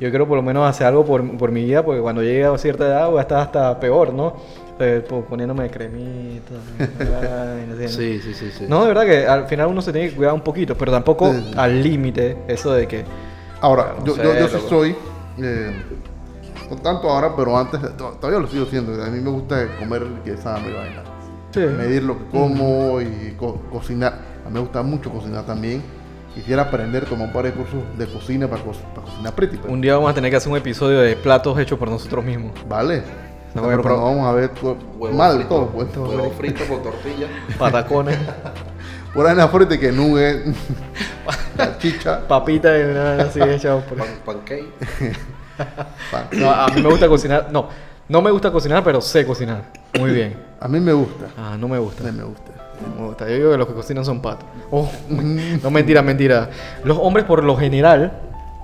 Yo 0.00 0.10
quiero 0.10 0.26
por 0.28 0.36
lo 0.36 0.42
menos 0.42 0.68
hacer 0.68 0.86
algo 0.88 1.04
por, 1.04 1.38
por 1.38 1.50
mi 1.50 1.64
vida, 1.64 1.82
porque 1.82 2.00
cuando 2.02 2.22
llegue 2.22 2.44
a 2.44 2.58
cierta 2.58 2.84
edad 2.86 3.08
voy 3.08 3.18
a 3.18 3.22
estar 3.22 3.38
hasta 3.38 3.78
peor, 3.80 4.12
¿no? 4.12 4.34
Eh, 4.78 5.02
po- 5.08 5.22
poniéndome 5.24 5.70
cremita. 5.70 6.54
Sí, 7.88 8.20
sí, 8.20 8.34
sí, 8.34 8.50
sí. 8.50 8.64
No, 8.68 8.82
de 8.82 8.88
verdad 8.88 9.04
que 9.04 9.26
al 9.26 9.46
final 9.46 9.68
uno 9.68 9.80
se 9.82 9.92
tiene 9.92 10.10
que 10.10 10.16
cuidar 10.16 10.32
un 10.34 10.40
poquito, 10.40 10.74
pero 10.76 10.90
tampoco 10.92 11.32
Sí. 11.32 11.52
al 11.56 11.82
límite, 11.82 12.36
eso 12.48 12.72
de 12.72 12.86
que... 12.86 13.04
Ahora, 13.60 13.94
No 13.98 14.04
yo, 14.06 14.14
sé, 14.14 14.22
yo, 14.22 14.34
yo 14.38 14.48
sí 14.48 14.56
soy, 14.68 14.96
eh, 15.42 15.72
no 16.70 16.76
tanto 16.76 17.08
ahora, 17.10 17.34
pero 17.36 17.56
antes, 17.58 17.80
to- 17.96 18.16
todavía 18.20 18.40
lo 18.40 18.46
sigo 18.48 18.66
siendo. 18.66 19.02
A 19.02 19.08
mí 19.08 19.20
me 19.20 19.30
gusta 19.30 19.66
comer 19.78 20.04
que 20.24 20.36
sano 20.36 20.68
y 20.68 20.72
vaina. 20.72 21.02
Sí. 21.52 21.60
Medir 21.60 22.02
lo 22.02 22.18
que 22.18 22.24
como 22.26 23.00
y 23.00 23.34
co- 23.38 23.60
cocinar. 23.70 24.12
A 24.44 24.48
mí 24.48 24.54
me 24.54 24.60
gusta 24.60 24.82
mucho 24.82 25.10
cocinar 25.10 25.44
también. 25.46 25.82
Quisiera 26.34 26.62
aprender, 26.62 27.04
tomar 27.04 27.28
un 27.28 27.32
par 27.32 27.44
de 27.44 27.52
cursos 27.52 27.80
de 27.96 28.06
cocina 28.06 28.48
para, 28.48 28.62
co- 28.62 28.72
para 28.94 29.06
cocinar 29.06 29.32
pretty. 29.34 29.56
pues. 29.58 29.72
Un 29.72 29.80
día 29.80 29.94
vamos 29.94 30.10
a 30.10 30.14
tener 30.14 30.30
que 30.30 30.36
hacer 30.36 30.50
un 30.50 30.58
episodio 30.58 30.98
de 31.00 31.14
platos 31.16 31.56
hechos 31.58 31.78
por 31.78 31.88
nosotros 31.88 32.24
mismos. 32.24 32.52
Vale. 32.68 33.02
No, 33.54 33.62
pero 33.62 33.82
pero- 33.82 34.02
vamos 34.02 34.26
a 34.26 34.32
ver 34.32 34.48
tu- 34.48 34.76
Huevo 34.98 35.16
mal 35.16 35.34
frito. 35.36 35.48
todo, 35.48 35.66
pues. 35.68 35.96
Huevo 35.96 36.30
frito 36.32 36.64
con 36.68 36.82
tortilla. 36.82 37.28
Patacones, 37.58 38.18
Por 39.14 39.26
ahí 39.26 39.30
en 39.32 39.38
la 39.38 39.46
fuerte 39.46 39.78
que 39.78 39.92
nube, 39.92 40.42
chicha, 41.78 42.26
papitas 42.26 42.80
y 42.80 42.82
una 42.82 43.04
vaina 43.04 43.22
así 43.24 43.40
hecha 43.48 43.76
por... 43.78 43.96
Pan, 43.98 44.08
pancake. 44.26 44.64
No, 46.32 46.50
a 46.50 46.68
mí 46.68 46.82
me 46.82 46.88
gusta 46.88 47.08
cocinar. 47.08 47.48
No, 47.50 47.68
no 48.08 48.22
me 48.22 48.30
gusta 48.30 48.50
cocinar, 48.50 48.82
pero 48.84 49.00
sé 49.00 49.26
cocinar. 49.26 49.64
Muy 49.98 50.10
bien. 50.12 50.36
A 50.60 50.68
mí 50.68 50.80
me 50.80 50.92
gusta. 50.92 51.26
Ah, 51.36 51.56
no 51.58 51.68
me 51.68 51.78
gusta. 51.78 52.08
A 52.08 52.12
mí 52.12 52.18
me 52.18 52.24
gusta. 52.24 52.50
No 52.96 53.00
me 53.02 53.06
gusta. 53.08 53.28
Yo 53.28 53.34
digo 53.36 53.50
que 53.52 53.58
los 53.58 53.68
que 53.68 53.74
cocinan 53.74 54.04
son 54.04 54.20
patos. 54.20 54.46
Oh, 54.70 54.88
no, 55.62 55.70
mentira, 55.70 56.02
mentira. 56.02 56.48
Los 56.84 56.98
hombres, 56.98 57.24
por 57.24 57.42
lo 57.44 57.56
general, 57.56 58.12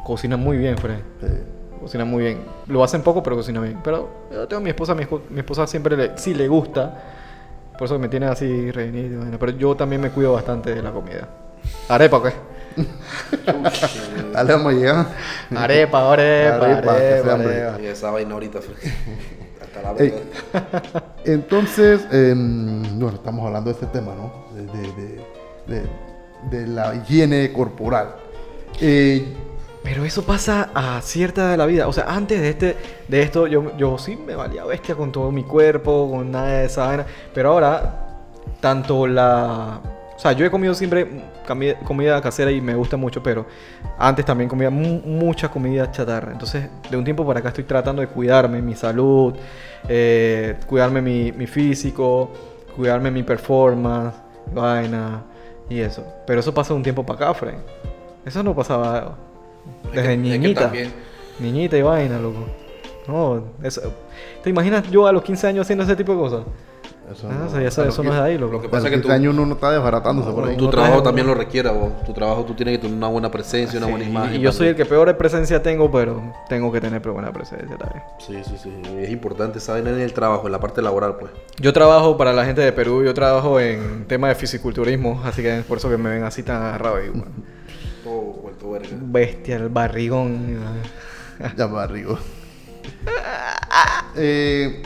cocinan 0.04 0.40
muy 0.40 0.56
bien, 0.58 0.76
Fred. 0.78 0.98
Eh, 1.22 1.44
Cocinan 1.80 2.08
muy 2.08 2.22
bien. 2.24 2.40
Lo 2.66 2.84
hacen 2.84 3.00
poco, 3.00 3.22
pero 3.22 3.36
cocinan 3.36 3.62
bien. 3.62 3.78
Pero 3.82 4.10
yo 4.30 4.46
tengo 4.46 4.60
a 4.60 4.62
mi 4.64 4.68
esposa, 4.68 4.94
mi, 4.94 5.04
espo- 5.04 5.22
mi 5.30 5.38
esposa 5.40 5.66
siempre 5.66 5.96
le, 5.96 6.18
sí 6.18 6.34
le 6.34 6.46
gusta. 6.46 6.94
Por 7.78 7.86
eso 7.86 7.98
me 7.98 8.08
tiene 8.10 8.26
así 8.26 8.70
reunido. 8.70 9.22
Pero 9.38 9.52
yo 9.52 9.74
también 9.74 10.02
me 10.02 10.10
cuido 10.10 10.34
bastante 10.34 10.74
de 10.74 10.82
la 10.82 10.90
comida. 10.90 11.26
¿Arepa 11.88 12.22
qué? 12.22 12.32
Dale, 14.32 14.52
vamos 14.52 14.72
a 14.72 14.76
llegar. 14.76 15.06
Arepa, 15.56 16.12
arepa, 16.12 16.56
Arepa, 16.66 16.92
arepa, 16.94 17.32
arepa. 17.34 17.80
Y 17.82 17.86
esa 17.86 18.10
vaina 18.10 18.34
ahorita. 18.34 18.58
Hasta 19.62 19.82
la 19.92 19.98
Ey. 20.02 20.14
Entonces, 21.24 22.06
em, 22.12 22.82
bueno, 22.98 23.16
estamos 23.16 23.46
hablando 23.46 23.70
de 23.70 23.74
este 23.74 23.86
tema, 23.86 24.12
¿no? 24.14 24.46
De, 24.54 24.62
de- 24.62 24.92
de- 24.92 25.80
de- 25.80 25.88
de 26.50 26.66
la 26.66 26.94
higiene 26.94 27.52
corporal. 27.52 28.14
Eh, 28.80 29.34
Pero 29.82 30.04
eso 30.04 30.22
pasa 30.24 30.70
a 30.74 31.00
cierta 31.02 31.42
edad 31.42 31.50
de 31.52 31.56
la 31.58 31.66
vida. 31.66 31.86
O 31.88 31.92
sea, 31.92 32.04
antes 32.08 32.40
de 32.40 32.48
este, 32.50 32.76
de 33.08 33.22
esto, 33.22 33.46
yo, 33.46 33.76
yo 33.76 33.98
sí 33.98 34.16
me 34.16 34.34
valía 34.34 34.64
bestia 34.64 34.94
con 34.94 35.12
todo 35.12 35.30
mi 35.30 35.44
cuerpo, 35.44 36.10
con 36.10 36.30
nada 36.30 36.48
de 36.60 36.64
esa 36.66 36.86
vaina. 36.86 37.06
Pero 37.34 37.52
ahora, 37.52 38.06
tanto 38.60 39.06
la. 39.06 39.80
O 40.20 40.22
sea, 40.22 40.32
yo 40.32 40.44
he 40.44 40.50
comido 40.50 40.74
siempre 40.74 41.08
comida 41.86 42.20
casera 42.20 42.50
y 42.50 42.60
me 42.60 42.74
gusta 42.74 42.98
mucho, 42.98 43.22
pero 43.22 43.46
antes 43.98 44.22
también 44.26 44.50
comía 44.50 44.68
mu- 44.68 45.00
mucha 45.00 45.50
comida 45.50 45.90
chatarra. 45.90 46.30
Entonces, 46.32 46.68
de 46.90 46.96
un 46.98 47.04
tiempo 47.04 47.26
para 47.26 47.40
acá 47.40 47.48
estoy 47.48 47.64
tratando 47.64 48.02
de 48.02 48.08
cuidarme, 48.08 48.60
mi 48.60 48.74
salud, 48.74 49.32
eh, 49.88 50.56
cuidarme 50.66 51.00
mi, 51.00 51.32
mi 51.32 51.46
físico, 51.46 52.30
cuidarme 52.76 53.10
mi 53.10 53.22
performance, 53.22 54.14
vaina 54.54 55.22
y 55.70 55.80
eso. 55.80 56.04
Pero 56.26 56.40
eso 56.40 56.52
pasa 56.52 56.74
de 56.74 56.76
un 56.76 56.82
tiempo 56.82 57.02
para 57.06 57.24
acá, 57.30 57.34
Fred. 57.34 57.54
Eso 58.26 58.42
no 58.42 58.54
pasaba 58.54 59.16
Es 59.86 59.92
desde 59.94 60.02
que- 60.02 60.02
es 60.02 60.06
que 60.08 60.16
niñita. 60.38 60.72
Niñita 61.38 61.78
y 61.78 61.82
vaina, 61.82 62.18
loco. 62.18 62.44
No, 63.08 63.42
eso. 63.62 63.80
¿Te 64.44 64.50
imaginas 64.50 64.90
yo 64.90 65.06
a 65.06 65.12
los 65.12 65.22
15 65.22 65.46
años 65.46 65.62
haciendo 65.64 65.84
ese 65.84 65.96
tipo 65.96 66.12
de 66.12 66.18
cosas? 66.18 66.40
Eso 67.12 67.28
Ah, 67.30 67.34
no- 67.40 67.46
o 67.46 67.48
sea, 67.50 67.60
eso, 67.62 67.84
eso 67.84 68.02
no 68.02 68.10
es 68.10 68.16
de 68.16 68.22
ahí, 68.22 68.38
loco. 68.38 68.52
Lo 68.54 68.62
que 68.62 68.68
pasa 68.68 68.86
es 68.86 68.90
que 68.90 68.96
15 68.96 69.08
tú, 69.08 69.12
años 69.14 69.34
uno 69.34 69.46
no 69.46 69.54
está 69.54 69.70
desbaratándose 69.70 70.30
por 70.32 70.44
ahí. 70.48 70.52
No 70.56 70.58
tu 70.64 70.70
trabajo 70.70 70.94
traes- 70.94 71.02
también 71.04 71.26
lo 71.26 71.34
requiere, 71.34 71.70
vos. 71.70 72.02
Tu 72.04 72.12
trabajo 72.12 72.44
tú 72.44 72.54
tienes 72.54 72.76
que 72.76 72.82
tener 72.82 72.96
una 72.96 73.08
buena 73.08 73.30
presencia, 73.30 73.78
una 73.78 73.86
Sí, 73.86 73.92
buena 73.92 74.06
imagen. 74.08 74.34
y 74.36 74.40
yo 74.40 74.52
soy 74.52 74.68
el 74.68 74.76
que 74.76 74.84
peor 74.84 75.16
presencia 75.16 75.62
tengo, 75.62 75.90
pero 75.90 76.22
tengo 76.48 76.70
que 76.72 76.80
tener 76.80 77.00
buena 77.12 77.32
presencia 77.32 77.76
también. 77.76 78.02
Sí, 78.18 78.36
sí, 78.44 78.56
sí. 78.62 78.72
Es 78.98 79.10
importante 79.10 79.58
vaina 79.72 79.90
en 79.90 80.00
el 80.00 80.12
trabajo, 80.12 80.46
en 80.46 80.52
la 80.52 80.60
parte 80.60 80.82
laboral, 80.82 81.16
pues. 81.18 81.32
Yo 81.58 81.72
trabajo 81.72 82.16
para 82.16 82.32
la 82.32 82.44
gente 82.44 82.60
de 82.60 82.72
Perú, 82.72 83.02
yo 83.04 83.12
trabajo 83.14 83.58
en 83.60 84.06
tema 84.06 84.28
de 84.28 84.34
fisiculturismo, 84.34 85.20
así 85.24 85.42
que 85.42 85.58
es 85.58 85.64
por 85.64 85.78
eso 85.78 85.88
que 85.90 85.96
me 85.96 86.10
ven 86.10 86.24
así 86.24 86.42
tan 86.42 86.62
agarrado 86.62 86.96
ahí, 86.96 87.08
bueno. 87.08 87.26
Todo 88.04 88.20
vuelto 88.42 88.70
verga. 88.70 88.88
Bestia, 89.00 89.56
el 89.56 89.68
barrigón. 89.68 90.58
Ya 91.56 91.64
arriba. 91.64 92.18
Eh, 94.16 94.82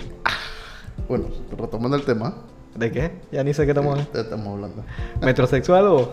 bueno, 1.09 1.27
retomando 1.59 1.97
el 1.97 2.03
tema, 2.05 2.35
¿De 2.75 2.91
qué? 2.91 3.13
Ya 3.31 3.45
ni 3.45 3.55
sé 3.55 3.65
qué 3.65 3.71
estamos 3.71 3.93
hablando. 3.93 4.21
estamos 4.21 4.47
hablando. 4.49 4.83
¿Metrosexual 5.23 5.87
o...? 5.87 6.13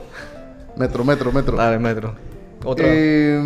Metro, 0.77 1.03
metro, 1.03 1.31
metro. 1.31 1.57
Dale, 1.57 1.79
metro. 1.79 2.13
Otra. 2.63 2.85
Eh, 2.87 3.41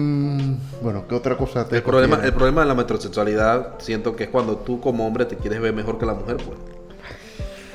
bueno, 0.82 1.06
¿qué 1.08 1.16
otra 1.16 1.38
cosa 1.38 1.66
te 1.66 1.78
El 1.78 1.84
problema, 1.84 2.20
el 2.24 2.34
problema 2.34 2.62
de 2.62 2.68
la 2.68 2.74
metrosexualidad 2.76 3.76
siento 3.80 4.16
que 4.18 4.26
es 4.26 4.30
cuando 4.30 4.58
tú 4.58 4.82
como 4.82 5.08
hombre 5.08 5.24
te 5.26 5.38
quieres 5.38 5.62
ver 5.62 5.74
mejor 5.74 5.98
que 5.98 6.06
la 6.06 6.14
mujer, 6.14 6.36
pues. 6.38 6.58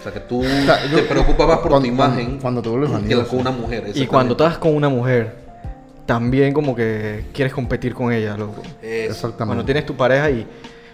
O 0.01 0.03
sea, 0.03 0.13
que 0.13 0.21
tú 0.21 0.43
sea, 0.43 0.87
yo- 0.91 0.99
te 0.99 1.03
preocupas 1.05 1.47
más 1.49 1.59
por 1.59 1.71
cuando- 1.71 1.89
tu 1.89 1.95
imagen 1.95 2.39
cuando 2.39 2.61
te 2.63 2.69
vuelves 2.69 2.91
que 2.91 3.17
con 3.25 3.39
una 3.41 3.51
mujer. 3.51 3.91
Y 3.95 4.07
cuando 4.07 4.33
estás 4.33 4.59
con 4.59 4.75
una 4.75 4.91
mujer, 4.91 5.35
también 6.05 6.53
como 6.53 6.75
que 6.77 7.27
quieres 7.33 7.55
competir 7.55 7.95
con 7.95 8.13
ella, 8.13 8.37
loco. 8.37 8.63
Exactamente. 8.83 9.45
Cuando 9.47 9.65
tienes 9.65 9.87
tu 9.87 9.97
pareja 9.97 10.31
y 10.31 10.47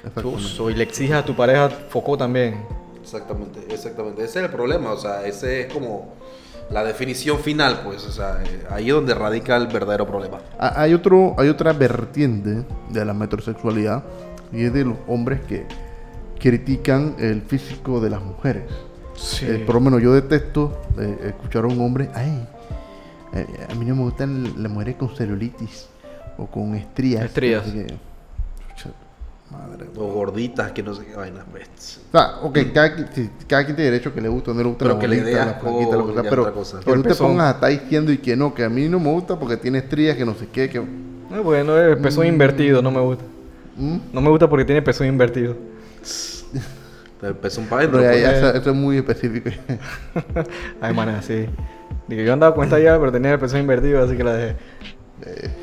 Exactamente. 0.07 0.73
y 0.73 0.75
le 0.75 0.83
exiges 0.85 1.17
a 1.17 1.25
tu 1.25 1.35
pareja 1.35 1.69
foco 1.69 2.17
también. 2.17 2.65
exactamente, 3.03 3.61
exactamente. 3.69 4.23
Ese 4.25 4.39
es 4.39 4.45
el 4.45 4.51
problema, 4.51 4.93
o 4.93 4.99
sea, 4.99 5.27
ese 5.27 5.63
es 5.63 5.73
como 5.73 6.15
la 6.71 6.85
definición 6.85 7.39
final, 7.39 7.81
pues. 7.85 8.05
O 8.07 8.13
sea, 8.13 8.43
eh, 8.45 8.65
ahí 8.71 8.89
es 8.89 8.95
donde 8.95 9.15
radica 9.15 9.57
el 9.57 9.67
verdadero 9.67 10.07
problema. 10.07 10.39
Hay, 10.59 10.95
otro, 10.95 11.35
hay 11.39 11.49
otra 11.49 11.73
vertiente 11.73 12.65
de 12.91 13.05
la 13.05 13.15
metrosexualidad 13.15 14.05
y 14.53 14.65
es 14.65 14.73
de 14.73 14.85
los 14.85 14.97
hombres 15.07 15.41
que 15.43 15.67
critican 16.39 17.17
el 17.19 17.43
físico 17.43 18.01
de 18.01 18.11
las 18.11 18.23
mujeres. 18.23 18.65
Sí. 19.17 19.47
Eh, 19.47 19.63
por 19.65 19.77
lo 19.77 19.81
menos 19.81 20.03
yo 20.03 20.13
detesto 20.13 20.83
eh, 20.99 21.29
escuchar 21.29 21.65
a 21.65 21.69
un 21.69 21.81
hombre, 21.81 22.11
ay, 22.15 22.47
eh, 23.33 23.47
a 23.71 23.75
mí 23.75 23.85
no 23.85 23.97
me 23.97 24.03
gustan 24.03 24.63
las 24.63 24.71
mujeres 24.71 24.97
con 24.97 25.15
celulitis 25.15 25.89
o 26.39 26.47
con 26.47 26.75
estrías. 26.75 27.25
Estrías. 27.25 27.65
Que, 27.65 27.87
Madre. 29.51 29.87
O 29.97 30.07
gorditas, 30.13 30.73
que 30.73 30.83
no 30.83 30.93
sé 30.95 31.05
qué 31.07 31.15
vaina. 31.15 31.45
pues. 31.51 32.01
O 32.09 32.19
sea, 32.19 32.37
ok, 32.43 32.59
cada, 32.75 32.97
cada 33.47 33.65
quien 33.65 33.77
tiene 33.77 33.91
derecho 33.93 34.13
que 34.13 34.21
le 34.21 34.29
guste 34.29 34.51
o 34.51 34.55
no 34.55 34.61
le 34.63 34.69
guste 34.69 34.85
Pero 34.85 34.95
la 34.95 35.01
que 35.01 35.09
le 35.09 35.17
la 35.33 35.55
flaquita, 35.61 35.97
lo 35.97 36.07
que 36.09 36.13
sea, 36.15 36.23
pero 36.31 36.43
otra 36.43 36.53
cosa. 36.55 36.81
que 36.81 36.93
tú 36.93 37.03
te 37.03 37.15
pongas 37.15 37.47
a 37.47 37.51
estar 37.53 37.71
diciendo 37.71 38.11
y 38.13 38.19
que 38.19 38.37
no, 38.37 38.53
que 38.53 38.65
a 38.65 38.69
mí 38.69 38.89
no 38.89 38.99
me 38.99 39.11
gusta 39.11 39.39
porque 39.39 39.57
tiene 39.57 39.79
estrías, 39.79 40.17
que 40.17 40.25
no 40.25 40.35
sé 40.35 40.49
qué, 40.53 40.69
que... 40.69 40.79
Eh, 40.79 41.39
bueno, 41.45 41.77
el 41.79 41.99
pezón 41.99 42.27
invertido 42.27 42.83
no 42.83 42.91
me 42.91 43.01
gusta. 43.01 43.25
¿Mm? 43.77 43.97
No 44.13 44.21
me 44.21 44.31
gusta 44.31 44.49
porque 44.49 44.65
tiene 44.65 44.83
pezón 44.83 45.07
invertido. 45.07 45.55
El 47.23 47.35
pezón 47.35 47.65
para 47.65 47.81
adentro. 47.83 48.01
Pero 48.01 48.13
ya- 48.13 48.21
ya 48.21 48.49
eso, 48.59 48.71
es 48.71 48.77
muy 48.77 48.99
específico. 48.99 49.49
Ay, 50.81 50.93
maná, 50.95 51.23
sí. 51.23 51.47
Digo, 52.09 52.23
yo 52.23 52.33
andaba 52.33 52.55
cuenta 52.55 52.79
ya, 52.79 52.99
pero 52.99 53.11
tenía 53.11 53.33
el 53.33 53.39
pezón 53.39 53.61
invertido, 53.61 54.03
así 54.05 54.17
que 54.17 54.23
la 54.25 54.35
dejé. 54.35 54.57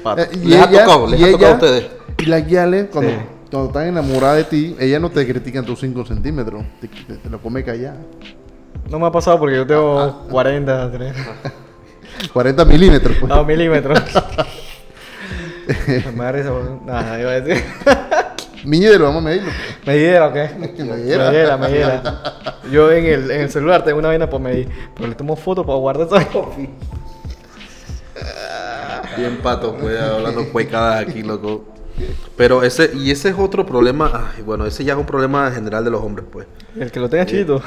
Pato. 0.04 0.24
Eh, 0.24 0.30
¿Les 0.44 0.60
ha 0.62 0.70
tocado? 0.70 1.08
¿Les 1.08 1.20
y 1.20 1.24
ha 1.26 1.32
tocado 1.32 1.46
a 1.46 1.56
ella- 1.58 1.66
ustedes? 1.66 1.86
Y 2.18 2.26
las 2.26 2.48
guiales, 2.48 2.88
cuando, 2.92 3.12
Sí. 3.12 3.18
Cuando 3.54 3.68
están 3.70 3.86
enamoradas 3.88 4.38
de 4.38 4.44
ti, 4.46 4.76
ellas 4.80 5.00
no 5.00 5.12
te 5.12 5.28
critican 5.28 5.64
tus 5.64 5.80
5 5.80 6.06
centímetros, 6.08 6.64
te, 6.82 6.88
te- 6.88 7.18
te 7.18 7.30
lo 7.30 7.40
come 7.40 7.64
callada. 7.64 7.98
No 8.90 8.98
me 8.98 9.06
ha 9.06 9.12
pasado 9.12 9.38
porque 9.38 9.56
yo 9.58 9.68
tengo 9.68 10.00
Ah, 10.00 10.24
40, 10.28 10.92
30. 10.92 11.20
40 12.34 12.66
milímetros. 12.66 13.16
pues. 13.20 13.30
No, 13.30 13.44
milímetros. 13.46 14.00
Risa, 15.68 16.12
porque- 16.52 16.86
Nada, 16.86 17.20
iba 17.20 17.30
a 17.32 17.42
decir. 17.42 17.64
Miñero, 18.66 19.04
vamos 19.06 19.22
a 19.22 19.26
medirlo. 19.26 19.52
¿Medidera 19.86 20.28
o 20.30 20.34
qué? 20.34 20.50
Medidera. 20.58 21.26
Medidera, 21.30 21.58
medidera. 21.58 22.22
Yo 22.72 22.92
en 22.92 23.06
el, 23.06 23.30
en 23.30 23.42
el 23.42 23.50
celular 23.52 23.84
tengo 23.84 24.00
una 24.00 24.08
vaina 24.08 24.28
para 24.28 24.44
medir, 24.44 24.68
pero 24.96 25.08
le 25.10 25.14
tomo 25.16 25.36
foto 25.36 25.64
para 25.64 25.78
guardar 25.78 26.08
esa 26.08 26.28
copia. 26.28 26.70
Bien 29.16 29.38
pato, 29.44 29.76
pues, 29.78 30.00
hablando 30.02 30.50
cuecadas 30.52 31.08
aquí, 31.08 31.22
loco. 31.22 31.66
Pero 32.36 32.64
ese, 32.64 32.92
y 32.96 33.12
ese 33.12 33.30
es 33.30 33.36
otro 33.38 33.66
problema, 33.66 34.32
ay, 34.36 34.42
bueno, 34.44 34.66
ese 34.66 34.84
ya 34.84 34.94
es 34.94 35.00
un 35.00 35.06
problema 35.06 35.52
general 35.52 35.84
de 35.84 35.92
los 35.92 36.02
hombres, 36.02 36.26
pues. 36.32 36.48
El 36.78 36.92
que 36.92 37.00
lo 37.00 37.10
tenga 37.10 37.26
chiquito. 37.26 37.62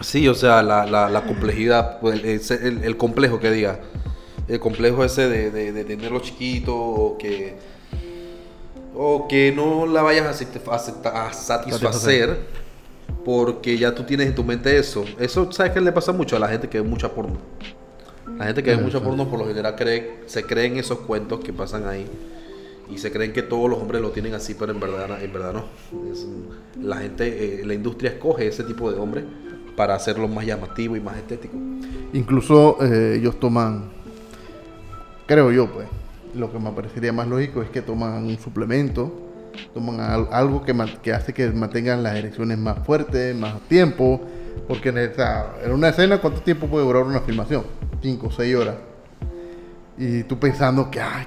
Sí, 0.00 0.28
o 0.28 0.34
sea, 0.34 0.62
la, 0.62 0.86
la, 0.86 1.08
la 1.08 1.24
complejidad, 1.24 1.98
pues, 2.00 2.50
el, 2.50 2.84
el 2.84 2.96
complejo 2.96 3.40
que 3.40 3.50
diga. 3.50 3.80
El 4.46 4.60
complejo 4.60 5.04
ese 5.04 5.28
de, 5.28 5.50
de, 5.50 5.72
de 5.72 5.84
tenerlo 5.84 6.20
chiquito 6.20 6.74
o 6.74 7.18
que, 7.18 7.56
o 8.94 9.28
que 9.28 9.52
no 9.54 9.86
la 9.86 10.02
vayas 10.02 10.26
a 10.26 11.32
satisfacer 11.32 12.38
porque 13.24 13.76
ya 13.76 13.94
tú 13.94 14.04
tienes 14.04 14.28
en 14.28 14.34
tu 14.34 14.44
mente 14.44 14.78
eso. 14.78 15.04
Eso, 15.18 15.52
¿sabes 15.52 15.72
qué 15.72 15.80
le 15.82 15.92
pasa 15.92 16.12
mucho 16.12 16.36
a 16.36 16.38
la 16.38 16.48
gente 16.48 16.68
que 16.68 16.80
ve 16.80 16.88
mucha 16.88 17.12
porno? 17.12 17.36
La 18.38 18.46
gente 18.46 18.62
que 18.62 18.74
ve 18.74 18.82
mucha 18.82 19.00
porno 19.00 19.28
por 19.28 19.38
lo 19.38 19.46
general 19.46 19.74
cree, 19.76 20.20
se 20.26 20.44
creen 20.44 20.78
esos 20.78 21.00
cuentos 21.00 21.40
que 21.40 21.52
pasan 21.52 21.86
ahí 21.86 22.06
y 22.90 22.98
se 22.98 23.10
creen 23.12 23.32
que 23.32 23.42
todos 23.42 23.68
los 23.68 23.78
hombres 23.80 24.00
lo 24.00 24.10
tienen 24.10 24.34
así, 24.34 24.54
pero 24.54 24.72
en 24.72 24.80
verdad, 24.80 25.22
en 25.22 25.32
verdad 25.32 25.52
no. 25.52 25.64
La 26.82 26.96
gente, 26.96 27.60
eh, 27.62 27.66
la 27.66 27.74
industria 27.74 28.10
escoge 28.12 28.46
ese 28.48 28.64
tipo 28.64 28.90
de 28.90 28.98
hombre 28.98 29.24
para 29.76 29.94
hacerlo 29.94 30.26
más 30.28 30.44
llamativo 30.46 30.96
y 30.96 31.00
más 31.00 31.16
estético. 31.16 31.56
Incluso 32.12 32.78
eh, 32.82 33.16
ellos 33.18 33.38
toman, 33.38 33.90
creo 35.26 35.52
yo, 35.52 35.70
pues, 35.70 35.86
lo 36.34 36.50
que 36.50 36.58
me 36.58 36.70
parecería 36.72 37.12
más 37.12 37.28
lógico 37.28 37.62
es 37.62 37.70
que 37.70 37.82
toman 37.82 38.24
un 38.24 38.38
suplemento, 38.38 39.12
toman 39.74 40.00
al- 40.00 40.28
algo 40.32 40.64
que, 40.64 41.12
hace 41.12 41.32
que 41.34 41.48
mantengan 41.50 42.02
las 42.02 42.16
erecciones 42.16 42.58
más 42.58 42.84
fuertes, 42.86 43.36
más 43.36 43.60
tiempo, 43.68 44.20
porque 44.66 44.88
en, 44.90 45.72
una 45.72 45.88
escena, 45.88 46.18
¿cuánto 46.20 46.40
tiempo 46.42 46.66
puede 46.66 46.84
durar 46.84 47.04
una 47.04 47.20
filmación? 47.20 47.64
Cinco 48.02 48.28
o 48.28 48.30
seis 48.30 48.54
horas. 48.54 48.76
Y 49.96 50.22
tú 50.24 50.38
pensando 50.38 50.90
que, 50.90 51.00
ay, 51.00 51.26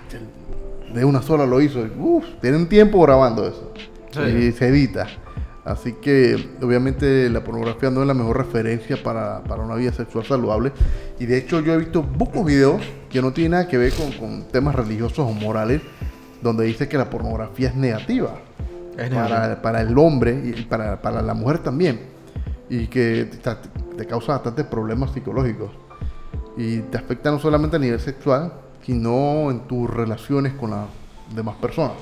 de 0.93 1.05
una 1.05 1.21
sola 1.21 1.45
lo 1.45 1.61
hizo. 1.61 1.85
Uf, 1.97 2.25
tienen 2.41 2.67
tiempo 2.67 3.01
grabando 3.01 3.47
eso. 3.47 3.71
Sí. 4.11 4.21
Y 4.21 4.51
se 4.51 4.67
edita. 4.67 5.07
Así 5.63 5.93
que 5.93 6.49
obviamente 6.61 7.29
la 7.29 7.43
pornografía 7.43 7.91
no 7.91 8.01
es 8.01 8.07
la 8.07 8.15
mejor 8.15 8.37
referencia 8.37 9.01
para, 9.01 9.43
para 9.43 9.61
una 9.61 9.75
vida 9.75 9.93
sexual 9.93 10.25
saludable. 10.25 10.71
Y 11.19 11.27
de 11.27 11.37
hecho 11.37 11.59
yo 11.59 11.73
he 11.73 11.77
visto 11.77 12.03
pocos 12.03 12.45
videos 12.45 12.81
que 13.09 13.21
no 13.21 13.31
tienen 13.31 13.51
nada 13.51 13.67
que 13.67 13.77
ver 13.77 13.93
con, 13.93 14.11
con 14.13 14.47
temas 14.47 14.73
religiosos 14.73 15.19
o 15.19 15.31
morales, 15.33 15.81
donde 16.41 16.65
dice 16.65 16.87
que 16.87 16.97
la 16.97 17.09
pornografía 17.09 17.69
es 17.69 17.75
negativa 17.75 18.39
Es 18.97 19.11
para, 19.11 19.61
para 19.61 19.81
el 19.81 19.95
hombre 19.99 20.41
y 20.43 20.63
para, 20.63 20.99
para 20.99 21.21
la 21.21 21.35
mujer 21.35 21.59
también. 21.59 22.01
Y 22.67 22.87
que 22.87 23.25
te, 23.25 23.97
te 23.97 24.05
causa 24.07 24.33
bastantes 24.33 24.65
problemas 24.65 25.11
psicológicos. 25.11 25.69
Y 26.57 26.79
te 26.79 26.97
afecta 26.97 27.29
no 27.29 27.37
solamente 27.37 27.75
a 27.75 27.79
nivel 27.79 27.99
sexual, 27.99 28.51
sino 28.85 29.51
en 29.51 29.61
tus 29.67 29.89
relaciones 29.89 30.53
con 30.53 30.71
las 30.71 30.85
demás 31.35 31.55
personas. 31.57 31.93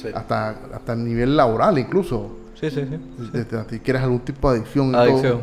Sí. 0.00 0.08
Hasta, 0.14 0.50
hasta 0.74 0.92
a 0.92 0.96
nivel 0.96 1.36
laboral 1.36 1.78
incluso. 1.78 2.36
Sí, 2.54 2.70
sí, 2.70 2.86
sí. 2.88 3.30
Si 3.32 3.44
te- 3.44 3.64
si 3.70 3.80
quieres 3.80 4.02
algún 4.02 4.20
tipo 4.20 4.50
de 4.52 4.58
adicción. 4.58 4.88
y 4.88 4.92
todo. 4.92 5.00
Adicción. 5.02 5.40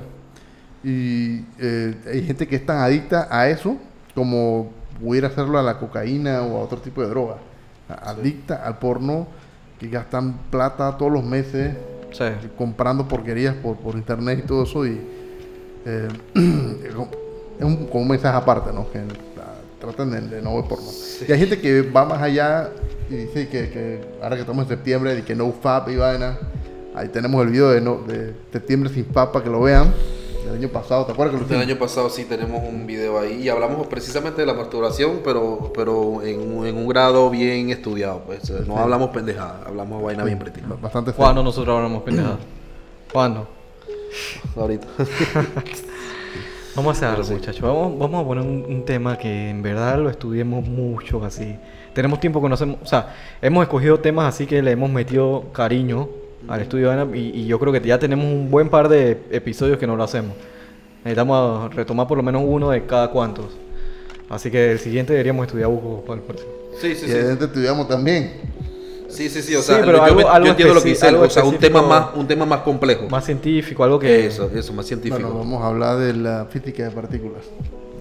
Y 0.83 1.45
eh, 1.59 1.95
hay 2.11 2.23
gente 2.23 2.47
que 2.47 2.55
es 2.57 2.65
tan 2.65 2.77
adicta 2.79 3.27
a 3.29 3.49
eso 3.49 3.75
como 4.15 4.69
pudiera 5.01 5.27
hacerlo 5.27 5.57
a 5.59 5.63
la 5.63 5.77
cocaína 5.79 6.41
o 6.43 6.57
a 6.57 6.61
otro 6.61 6.77
tipo 6.79 7.01
de 7.01 7.09
droga. 7.09 7.35
Adicta 7.89 8.63
al 8.65 8.77
porno, 8.79 9.27
que 9.79 9.87
gastan 9.89 10.37
plata 10.49 10.97
todos 10.97 11.11
los 11.11 11.23
meses 11.23 11.75
Sí. 12.11 12.23
comprando 12.57 13.07
porquerías 13.07 13.53
por, 13.55 13.77
por 13.77 13.95
internet 13.95 14.41
y 14.43 14.47
todo 14.47 14.63
eso. 14.63 14.85
Y 14.87 14.99
eh, 15.85 16.07
es 17.59 17.63
un, 17.65 17.85
como 17.87 18.01
un 18.03 18.07
mensaje 18.07 18.37
aparte, 18.37 18.71
¿no? 18.73 18.89
Que 18.91 19.01
tratan 19.79 20.11
de, 20.11 20.21
de 20.21 20.41
no 20.41 20.55
ver 20.55 20.65
porno. 20.65 20.89
Y 21.27 21.31
hay 21.31 21.39
gente 21.39 21.59
que 21.59 21.81
va 21.81 22.05
más 22.05 22.21
allá 22.21 22.69
y 23.09 23.15
dice 23.15 23.47
que, 23.47 23.69
que 23.69 24.01
ahora 24.21 24.35
que 24.35 24.41
estamos 24.41 24.63
en 24.63 24.69
septiembre, 24.69 25.15
de 25.15 25.23
que 25.23 25.35
no 25.35 25.51
FAP 25.51 25.89
y 25.89 25.95
vaina. 25.97 26.37
Ahí 26.95 27.09
tenemos 27.09 27.41
el 27.45 27.51
video 27.51 27.69
de, 27.69 27.79
no, 27.81 27.97
de 28.07 28.33
septiembre 28.51 28.91
sin 28.91 29.05
FAP 29.05 29.31
para 29.33 29.43
que 29.43 29.49
lo 29.51 29.61
vean. 29.61 29.93
Del 30.45 30.55
año 30.55 30.69
pasado, 30.69 31.05
¿te 31.05 31.11
acuerdas 31.11 31.33
que 31.35 31.39
lo 31.41 31.45
El 31.45 31.51
hicimos? 31.51 31.65
año 31.71 31.77
pasado 31.79 32.09
sí 32.09 32.23
tenemos 32.23 32.63
un 32.63 32.87
video 32.87 33.19
ahí 33.19 33.41
y 33.43 33.49
hablamos 33.49 33.85
precisamente 33.87 34.39
de 34.41 34.47
la 34.47 34.53
masturbación, 34.53 35.19
pero, 35.23 35.71
pero 35.75 36.21
en, 36.23 36.39
un- 36.39 36.65
en 36.65 36.77
un 36.77 36.87
grado 36.87 37.29
bien 37.29 37.69
estudiado. 37.69 38.21
Pues. 38.25 38.49
No 38.65 38.77
hablamos 38.77 39.09
pendejada, 39.09 39.61
hablamos 39.65 40.01
vaina 40.01 40.23
bien 40.23 40.39
pretty. 40.39 40.61
Bastante. 40.81 41.11
¿Cuándo 41.11 41.43
nosotros 41.43 41.75
hablamos 41.75 42.01
pendejadas? 42.03 42.39
¿Cuándo? 43.11 43.47
Ahorita. 44.55 44.87
Vamos 46.77 46.95
a 46.95 47.07
hacer 47.07 47.19
algo, 47.19 47.33
muchachos. 47.33 47.61
Vamos, 47.61 47.97
vamos 47.97 48.23
a 48.23 48.27
poner 48.27 48.43
un, 48.45 48.63
un 48.69 48.85
tema 48.85 49.17
que 49.17 49.49
en 49.49 49.63
verdad 49.63 49.97
lo 49.97 50.11
estudiemos 50.11 50.65
mucho 50.67 51.25
así. 51.25 51.55
Tenemos 51.93 52.19
tiempo 52.19 52.39
que 52.39 52.47
no 52.47 52.53
hacemos... 52.53 52.77
O 52.83 52.85
sea, 52.85 53.15
hemos 53.41 53.63
escogido 53.63 53.99
temas 53.99 54.33
así 54.33 54.45
que 54.45 54.61
le 54.61 54.71
hemos 54.71 54.91
metido 54.91 55.45
cariño 55.53 56.07
al 56.47 56.61
estudio 56.61 56.89
de 56.89 56.93
Ana 56.93 57.17
y, 57.17 57.31
y 57.33 57.47
yo 57.47 57.57
creo 57.59 57.73
que 57.73 57.81
ya 57.81 57.97
tenemos 57.97 58.25
un 58.25 58.51
buen 58.51 58.69
par 58.69 58.89
de 58.89 59.23
episodios 59.31 59.79
que 59.79 59.87
no 59.87 59.95
lo 59.95 60.03
hacemos. 60.03 60.33
Necesitamos 61.03 61.73
retomar 61.73 62.07
por 62.07 62.17
lo 62.17 62.23
menos 62.23 62.43
uno 62.45 62.69
de 62.69 62.85
cada 62.85 63.09
cuantos. 63.09 63.57
Así 64.29 64.51
que 64.51 64.71
el 64.73 64.77
siguiente 64.79 65.13
deberíamos 65.13 65.47
estudiar 65.47 65.69
Buco 65.69 66.05
para 66.05 66.19
el 66.19 66.25
próximo. 66.27 66.51
Sí, 66.79 66.93
sí, 66.93 67.05
Y 67.05 67.07
sí. 67.07 67.11
eventualmente 67.11 67.45
estudiamos 67.45 67.87
también. 67.87 68.33
Sí, 69.09 69.29
sí, 69.29 69.41
sí. 69.41 69.55
O 69.55 69.59
Sí, 69.61 69.67
sea, 69.67 69.79
pero 69.81 69.97
yo, 69.97 70.03
algo- 70.03 70.15
me- 70.17 70.21
yo 70.23 70.29
algo 70.31 70.47
entiendo 70.49 70.73
lo 70.73 70.81
que 70.83 70.89
dice 70.89 71.07
O 71.15 71.29
sea, 71.29 71.43
un 71.43 71.57
tema, 71.57 71.81
más, 71.81 72.07
un 72.15 72.27
tema 72.27 72.45
más 72.45 72.59
complejo. 72.61 73.07
Más 73.09 73.25
científico, 73.25 73.83
algo 73.83 73.97
que... 73.99 74.25
Eso, 74.27 74.49
eso, 74.53 74.73
más 74.73 74.85
científico. 74.85 75.21
Bueno, 75.21 75.37
vamos 75.37 75.63
a 75.63 75.67
hablar 75.67 75.97
de 75.97 76.13
la 76.13 76.45
física 76.49 76.83
de 76.83 76.91
partículas. 76.91 77.43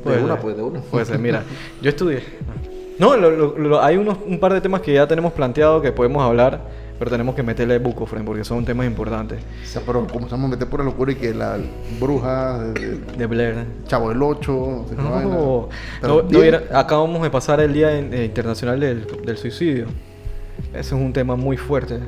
Puede 0.02 0.18
de 0.18 0.24
una, 0.24 0.34
ser. 0.34 0.42
pues, 0.42 0.56
de 0.56 0.62
una. 0.62 0.80
Puede 0.80 1.04
ser, 1.04 1.18
mira, 1.18 1.42
yo 1.82 1.88
estudié. 1.90 2.22
No, 2.98 3.16
lo- 3.16 3.30
lo- 3.30 3.58
lo- 3.58 3.82
hay 3.82 3.96
unos, 3.96 4.18
un 4.26 4.38
par 4.40 4.52
de 4.54 4.60
temas 4.60 4.80
que 4.80 4.92
ya 4.94 5.06
tenemos 5.06 5.32
planteado 5.32 5.82
que 5.82 5.92
podemos 5.92 6.22
hablar, 6.22 6.60
pero 6.98 7.10
tenemos 7.10 7.34
que 7.34 7.42
meterle 7.42 7.78
buco, 7.78 8.06
friend, 8.06 8.24
porque 8.24 8.42
son 8.42 8.64
temas 8.64 8.86
importantes. 8.86 9.38
O 9.62 9.66
sea, 9.66 9.82
pero 9.84 10.06
comenzamos 10.06 10.46
a 10.46 10.48
meter 10.48 10.66
por 10.68 10.82
locura 10.82 11.12
y 11.12 11.16
que 11.16 11.34
la 11.34 11.58
bruja, 12.00 12.58
de- 12.58 12.72
de- 12.96 12.96
De 13.18 13.26
Blair. 13.26 13.64
Chavo 13.86 14.08
del 14.08 14.22
8, 14.22 14.86
no. 14.96 15.02
No, 15.02 15.68
no, 16.02 16.22
no 16.22 16.78
acabamos 16.78 17.22
de 17.22 17.30
pasar 17.30 17.60
el 17.60 17.72
Día 17.74 17.92
eh, 17.98 18.24
Internacional 18.24 18.80
del, 18.80 19.06
del 19.26 19.36
Suicidio. 19.36 19.86
Ese 20.78 20.94
es 20.94 21.00
un 21.00 21.12
tema 21.12 21.36
muy 21.36 21.56
fuerte. 21.56 22.00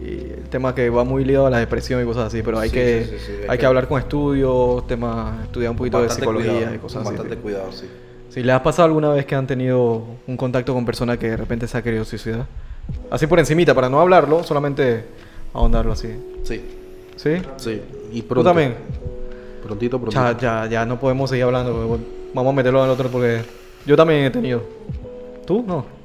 Y 0.00 0.08
el 0.32 0.44
tema 0.50 0.74
que 0.74 0.88
va 0.90 1.04
muy 1.04 1.24
ligado 1.24 1.46
a 1.46 1.50
la 1.50 1.58
depresión 1.58 2.02
y 2.02 2.04
cosas 2.04 2.26
así, 2.26 2.42
pero 2.42 2.58
hay, 2.58 2.68
Sí, 2.68 2.74
que, 2.74 3.04
sí, 3.04 3.10
sí, 3.10 3.16
sí, 3.26 3.32
hay, 3.32 3.48
hay 3.48 3.56
que, 3.56 3.60
que- 3.60 3.66
hablar 3.66 3.88
con 3.88 3.98
estudios, 4.00 4.86
temas, 4.86 5.42
estudiar 5.44 5.70
un 5.70 5.76
poquito 5.76 5.98
de 5.98 6.04
Bastante 6.08 6.20
psicología 6.22 6.52
cuidado, 6.52 6.74
y 6.74 6.78
cosas 6.78 7.02
con 7.02 7.12
así. 7.12 7.18
Bastante 7.22 7.42
cuidado, 7.42 7.72
sí. 7.72 7.86
Si 8.28 8.42
les 8.42 8.54
ha 8.54 8.62
pasado 8.62 8.86
alguna 8.86 9.08
vez 9.10 9.24
que 9.24 9.34
han 9.34 9.46
tenido 9.46 10.04
un 10.26 10.36
contacto 10.36 10.74
con 10.74 10.84
personas 10.84 11.16
que 11.16 11.30
de 11.30 11.36
repente 11.38 11.66
se 11.66 11.78
ha 11.78 11.82
querido 11.82 12.04
suicidar. 12.04 12.46
Así 13.10 13.26
por 13.26 13.38
encimita, 13.38 13.74
para 13.74 13.88
no 13.88 13.98
hablarlo, 14.00 14.44
solamente 14.44 15.04
ahondarlo 15.54 15.92
así. 15.92 16.08
Sí, 16.44 16.60
¿Sí? 17.16 17.36
sí. 17.56 17.80
Y 18.12 18.20
¿Tú 18.22 18.28
pronto. 18.28 18.50
también? 18.50 18.74
Prontito, 19.64 19.98
prontito. 19.98 20.20
Ya, 20.22 20.38
ya, 20.38 20.66
ya 20.70 20.84
no 20.84 21.00
podemos 21.00 21.30
seguir 21.30 21.44
hablando. 21.46 21.98
Vamos 22.34 22.52
a 22.52 22.54
meterlo 22.54 22.80
en 22.80 22.84
el 22.84 22.90
otro 22.90 23.08
porque 23.08 23.40
yo 23.86 23.96
también 23.96 24.24
he 24.24 24.30
tenido. 24.30 24.62
¿Tú? 25.46 25.64
No. 25.66 25.95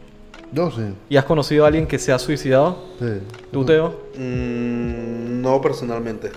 Yo 0.51 0.69
sí. 0.71 0.81
¿Y 1.09 1.17
has 1.17 1.25
conocido 1.25 1.63
a 1.63 1.67
alguien 1.67 1.87
que 1.87 1.97
se 1.97 2.11
ha 2.11 2.19
suicidado? 2.19 2.77
sí. 2.99 3.21
¿Tú, 3.51 3.65
Teo? 3.65 4.01
Mm, 4.17 5.41
no 5.41 5.61
personalmente. 5.61 6.31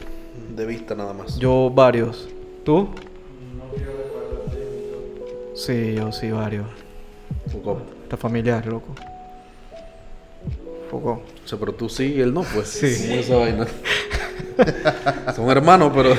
De 0.55 0.67
vista 0.67 0.95
nada 0.95 1.13
más. 1.13 1.37
Yo 1.39 1.71
varios. 1.71 2.29
¿Tú? 2.65 2.89
Sí, 5.55 5.95
yo 5.95 6.13
sí, 6.13 6.31
varios. 6.31 6.67
Poco. 7.53 7.81
Está 8.05 8.17
familiar, 8.17 8.67
loco. 8.67 8.95
tampoco. 10.81 11.23
O 11.45 11.49
sea, 11.49 11.59
pero 11.59 11.73
tú 11.75 11.89
sí 11.89 12.15
y 12.15 12.21
él 12.21 12.33
no, 12.33 12.43
pues. 12.43 12.69
Sí. 12.69 12.97
¿Cómo 13.03 13.15
es 13.15 13.27
esa 13.27 13.37
vaina? 13.37 13.67
Son 15.35 15.51
hermanos, 15.51 15.93
pero. 15.95 16.15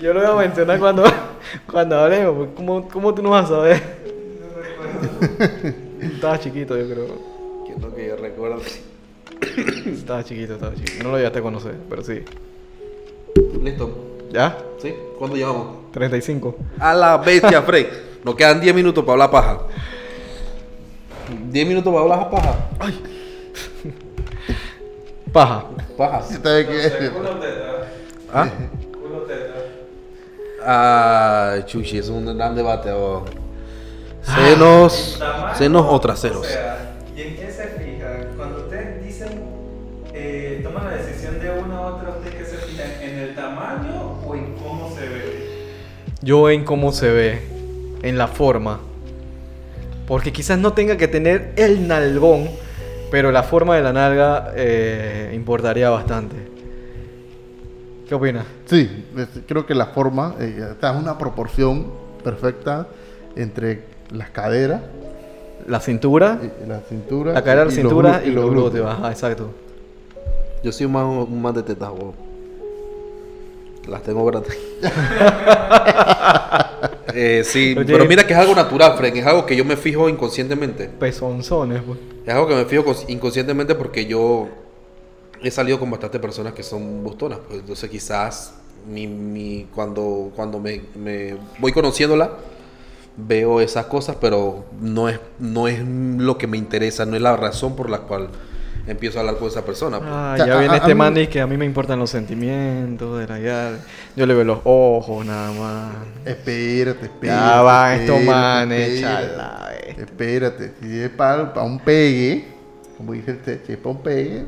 Yo 0.00 0.12
lo 0.12 0.20
voy 0.20 0.30
a 0.30 0.34
mencionar 0.46 0.78
cuando, 0.78 1.04
cuando 1.70 1.98
hablemos, 1.98 2.48
¿cómo, 2.56 2.88
¿cómo 2.88 3.14
tú 3.14 3.22
no 3.22 3.30
vas 3.30 3.46
a 3.46 3.48
saber? 3.48 3.82
Estaba 6.00 6.38
chiquito, 6.38 6.76
yo 6.76 6.84
creo. 6.86 7.06
Quiero 7.66 7.94
que 7.94 8.08
yo 8.08 8.16
recuerdo. 8.16 8.60
Estaba 9.86 10.24
chiquito, 10.24 10.54
estaba 10.54 10.74
chiquito. 10.74 11.04
No 11.04 11.10
lo 11.10 11.16
llegaste 11.16 11.38
a 11.38 11.42
conocer, 11.42 11.74
pero 11.88 12.02
sí. 12.02 12.22
Listo. 13.62 13.90
¿Ya? 14.32 14.58
¿Sí? 14.78 14.94
¿Cuándo 15.18 15.36
llevamos? 15.36 15.92
35. 15.92 16.56
A 16.78 16.94
la 16.94 17.16
bestia, 17.18 17.62
Frey. 17.62 17.88
Nos 18.24 18.34
quedan 18.34 18.60
10 18.60 18.74
minutos 18.74 19.04
para 19.04 19.12
hablar 19.12 19.30
paja. 19.30 19.60
10 21.50 21.68
minutos 21.68 21.92
para 21.92 22.02
hablar 22.02 22.30
paja. 22.30 22.70
Paja. 25.32 25.64
Paja. 25.96 26.22
¿Sabe 26.22 26.66
qué? 26.66 27.10
¿Ah? 28.32 28.48
Ah, 30.66 31.56
chuchi, 31.66 31.98
eso 31.98 32.12
es 32.12 32.26
un 32.26 32.36
gran 32.36 32.54
debate. 32.54 32.90
oh. 32.92 33.24
Senos, 34.22 35.20
senos 35.54 35.86
o 35.88 36.00
traseros. 36.00 36.38
O 36.38 36.44
sea, 36.44 36.94
¿y 37.14 37.20
en 37.20 37.36
qué 37.36 37.50
se 37.50 37.66
fija? 37.78 38.06
Cuando 38.36 38.60
ustedes 38.60 39.04
dicen, 39.04 39.28
eh, 40.14 40.60
toman 40.62 40.84
la 40.84 40.96
decisión 40.96 41.38
de 41.40 41.50
una 41.50 41.80
u 41.80 41.84
otra, 41.84 42.08
¿ustedes 42.10 42.34
qué 42.34 42.44
se 42.46 42.56
fijan? 42.56 42.86
¿En 43.02 43.18
el 43.18 43.34
tamaño 43.34 44.18
o 44.26 44.34
en 44.34 44.54
cómo 44.54 44.90
se 44.96 45.08
ve? 45.08 45.74
Yo 46.22 46.48
en 46.48 46.64
cómo 46.64 46.92
se 46.92 47.10
ve, 47.10 47.42
en 48.02 48.16
la 48.16 48.28
forma. 48.28 48.80
Porque 50.06 50.32
quizás 50.32 50.58
no 50.58 50.72
tenga 50.72 50.96
que 50.96 51.06
tener 51.08 51.52
el 51.56 51.86
nalgón, 51.86 52.48
pero 53.10 53.30
la 53.30 53.42
forma 53.42 53.76
de 53.76 53.82
la 53.82 53.92
nalga 53.92 54.52
eh, 54.56 55.32
importaría 55.34 55.90
bastante. 55.90 56.53
¿Qué 58.08 58.14
opinas? 58.14 58.44
Sí, 58.66 59.06
creo 59.46 59.66
que 59.66 59.74
la 59.74 59.86
forma 59.86 60.34
eh, 60.38 60.68
está 60.72 60.90
en 60.92 60.98
una 60.98 61.16
proporción 61.18 61.86
perfecta 62.22 62.86
entre 63.36 63.82
las 64.10 64.30
caderas, 64.30 64.82
La 65.66 65.80
cintura, 65.80 66.38
y 66.42 66.68
la 66.68 66.80
cintura, 66.80 67.32
la 67.32 67.42
cadera 67.42 67.64
de 67.64 67.66
la 67.66 67.72
y 67.72 67.82
los 67.82 67.90
cintura 67.90 68.22
y 68.24 68.30
los 68.30 68.50
glúteos. 68.50 68.90
Ajá, 68.90 69.10
exacto. 69.10 69.50
Yo 70.62 70.72
soy 70.72 70.86
más, 70.86 71.04
un 71.04 71.40
más 71.42 71.54
de 71.54 71.62
tetas, 71.62 71.90
weón. 71.90 72.12
Las 73.88 74.02
tengo 74.02 74.24
grandes. 74.26 74.56
Eh, 77.16 77.42
sí, 77.44 77.76
Oye. 77.78 77.92
pero 77.92 78.06
mira 78.06 78.26
que 78.26 78.32
es 78.32 78.38
algo 78.40 78.56
natural, 78.56 78.96
Fred. 78.96 79.14
Es 79.16 79.24
algo 79.24 79.46
que 79.46 79.54
yo 79.54 79.64
me 79.64 79.76
fijo 79.76 80.08
inconscientemente. 80.08 80.88
Pezonzones, 80.88 81.80
pues. 81.86 81.96
Es 82.26 82.34
algo 82.34 82.48
que 82.48 82.56
me 82.56 82.64
fijo 82.64 82.84
cons- 82.84 83.04
inconscientemente 83.08 83.76
porque 83.76 84.06
yo 84.06 84.48
he 85.48 85.50
salido 85.50 85.78
con 85.78 85.90
bastantes 85.90 86.20
personas 86.20 86.52
que 86.52 86.62
son 86.62 87.02
bustonas. 87.04 87.38
Pues 87.46 87.60
entonces 87.60 87.88
quizás 87.90 88.54
mi, 88.88 89.06
mi- 89.06 89.66
cuando, 89.74 90.30
cuando 90.34 90.58
me, 90.60 90.82
me 90.94 91.36
voy 91.58 91.72
conociéndola, 91.72 92.30
veo 93.16 93.60
esas 93.60 93.86
cosas, 93.86 94.16
pero 94.20 94.64
no 94.80 95.08
es, 95.08 95.20
no 95.38 95.68
es 95.68 95.80
lo 95.84 96.36
que 96.38 96.46
me 96.46 96.56
interesa, 96.58 97.06
no 97.06 97.16
es 97.16 97.22
la 97.22 97.36
razón 97.36 97.76
por 97.76 97.88
la 97.88 97.98
cual 98.00 98.28
empiezo 98.86 99.16
a 99.18 99.20
hablar 99.20 99.36
con 99.36 99.48
esa 99.48 99.64
persona. 99.64 99.98
pues. 99.98 100.10
Ah, 100.12 100.34
ya 100.36 100.56
a- 100.56 100.58
viene 100.58 100.74
a- 100.74 100.78
este 100.78 100.94
man 100.94 101.16
y 101.16 101.26
que 101.28 101.40
a 101.40 101.46
mí 101.46 101.56
me 101.56 101.64
importan 101.64 101.98
los 101.98 102.10
sentimientos 102.10 103.18
de 103.18 103.26
la 103.26 103.38
ya. 103.38 103.78
Yo 104.16 104.26
le 104.26 104.34
veo 104.34 104.44
los 104.44 104.58
ojos 104.64 105.24
nada 105.24 105.50
más. 105.52 105.94
Espérate, 106.26 107.06
espérate. 107.06 107.40
Ya 107.46 107.62
van 107.62 108.00
estos 108.00 108.22
manes, 108.22 108.88
espérate. 108.90 109.26
chala, 109.28 109.70
eh. 109.80 109.96
Espérate, 109.98 110.72
si 110.82 110.98
es 111.00 111.10
para, 111.10 111.52
un 111.62 111.78
pegue, 111.78 112.44
como 112.98 113.12
dice 113.12 113.38
si 113.64 113.72
es 113.72 113.78
para 113.78 113.90
un 113.96 114.02
pegue, 114.02 114.44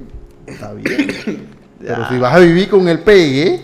está 0.46 0.72
bien. 0.72 1.48
Pero 1.80 2.08
si 2.08 2.18
vas 2.18 2.34
a 2.34 2.38
vivir 2.38 2.68
con 2.68 2.88
el 2.88 3.00
pegue, 3.00 3.60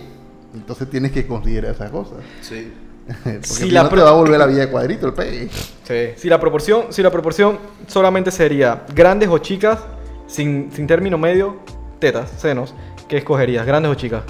entonces 0.54 0.88
tienes 0.90 1.12
que 1.12 1.26
considerar 1.26 1.72
esas 1.74 1.90
cosas. 1.90 2.18
Sí. 2.42 2.72
Porque 3.24 3.42
Si 3.42 3.70
la 3.70 3.82
no 3.84 3.88
te 3.88 3.96
va 3.96 4.10
a 4.10 4.12
volver 4.12 4.38
la 4.38 4.46
vida 4.46 4.60
de 4.60 4.68
cuadrito 4.68 5.06
el 5.06 5.14
pegue. 5.14 5.48
Sí. 5.84 6.14
Si 6.16 6.28
la 6.28 6.38
proporción, 6.38 6.86
si 6.90 7.02
la 7.02 7.10
proporción 7.10 7.58
solamente 7.86 8.30
sería 8.30 8.84
grandes 8.94 9.28
o 9.28 9.38
chicas, 9.38 9.78
sin, 10.26 10.70
sin 10.72 10.86
término 10.86 11.18
medio, 11.18 11.56
tetas, 11.98 12.30
senos, 12.38 12.74
¿qué 13.08 13.18
escogerías? 13.18 13.66
¿Grandes 13.66 13.90
o 13.90 13.94
chicas? 13.94 14.22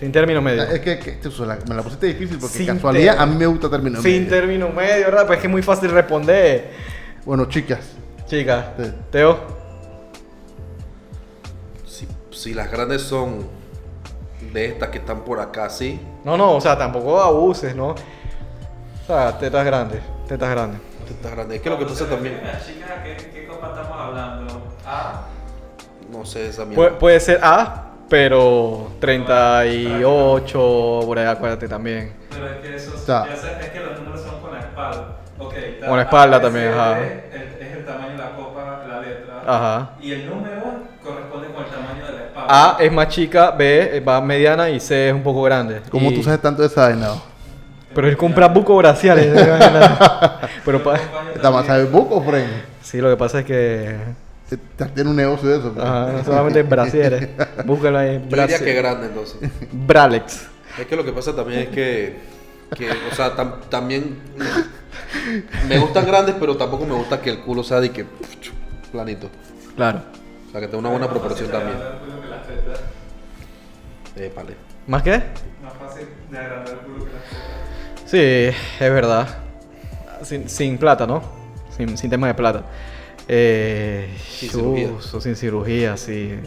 Sin 0.00 0.10
término 0.12 0.42
medio. 0.42 0.62
Es 0.64 0.80
que, 0.80 0.98
que 0.98 1.12
te- 1.12 1.28
la- 1.46 1.58
me 1.68 1.74
la 1.74 1.82
pusiste 1.82 2.06
difícil 2.06 2.38
porque 2.38 2.56
Sin 2.58 2.66
casualidad 2.66 3.12
ter- 3.14 3.22
a 3.22 3.26
mí 3.26 3.36
me 3.36 3.46
gusta 3.46 3.70
término 3.70 4.02
Sin 4.02 4.12
medio. 4.24 4.28
término 4.28 4.68
medio, 4.70 5.04
¿verdad? 5.06 5.26
Pues 5.26 5.36
es 5.36 5.42
que 5.42 5.46
es 5.46 5.52
muy 5.52 5.62
fácil 5.62 5.90
responder. 5.90 6.70
Bueno, 7.24 7.46
chicas, 7.46 7.80
Chicas, 8.26 8.66
Sí. 8.78 8.90
Teo. 9.10 9.53
Si, 12.44 12.52
las 12.52 12.70
grandes 12.70 13.00
son 13.00 13.46
de 14.52 14.66
estas 14.66 14.90
que 14.90 14.98
están 14.98 15.24
por 15.24 15.40
acá, 15.40 15.70
sí. 15.70 15.98
No, 16.24 16.36
no, 16.36 16.56
o 16.56 16.60
sea, 16.60 16.76
tampoco 16.76 17.18
abuses, 17.18 17.74
¿no? 17.74 17.92
O 17.92 19.06
sea, 19.06 19.38
tetas 19.38 19.64
grandes, 19.64 20.02
tetas 20.28 20.50
grandes. 20.50 20.78
Estas 21.08 21.32
grandes. 21.32 21.56
Es 21.56 21.62
que 21.62 21.70
lo 21.70 21.78
que 21.78 21.86
pasa 21.86 22.06
también, 22.06 22.42
Las 22.44 22.66
chicas, 22.66 22.90
¿qué, 23.02 23.16
¿qué 23.32 23.46
copa 23.46 23.68
estamos 23.68 23.98
hablando? 23.98 24.62
Ah, 24.86 25.22
no 26.10 26.26
sé, 26.26 26.48
esa 26.48 26.64
Pu- 26.64 26.68
mierda. 26.68 26.98
puede 26.98 27.18
ser 27.20 27.40
A, 27.42 27.92
pero 28.10 28.88
38, 29.00 31.00
por 31.06 31.18
ahí 31.18 31.24
acuérdate 31.26 31.66
también. 31.66 32.12
pero 32.28 32.46
es 32.50 32.56
que 32.58 32.76
eso 32.76 32.92
O 32.94 32.98
sea- 32.98 33.26
ya 33.26 33.36
sé- 33.36 33.52
es 33.58 33.70
que 33.70 33.80
los 33.80 33.98
números 34.00 34.20
son 34.20 34.38
con 34.42 34.52
la 34.52 34.60
espalda. 34.60 35.16
Ok, 35.38 35.54
está 35.54 35.86
Con 35.86 35.96
la 35.96 36.02
espalda 36.02 36.36
A, 36.36 36.40
también, 36.42 36.68
ajá. 36.68 36.98
El- 37.00 37.62
es 37.62 37.63
el 37.84 37.92
tamaño 37.94 38.12
de 38.12 38.18
la 38.18 38.30
copa, 38.36 38.84
la 38.88 39.00
letra. 39.00 39.42
Ajá. 39.46 39.90
Y 40.00 40.12
el 40.12 40.26
número 40.28 40.62
corresponde 41.02 41.48
con 41.48 41.64
el 41.64 41.70
tamaño 41.70 42.06
de 42.06 42.12
la 42.12 42.24
espalda. 42.26 42.76
A 42.76 42.76
es 42.82 42.92
más 42.92 43.08
chica, 43.08 43.50
B 43.50 44.00
va 44.06 44.20
mediana 44.20 44.70
y 44.70 44.80
C 44.80 45.08
es 45.08 45.14
un 45.14 45.22
poco 45.22 45.42
grande. 45.42 45.82
¿cómo 45.90 46.10
Y- 46.10 46.14
tú 46.14 46.22
sabes 46.22 46.40
tanto 46.40 46.62
de 46.62 46.68
esa 46.68 46.88
vaina? 46.88 47.08
Pero 47.94 48.08
él 48.08 48.16
compra 48.16 48.48
buco 48.48 48.76
braciales. 48.76 49.26
pero 50.64 50.82
pa- 50.82 50.98
¿Está 51.34 51.50
más 51.50 51.64
sabes 51.66 51.90
buco, 51.90 52.20
friend? 52.22 52.50
Sí, 52.82 53.00
lo 53.00 53.08
que 53.10 53.16
pasa 53.16 53.40
es 53.40 53.44
que... 53.44 53.96
Tiene 54.94 55.10
un 55.10 55.16
negocio 55.16 55.48
de 55.48 55.58
eso. 55.58 55.72
friend. 55.72 55.86
Ajá, 55.88 56.12
no 56.12 56.24
solamente 56.24 56.62
brasieres. 56.64 57.28
Búscalo 57.64 57.98
ahí. 57.98 58.20
Yo 58.28 58.36
diría 58.36 58.58
que 58.58 58.74
grande 58.74 59.06
entonces. 59.06 59.36
Bralex. 59.72 60.48
Es 60.78 60.86
que 60.86 60.96
lo 60.96 61.04
que 61.04 61.12
pasa 61.12 61.34
también 61.36 61.60
es 61.60 61.68
que, 61.68 62.18
que 62.76 62.90
o 62.90 63.14
sea, 63.14 63.36
tam- 63.36 63.60
también 63.68 64.18
me 65.68 65.78
gustan 65.78 66.06
grandes, 66.06 66.34
pero 66.38 66.56
tampoco 66.56 66.84
me 66.86 66.94
gusta 66.94 67.20
que 67.20 67.30
el 67.30 67.40
culo 67.40 67.62
sea 67.62 67.80
de 67.80 67.90
que 67.90 68.04
planito. 68.92 69.28
Claro. 69.76 70.02
O 70.48 70.50
sea, 70.52 70.60
que 70.60 70.66
tenga 70.66 70.78
una 70.78 70.90
buena 70.90 71.08
proporción 71.08 71.50
también. 71.50 71.76
Agrandar 71.76 71.94
el 71.94 72.00
culo 72.10 72.22
que 72.22 72.28
las 72.28 72.46
tetas. 72.46 72.80
Eh, 74.16 74.32
vale. 74.34 74.54
¿Más 74.86 75.02
qué? 75.02 75.22
Más 75.62 75.72
fácil 75.78 76.06
de 76.30 76.38
agrandar 76.38 76.74
el 76.74 76.78
culo 76.80 77.04
que 77.06 77.12
las 77.12 77.22
tetas. 77.24 78.10
Sí, 78.10 78.18
es 78.84 78.92
verdad. 78.92 79.28
Sin, 80.22 80.48
sin 80.48 80.78
plata, 80.78 81.06
¿no? 81.06 81.22
Sin, 81.76 81.96
sin 81.98 82.08
tema 82.10 82.28
de 82.28 82.34
plata. 82.34 82.62
Eh, 83.26 84.08
Sin 84.28 84.50
cirugía. 84.50 84.88
chuzo, 84.90 85.20
sin 85.20 85.34
cirugía, 85.34 85.96
sí. 85.96 86.38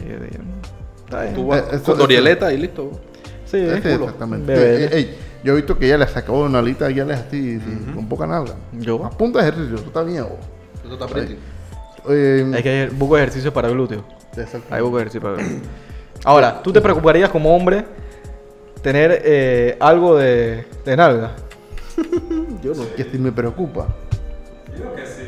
Tú 1.34 1.48
vas 1.48 1.60
Eh, 1.62 1.64
eso- 1.72 1.84
con 1.84 1.98
Dorieleta 1.98 2.52
y 2.52 2.56
listo. 2.58 3.00
Sí, 3.44 3.58
culo. 3.82 4.04
exactamente. 4.04 4.52
Bebé. 4.52 4.84
Eh, 4.84 4.88
ey, 4.92 5.18
yo 5.44 5.52
he 5.52 5.56
visto 5.56 5.78
que 5.78 5.86
ella 5.86 5.98
le 5.98 6.06
sacó 6.08 6.40
una 6.40 6.58
alita 6.58 6.90
ya 6.90 7.04
les 7.04 7.18
así, 7.20 7.58
sí, 7.60 7.92
con 7.94 8.08
poca 8.08 8.26
nalga. 8.26 8.54
Yo. 8.72 9.04
A 9.04 9.10
punta 9.10 9.40
de 9.42 9.48
ejercicio, 9.48 9.76
eso 9.76 9.86
está 9.86 10.02
bien. 10.02 10.24
Eso 10.84 10.92
está 10.94 11.06
pretty. 11.06 11.36
Eh, 12.08 12.52
Es 12.56 12.62
que 12.62 12.68
hay 12.70 12.88
buco 12.88 13.16
de 13.16 13.22
ejercicio 13.22 13.52
para 13.52 13.68
glúteo. 13.68 14.04
exacto. 14.36 14.74
Hay 14.74 14.82
buco 14.82 14.96
de 14.96 15.02
ejercicio 15.02 15.20
para 15.22 15.36
glúteo. 15.42 15.68
Ahora, 16.24 16.62
¿tú 16.62 16.72
te 16.72 16.80
preocuparías 16.80 17.30
como 17.30 17.54
hombre 17.54 17.84
tener 18.82 19.22
eh, 19.24 19.76
algo 19.80 20.16
de, 20.16 20.66
de 20.84 20.96
nalga? 20.96 21.32
Yo 22.62 22.74
no. 22.74 22.84
Que 22.96 23.04
sí 23.04 23.18
me 23.18 23.32
preocupa. 23.32 23.86
Digo 24.76 24.94
que 24.94 25.06
sí. 25.06 25.22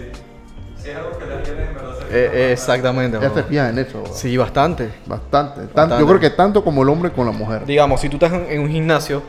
Si 0.77 0.91
es 0.91 0.97
algo 0.97 1.17
que 1.19 1.27
las 1.27 1.43
tienes 1.43 1.69
en 1.69 1.75
verdad 1.75 1.95
Eh, 2.11 2.53
exactamente. 2.53 3.19
Ya 3.21 3.29
¿no? 3.29 3.35
se 3.35 3.43
fija 3.45 3.69
en 3.69 3.79
eso. 3.79 4.03
Sí, 4.13 4.37
bastante. 4.37 4.91
Bastante. 5.07 5.61
Tan- 5.61 5.67
Bastante. 5.75 5.99
Yo 6.01 6.07
creo 6.07 6.21
que 6.21 6.31
tanto 6.31 6.65
como 6.65 6.83
el 6.83 6.89
hombre 6.89 7.11
con 7.13 7.27
la 7.27 7.33
mujer. 7.33 7.65
Digamos, 7.67 8.01
si 8.01 8.09
tú 8.09 8.17
estás 8.17 8.33
en, 8.33 8.47
en 8.49 8.61
un 8.63 8.69
gimnasio, 8.69 9.23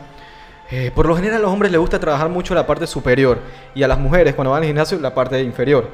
eh, 0.72 0.90
por 0.94 1.06
lo 1.06 1.14
general 1.14 1.36
a 1.36 1.42
los 1.42 1.50
hombres 1.52 1.70
les 1.70 1.80
gusta 1.80 2.00
trabajar 2.00 2.28
mucho 2.30 2.54
la 2.54 2.66
parte 2.66 2.86
superior 2.86 3.38
y 3.74 3.82
a 3.82 3.88
las 3.88 3.98
mujeres 3.98 4.34
cuando 4.34 4.50
van 4.52 4.62
al 4.62 4.66
gimnasio 4.66 4.98
la 4.98 5.14
parte 5.14 5.40
inferior. 5.42 5.88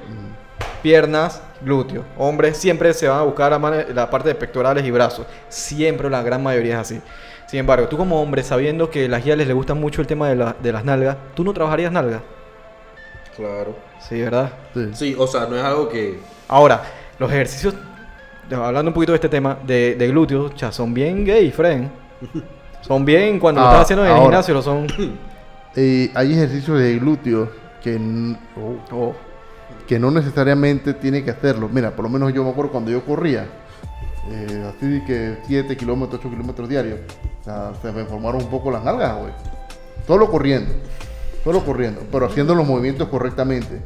Piernas, 0.82 1.42
glúteos. 1.60 2.04
Hombres 2.16 2.56
siempre 2.56 2.94
se 2.94 3.08
van 3.08 3.18
a 3.18 3.22
buscar 3.22 3.50
la, 3.50 4.08
parte 4.10 4.28
de 4.28 4.34
pectorales 4.36 4.84
y 4.86 4.90
brazos. 4.92 5.26
Siempre 5.48 6.08
la 6.08 6.22
gran 6.22 6.42
mayoría 6.42 6.74
es 6.74 6.80
así. 6.80 7.00
Sin 7.46 7.58
embargo, 7.60 7.88
tú 7.88 7.96
como 7.96 8.22
hombre, 8.22 8.42
sabiendo 8.44 8.88
que 8.88 9.06
a 9.06 9.08
las 9.08 9.24
guías 9.24 9.36
les 9.36 9.52
gusta 9.52 9.74
mucho 9.74 10.00
el 10.00 10.06
tema 10.06 10.28
de, 10.28 10.36
la- 10.36 10.54
de 10.62 10.72
las 10.72 10.84
nalgas, 10.84 11.16
¿tú 11.34 11.42
no 11.42 11.52
trabajarías 11.52 11.90
nalgas? 11.90 12.20
Claro. 13.36 13.74
Sí, 14.00 14.20
¿verdad? 14.20 14.52
Sí. 14.74 14.88
Sí, 14.92 15.16
o 15.18 15.26
sea, 15.26 15.46
no 15.46 15.56
es 15.56 15.64
algo 15.64 15.88
que. 15.88 16.20
Ahora, 16.46 16.82
los 17.18 17.30
ejercicios, 17.30 17.74
hablando 18.52 18.90
un 18.90 18.94
poquito 18.94 19.12
de 19.12 19.16
este 19.16 19.28
tema, 19.28 19.58
de, 19.66 19.96
de 19.96 20.08
glúteos, 20.08 20.54
ya 20.54 20.70
son 20.70 20.94
bien 20.94 21.24
gay, 21.24 21.50
friend. 21.50 21.90
Son 22.88 23.04
bien, 23.04 23.38
cuando 23.38 23.60
lo 23.60 23.66
Ah, 23.66 23.70
estás 23.70 23.84
haciendo 23.84 24.06
en 24.06 24.12
el 24.16 24.22
gimnasio, 24.22 24.54
lo 24.54 24.62
son. 24.62 24.86
Eh, 25.76 26.10
hay 26.14 26.32
ejercicios 26.32 26.76
de 26.80 26.98
glúteos 26.98 27.50
que, 27.84 27.94
oh, 28.56 28.94
Oh. 28.96 29.14
que 29.86 29.98
no 29.98 30.10
necesariamente 30.10 30.92
tiene 30.94 31.22
que 31.22 31.30
hacerlo. 31.30 31.68
Mira, 31.70 31.94
por 31.94 32.04
lo 32.04 32.08
menos 32.08 32.32
yo 32.32 32.42
me 32.42 32.50
acuerdo 32.50 32.72
cuando 32.72 32.90
yo 32.90 33.04
corría, 33.04 33.46
eh, 34.30 34.72
así 34.74 34.88
de 34.88 35.04
que 35.04 35.36
7 35.46 35.76
kilómetros, 35.76 36.18
8 36.20 36.30
kilómetros 36.30 36.68
diarios, 36.68 36.98
o 37.42 37.44
sea, 37.44 37.72
se 37.80 37.92
me 37.92 38.04
formaron 38.06 38.42
un 38.42 38.48
poco 38.50 38.72
las 38.72 38.82
nalgas, 38.82 39.18
güey. 39.18 39.32
Solo 40.06 40.28
corriendo, 40.30 40.72
solo 41.44 41.64
corriendo, 41.64 42.00
pero 42.10 42.26
haciendo 42.26 42.54
los 42.56 42.66
movimientos 42.66 43.06
correctamente. 43.08 43.80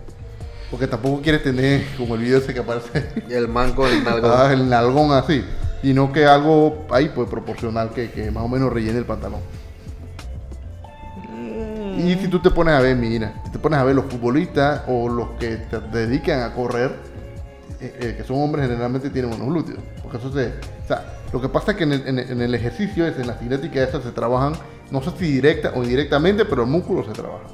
Porque 0.71 0.87
tampoco 0.87 1.21
quieres 1.21 1.43
tener 1.43 1.85
como 1.99 2.15
el 2.15 2.23
video 2.23 2.39
ese 2.39 2.55
que 2.55 2.61
aparece 2.61 3.07
Y 3.29 3.35
el 3.35 3.49
man 3.49 3.73
con 3.73 3.91
el 3.91 4.03
nalgón. 4.03 4.31
Ah, 4.35 4.51
el 4.53 4.71
nalgón 4.71 5.13
así. 5.13 5.45
Y 5.83 5.93
no 5.95 6.13
que 6.13 6.27
algo 6.27 6.87
ahí 6.91 7.11
pues 7.15 7.29
proporcional 7.29 7.91
que, 7.91 8.11
que 8.11 8.31
más 8.31 8.45
o 8.45 8.49
menos 8.49 8.73
rellene 8.73 8.99
el 8.99 9.05
pantalón. 9.05 9.41
Y 11.99 12.15
si 12.15 12.29
tú 12.29 12.41
te 12.41 12.51
pones 12.51 12.75
a 12.75 12.81
ver, 12.81 12.97
mira, 12.97 13.35
si 13.45 13.51
te 13.53 13.59
pones 13.59 13.79
a 13.79 13.85
ver 13.85 13.95
los 13.95 14.07
futbolistas 14.07 14.83
o 14.89 15.09
los 15.09 15.31
que 15.39 15.57
te 15.57 15.81
dedican 15.81 16.43
a 16.43 16.55
correr, 16.55 16.93
eh, 17.81 17.97
eh, 18.01 18.15
que 18.17 18.25
son 18.25 18.41
hombres 18.43 18.67
generalmente 18.69 19.11
tienen 19.11 19.33
unos 19.35 19.49
glúteos. 19.49 19.79
Porque 20.03 20.19
eso 20.19 20.33
se... 20.33 20.47
O 20.49 20.87
sea, 20.89 21.19
lo 21.33 21.41
que 21.41 21.49
pasa 21.49 21.73
es 21.73 21.77
que 21.77 21.85
en 21.85 21.93
el, 21.93 22.07
en 22.07 22.19
el- 22.19 22.31
en 22.31 22.41
el 22.43 22.55
ejercicio, 22.55 23.07
en 23.07 23.27
la 23.27 23.35
cinética 23.35 23.83
esas 23.83 24.03
se 24.05 24.11
trabajan, 24.13 24.53
no 24.91 25.03
sé 25.03 25.11
si 25.19 25.27
directa 25.33 25.73
o 25.75 25.83
indirectamente, 25.83 26.45
pero 26.45 26.63
el 26.63 26.69
músculo 26.69 27.05
se 27.05 27.13
trabaja. 27.13 27.45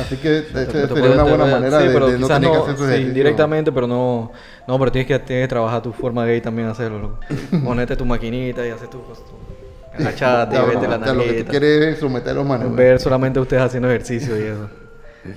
Así 0.00 0.16
que 0.16 0.42
Te- 0.42 0.66
te 0.66 0.72
sería 0.72 0.88
puede- 0.88 1.12
una 1.14 1.22
buena 1.22 1.38
puede- 1.44 1.52
manera 1.52 1.80
sí, 1.80 1.86
de, 1.88 1.92
pero 1.92 2.06
de 2.08 2.18
no 2.18 2.26
tener 2.28 2.50
que 2.50 2.56
no- 2.56 2.62
hacer 2.64 2.76
su 2.76 2.88
sí, 2.88 3.04
directamente, 3.10 3.72
pero 3.72 3.86
no. 3.86 4.32
No, 4.68 4.78
pero 4.78 4.92
tienes 4.92 5.06
que, 5.08 5.18
tienes 5.20 5.44
que 5.44 5.48
trabajar 5.48 5.82
tu 5.82 5.92
forma 5.92 6.24
gay 6.26 6.40
también 6.40 6.68
hacerlo, 6.68 6.98
loco. 6.98 7.20
Ponete 7.64 7.96
tu 7.96 8.04
maquinita 8.04 8.66
y 8.66 8.70
hacer 8.70 8.88
tu 8.88 8.98
tu 8.98 10.02
agachate, 10.02 10.54
Ya, 10.56 10.62
vete 10.64 10.86
la 10.88 11.00
ya, 11.04 11.14
lo 11.14 11.22
que 11.24 11.42
tú 11.44 11.50
quieres 11.50 11.94
es 11.94 11.98
someter 12.00 12.32
a 12.32 12.34
los 12.34 12.46
manos. 12.46 12.66
güey. 12.66 12.76
Ver 12.76 13.00
solamente 13.00 13.40
ustedes 13.40 13.62
haciendo 13.62 13.88
ejercicio 13.88 14.36
y 14.38 14.42
eso. 14.42 14.68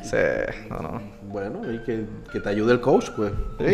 Sí, 0.03 0.17
no, 0.69 0.79
no. 0.79 1.01
Bueno, 1.23 1.61
y 1.71 1.79
que, 1.83 2.05
que 2.31 2.39
te 2.39 2.49
ayude 2.49 2.73
el 2.73 2.79
coach, 2.81 3.09
pues. 3.15 3.31
Sí, 3.59 3.65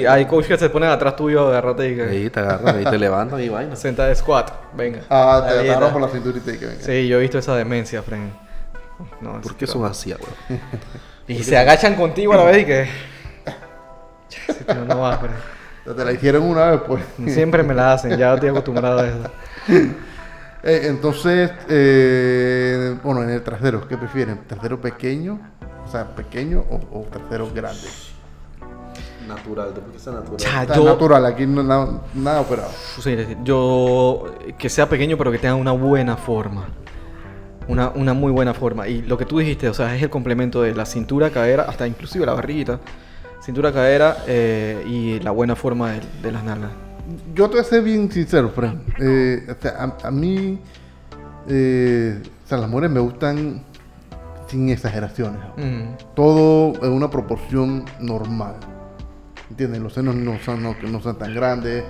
y 0.00 0.06
hay 0.06 0.24
coaches 0.26 0.48
que 0.50 0.58
se 0.58 0.70
ponen 0.70 0.88
atrás 0.90 1.16
tuyo, 1.16 1.48
agarrate 1.48 1.90
y 1.90 1.96
que 1.96 2.02
Ahí 2.02 2.30
te 2.30 2.38
agarran, 2.40 2.76
ahí 2.76 2.84
te 2.84 2.98
levantan 2.98 3.40
y 3.40 3.48
vaina. 3.48 3.74
senta 3.74 4.06
de 4.06 4.14
squat, 4.14 4.50
venga. 4.76 5.00
Ah, 5.10 5.44
te 5.48 5.70
agarran 5.70 5.92
por 5.92 6.02
la 6.02 6.08
cinturita 6.08 6.52
y 6.52 6.58
que 6.58 6.66
venga. 6.66 6.80
Sí, 6.80 7.08
yo 7.08 7.16
he 7.18 7.20
visto 7.22 7.38
esa 7.38 7.56
demencia, 7.56 8.02
Fren. 8.02 8.30
No, 9.20 9.40
¿Por 9.40 9.56
qué 9.56 9.66
son 9.66 9.84
así, 9.84 10.12
güey? 10.12 10.60
Y 11.26 11.42
se 11.42 11.56
agachan 11.56 11.94
contigo 11.94 12.34
a 12.34 12.36
la 12.36 12.44
vez 12.44 12.58
y 12.58 12.64
que. 12.66 12.88
Tío 14.66 14.84
no 14.84 15.00
va. 15.00 15.18
Ya 15.86 15.94
Te 15.94 16.04
la 16.04 16.12
hicieron 16.12 16.42
una 16.42 16.66
vez, 16.66 16.80
pues. 16.86 17.02
Siempre 17.32 17.62
me 17.62 17.72
la 17.72 17.94
hacen, 17.94 18.18
ya 18.18 18.34
estoy 18.34 18.50
acostumbrado 18.50 18.98
a 19.00 19.06
eso. 19.06 19.30
Eh, 20.62 20.82
entonces, 20.84 21.50
eh, 21.68 22.96
bueno, 23.02 23.22
en 23.22 23.30
el 23.30 23.42
trasero, 23.42 23.86
¿qué 23.88 23.96
prefieren? 23.96 24.40
¿Trasero 24.46 24.80
pequeño? 24.80 25.38
O 25.86 25.90
sea, 25.90 26.14
pequeño 26.14 26.64
o, 26.70 27.00
o 27.00 27.02
trasero 27.04 27.50
grande? 27.54 27.88
Natural, 29.28 29.68
¿por 29.70 29.92
qué 29.92 29.98
sea 29.98 30.12
natural? 30.12 30.36
Ya, 30.38 30.74
yo, 30.74 30.84
natural, 30.84 31.26
aquí 31.26 31.46
no 31.46 31.62
nada, 31.62 32.02
nada 32.14 32.40
operado. 32.42 32.70
sí, 33.00 33.16
yo 33.42 34.26
que 34.58 34.68
sea 34.68 34.88
pequeño 34.88 35.16
pero 35.16 35.32
que 35.32 35.38
tenga 35.38 35.54
una 35.54 35.72
buena 35.72 36.16
forma. 36.16 36.66
Una, 37.68 37.88
una 37.90 38.12
muy 38.14 38.30
buena 38.32 38.52
forma. 38.54 38.86
Y 38.88 39.02
lo 39.02 39.16
que 39.16 39.24
tú 39.24 39.38
dijiste, 39.38 39.68
o 39.68 39.74
sea, 39.74 39.94
es 39.96 40.02
el 40.02 40.10
complemento 40.10 40.62
de 40.62 40.74
la 40.74 40.84
cintura, 40.86 41.30
cadera, 41.30 41.64
hasta 41.64 41.86
inclusive 41.86 42.26
la 42.26 42.34
barriguita. 42.34 42.78
Cintura, 43.42 43.72
cadera 43.72 44.16
eh, 44.26 44.82
y 44.86 45.20
la 45.20 45.30
buena 45.30 45.54
forma 45.56 45.92
de, 45.92 46.00
de 46.22 46.32
las 46.32 46.44
nalgas. 46.44 46.70
Yo 47.34 47.46
te 47.48 47.56
voy 47.56 47.60
a 47.60 47.64
ser 47.64 47.82
bien 47.82 48.10
sincero, 48.10 48.50
Fran. 48.50 48.82
Eh, 48.98 49.46
o 49.50 49.60
sea, 49.62 49.72
a, 50.02 50.08
a 50.08 50.10
mí, 50.10 50.58
eh, 51.48 52.22
o 52.44 52.48
sea, 52.48 52.58
las 52.58 52.68
mujeres 52.70 52.90
me 52.90 53.00
gustan 53.00 53.62
sin 54.48 54.68
exageraciones. 54.70 55.40
Mm. 55.56 56.14
todo 56.14 56.72
en 56.84 56.92
una 56.92 57.10
proporción 57.10 57.84
normal. 58.00 58.54
¿Entiendes? 59.50 59.80
Los 59.80 59.92
senos 59.92 60.14
no 60.14 60.38
son, 60.38 60.62
no, 60.62 60.74
no 60.90 61.00
sean 61.00 61.16
tan 61.18 61.34
grandes, 61.34 61.84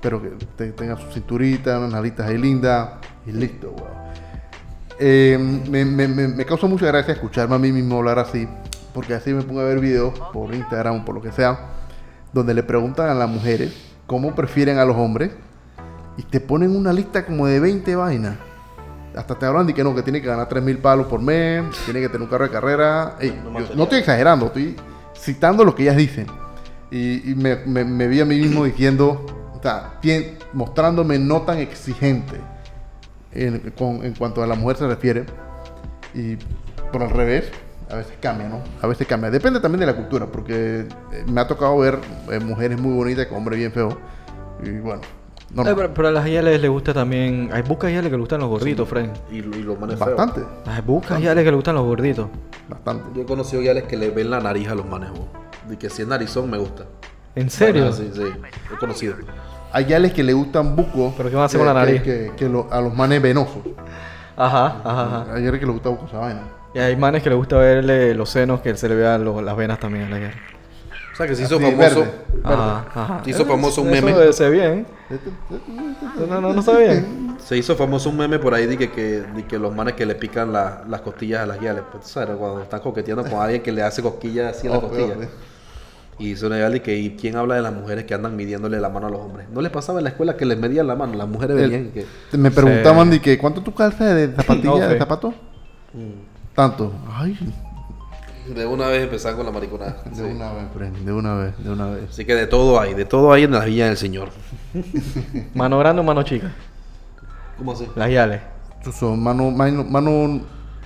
pero 0.00 0.22
que 0.22 0.28
te- 0.56 0.72
tengan 0.72 0.96
su 0.98 1.10
cinturita, 1.12 1.78
unas 1.78 1.92
nalitas 1.92 2.28
ahí 2.28 2.38
lindas 2.38 2.90
y 3.26 3.32
listo, 3.32 3.70
weón. 3.72 4.00
Eh, 5.02 5.38
me, 5.70 5.84
me- 5.86 6.06
me- 6.08 6.28
me 6.28 6.44
causa 6.44 6.66
mucha 6.66 6.84
gracia 6.86 7.14
escucharme 7.14 7.54
a 7.54 7.58
mí 7.58 7.72
mismo 7.72 7.96
hablar 7.98 8.18
así, 8.18 8.46
porque 8.92 9.14
así 9.14 9.32
me 9.32 9.42
pongo 9.42 9.60
a 9.60 9.64
ver 9.64 9.80
videos 9.80 10.12
por 10.32 10.54
Instagram 10.54 10.96
o 11.00 11.04
por 11.06 11.14
lo 11.14 11.22
que 11.22 11.32
sea, 11.32 11.58
donde 12.34 12.52
le 12.52 12.62
preguntan 12.62 13.08
a 13.08 13.14
las 13.14 13.28
mujeres 13.28 13.72
cómo 14.06 14.34
prefieren 14.34 14.78
a 14.78 14.84
los 14.84 14.96
hombres 14.96 15.30
y 16.18 16.22
te 16.24 16.38
ponen 16.40 16.76
una 16.76 16.92
lista 16.92 17.24
como 17.24 17.46
de 17.46 17.60
20 17.60 17.96
vainas. 17.96 18.36
Hasta 19.16 19.34
te 19.36 19.46
hablan 19.46 19.66
de 19.66 19.72
que 19.74 19.82
no, 19.82 19.94
que 19.94 20.02
tiene 20.02 20.20
que 20.20 20.28
ganar 20.28 20.48
3 20.48 20.62
mil 20.62 20.78
palos 20.78 21.06
por 21.06 21.20
mes, 21.20 21.64
tiene 21.86 22.00
que 22.00 22.08
tener 22.08 22.22
un 22.22 22.28
carro 22.28 22.44
de 22.44 22.50
carrera. 22.50 23.16
Ey, 23.20 23.30
yo 23.60 23.74
no 23.74 23.82
estoy 23.84 24.00
exagerando, 24.00 24.46
estoy 24.46 24.76
citando 25.16 25.64
lo 25.64 25.74
que 25.74 25.84
ellas 25.84 25.96
dicen. 25.96 26.26
Y, 26.90 27.30
y 27.30 27.34
me, 27.34 27.56
me- 27.64 27.84
me 27.84 28.06
vi 28.06 28.20
a 28.20 28.24
mí 28.26 28.36
mismo 28.38 28.64
diciendo, 28.64 29.24
o 29.56 29.62
sea, 29.62 29.94
mostrándome 30.52 31.18
no 31.18 31.42
tan 31.42 31.58
exigente 31.58 32.36
en, 33.32 33.72
con- 33.76 34.04
en 34.04 34.14
cuanto 34.14 34.42
a 34.42 34.46
la 34.46 34.54
mujer 34.54 34.76
se 34.76 34.86
refiere. 34.86 35.24
Y 36.14 36.36
por 36.92 37.02
al 37.02 37.10
revés, 37.10 37.50
a 37.90 37.96
veces 37.96 38.14
cambia, 38.20 38.48
¿no? 38.48 38.60
A 38.82 38.86
veces 38.86 39.06
cambia. 39.06 39.30
Depende 39.30 39.60
también 39.60 39.80
de 39.80 39.86
la 39.86 39.96
cultura, 39.96 40.26
porque 40.26 40.86
eh, 41.12 41.24
me 41.26 41.40
ha 41.40 41.46
tocado 41.46 41.78
ver 41.78 41.98
eh, 42.30 42.40
mujeres 42.40 42.80
muy 42.80 42.92
bonitas 42.94 43.26
con 43.26 43.38
hombres 43.38 43.58
bien 43.58 43.72
feos. 43.72 43.94
Y 44.64 44.70
bueno. 44.80 45.02
Eh, 45.02 45.72
pero, 45.74 45.92
pero 45.92 46.08
a 46.08 46.10
las 46.12 46.26
yales 46.30 46.60
les 46.60 46.70
gusta 46.70 46.94
también. 46.94 47.50
Hay 47.52 47.62
buscas 47.62 47.90
yales 47.92 48.10
que 48.10 48.16
le 48.16 48.20
gustan 48.20 48.40
los 48.40 48.48
gorditos, 48.48 48.88
Fren. 48.88 49.12
Y, 49.30 49.38
y 49.38 49.42
los 49.42 49.78
manes 49.80 49.98
feos. 49.98 50.16
bastante, 50.16 50.42
Hay 50.66 50.80
buscas 50.82 51.20
yales 51.20 51.42
que 51.44 51.50
le 51.50 51.56
gustan 51.56 51.74
los 51.74 51.84
gorditos. 51.84 52.28
bastante. 52.68 53.04
Yo 53.16 53.22
he 53.22 53.26
conocido 53.26 53.60
guiales 53.62 53.84
que 53.84 53.96
le 53.96 54.10
ven 54.10 54.30
la 54.30 54.38
nariz 54.40 54.68
a 54.68 54.74
los 54.76 54.86
manes. 54.86 55.10
De 55.68 55.76
que 55.76 55.90
si 55.90 56.02
es 56.02 56.08
narizón 56.08 56.50
me 56.50 56.58
gusta. 56.58 56.84
¿En 57.34 57.50
serio? 57.50 57.86
Ah, 57.88 57.92
sí, 57.92 58.10
sí. 58.14 58.22
He 58.72 58.76
conocido. 58.78 59.14
Hay 59.72 59.84
gales 59.84 60.12
que 60.12 60.22
le 60.22 60.32
gustan 60.32 60.74
bucos. 60.76 61.14
¿Pero 61.16 61.28
qué 61.30 61.36
van 61.36 61.42
a 61.42 61.46
hacer 61.46 61.60
que- 61.60 61.66
con 61.66 61.74
la 61.74 61.80
que- 61.80 61.86
nariz? 61.86 62.02
Que, 62.02 62.32
que 62.36 62.48
lo- 62.48 62.66
a 62.70 62.80
los 62.80 62.94
manes 62.94 63.20
venosos. 63.22 63.62
Ajá, 64.36 64.80
ajá, 64.84 65.02
ajá. 65.22 65.34
Hay 65.34 65.44
gales 65.44 65.60
que 65.60 65.66
le 65.66 65.72
gusta 65.72 65.88
bucos 65.90 66.08
esa 66.08 66.18
vaina. 66.18 66.42
Y 66.74 66.78
hay 66.78 66.96
manes 66.96 67.22
que 67.22 67.28
les 67.30 67.36
gusta 67.38 67.56
verle 67.58 68.14
los 68.14 68.30
senos 68.30 68.60
que 68.60 68.76
se 68.76 68.88
le 68.88 68.94
vean 68.94 69.24
los- 69.24 69.42
las 69.42 69.56
venas 69.56 69.78
también 69.78 70.04
a 70.06 70.10
la 70.10 70.18
yale. 70.20 70.34
O 71.12 71.16
sea 71.16 71.26
que 71.26 71.34
se 71.34 71.42
hizo 71.42 71.56
Así, 71.56 71.64
famoso. 71.64 71.78
verde, 72.00 72.00
verde. 72.00 72.42
Ajá, 72.44 72.84
ajá. 72.94 73.20
Se 73.24 73.30
hizo 73.30 73.44
famoso 73.44 73.82
un 73.82 73.88
Eso 73.92 74.06
meme. 74.06 74.18
debe 74.18 74.32
ser 74.32 74.50
bien. 74.52 74.86
No, 76.28 76.40
no, 76.40 76.52
no 76.54 76.62
bien. 76.78 77.36
Se 77.44 77.56
hizo 77.56 77.74
famoso 77.76 78.08
un 78.10 78.16
meme 78.16 78.38
por 78.38 78.54
ahí 78.54 78.66
de 78.66 78.78
que, 78.78 78.90
que, 78.90 79.20
de 79.22 79.44
que 79.46 79.58
los 79.58 79.74
manes 79.74 79.94
que 79.94 80.06
le 80.06 80.14
pican 80.14 80.52
la- 80.52 80.82
las 80.88 81.00
costillas 81.02 81.40
a 81.42 81.46
las 81.46 81.60
guiales. 81.60 81.82
Pues, 81.90 82.06
¿sabes? 82.06 82.36
Cuando 82.36 82.62
están 82.62 82.80
coqueteando 82.80 83.24
con 83.24 83.40
alguien 83.40 83.62
que 83.62 83.72
le 83.72 83.82
hace 83.82 84.02
cosquillas 84.02 84.56
así 84.56 84.66
en 84.66 84.72
la 84.72 84.78
Oh, 84.78 84.82
costilla. 84.82 85.14
peor, 85.14 85.28
Y 86.20 86.34
una 86.44 86.56
guial 86.56 86.72
de 86.72 86.82
que, 86.82 86.96
¿y 86.98 87.16
quién 87.16 87.36
habla 87.36 87.54
de 87.54 87.62
las 87.62 87.72
mujeres 87.72 88.04
que 88.04 88.12
andan 88.14 88.36
midiéndole 88.36 88.78
la 88.78 88.90
mano 88.90 89.06
a 89.06 89.10
los 89.10 89.20
hombres? 89.20 89.46
¿No 89.50 89.62
les 89.62 89.70
pasaba 89.72 89.98
en 90.00 90.04
la 90.04 90.10
escuela 90.10 90.36
que 90.36 90.44
les 90.44 90.58
medían 90.58 90.86
la 90.86 90.94
mano? 90.94 91.14
Las 91.14 91.26
mujeres 91.26 91.56
El- 91.58 91.70
venían 91.70 91.90
que... 91.92 92.04
Me 92.36 92.50
preguntaban 92.50 93.06
Sí. 93.08 93.12
de 93.14 93.20
que, 93.22 93.38
¿cuánto 93.38 93.62
tú 93.62 93.72
calzas 93.74 94.14
de 94.14 94.28
zapatilla, 94.36 94.68
No, 94.68 94.78
de 94.78 94.98
zapato? 94.98 95.32
Tanto. 96.54 96.92
Ay, 97.10 97.38
De 98.54 98.66
una 98.66 98.88
vez 98.88 99.02
empezar 99.04 99.34
con 99.34 99.46
la 99.46 99.52
mariconada. 99.52 100.02
de 100.04 100.14
Sí. 100.14 100.20
una 100.22 100.52
vez, 100.52 100.64
friend, 100.74 100.96
de 101.06 101.12
una 101.12 101.34
vez, 101.36 101.54
de 101.64 101.70
una 101.70 101.86
vez. 101.86 102.04
Así 102.10 102.24
que 102.26 102.34
de 102.34 102.46
todo 102.46 102.78
hay, 102.78 102.92
de 102.94 103.04
todo 103.06 103.32
hay 103.32 103.44
en 103.44 103.52
la 103.52 103.64
villa 103.64 103.86
del 103.86 103.96
Señor. 103.96 104.28
Mano 105.54 105.78
grande 105.78 106.00
o 106.00 106.04
mano 106.04 106.22
chica. 106.22 106.52
¿Cómo 107.56 107.72
así? 107.72 107.86
Las 107.96 108.10
yales. 108.10 108.40
¿Tú 108.84 108.92
son 108.92 109.22
mano, 109.22 109.50
mano, 109.50 109.84
mano 109.84 110.40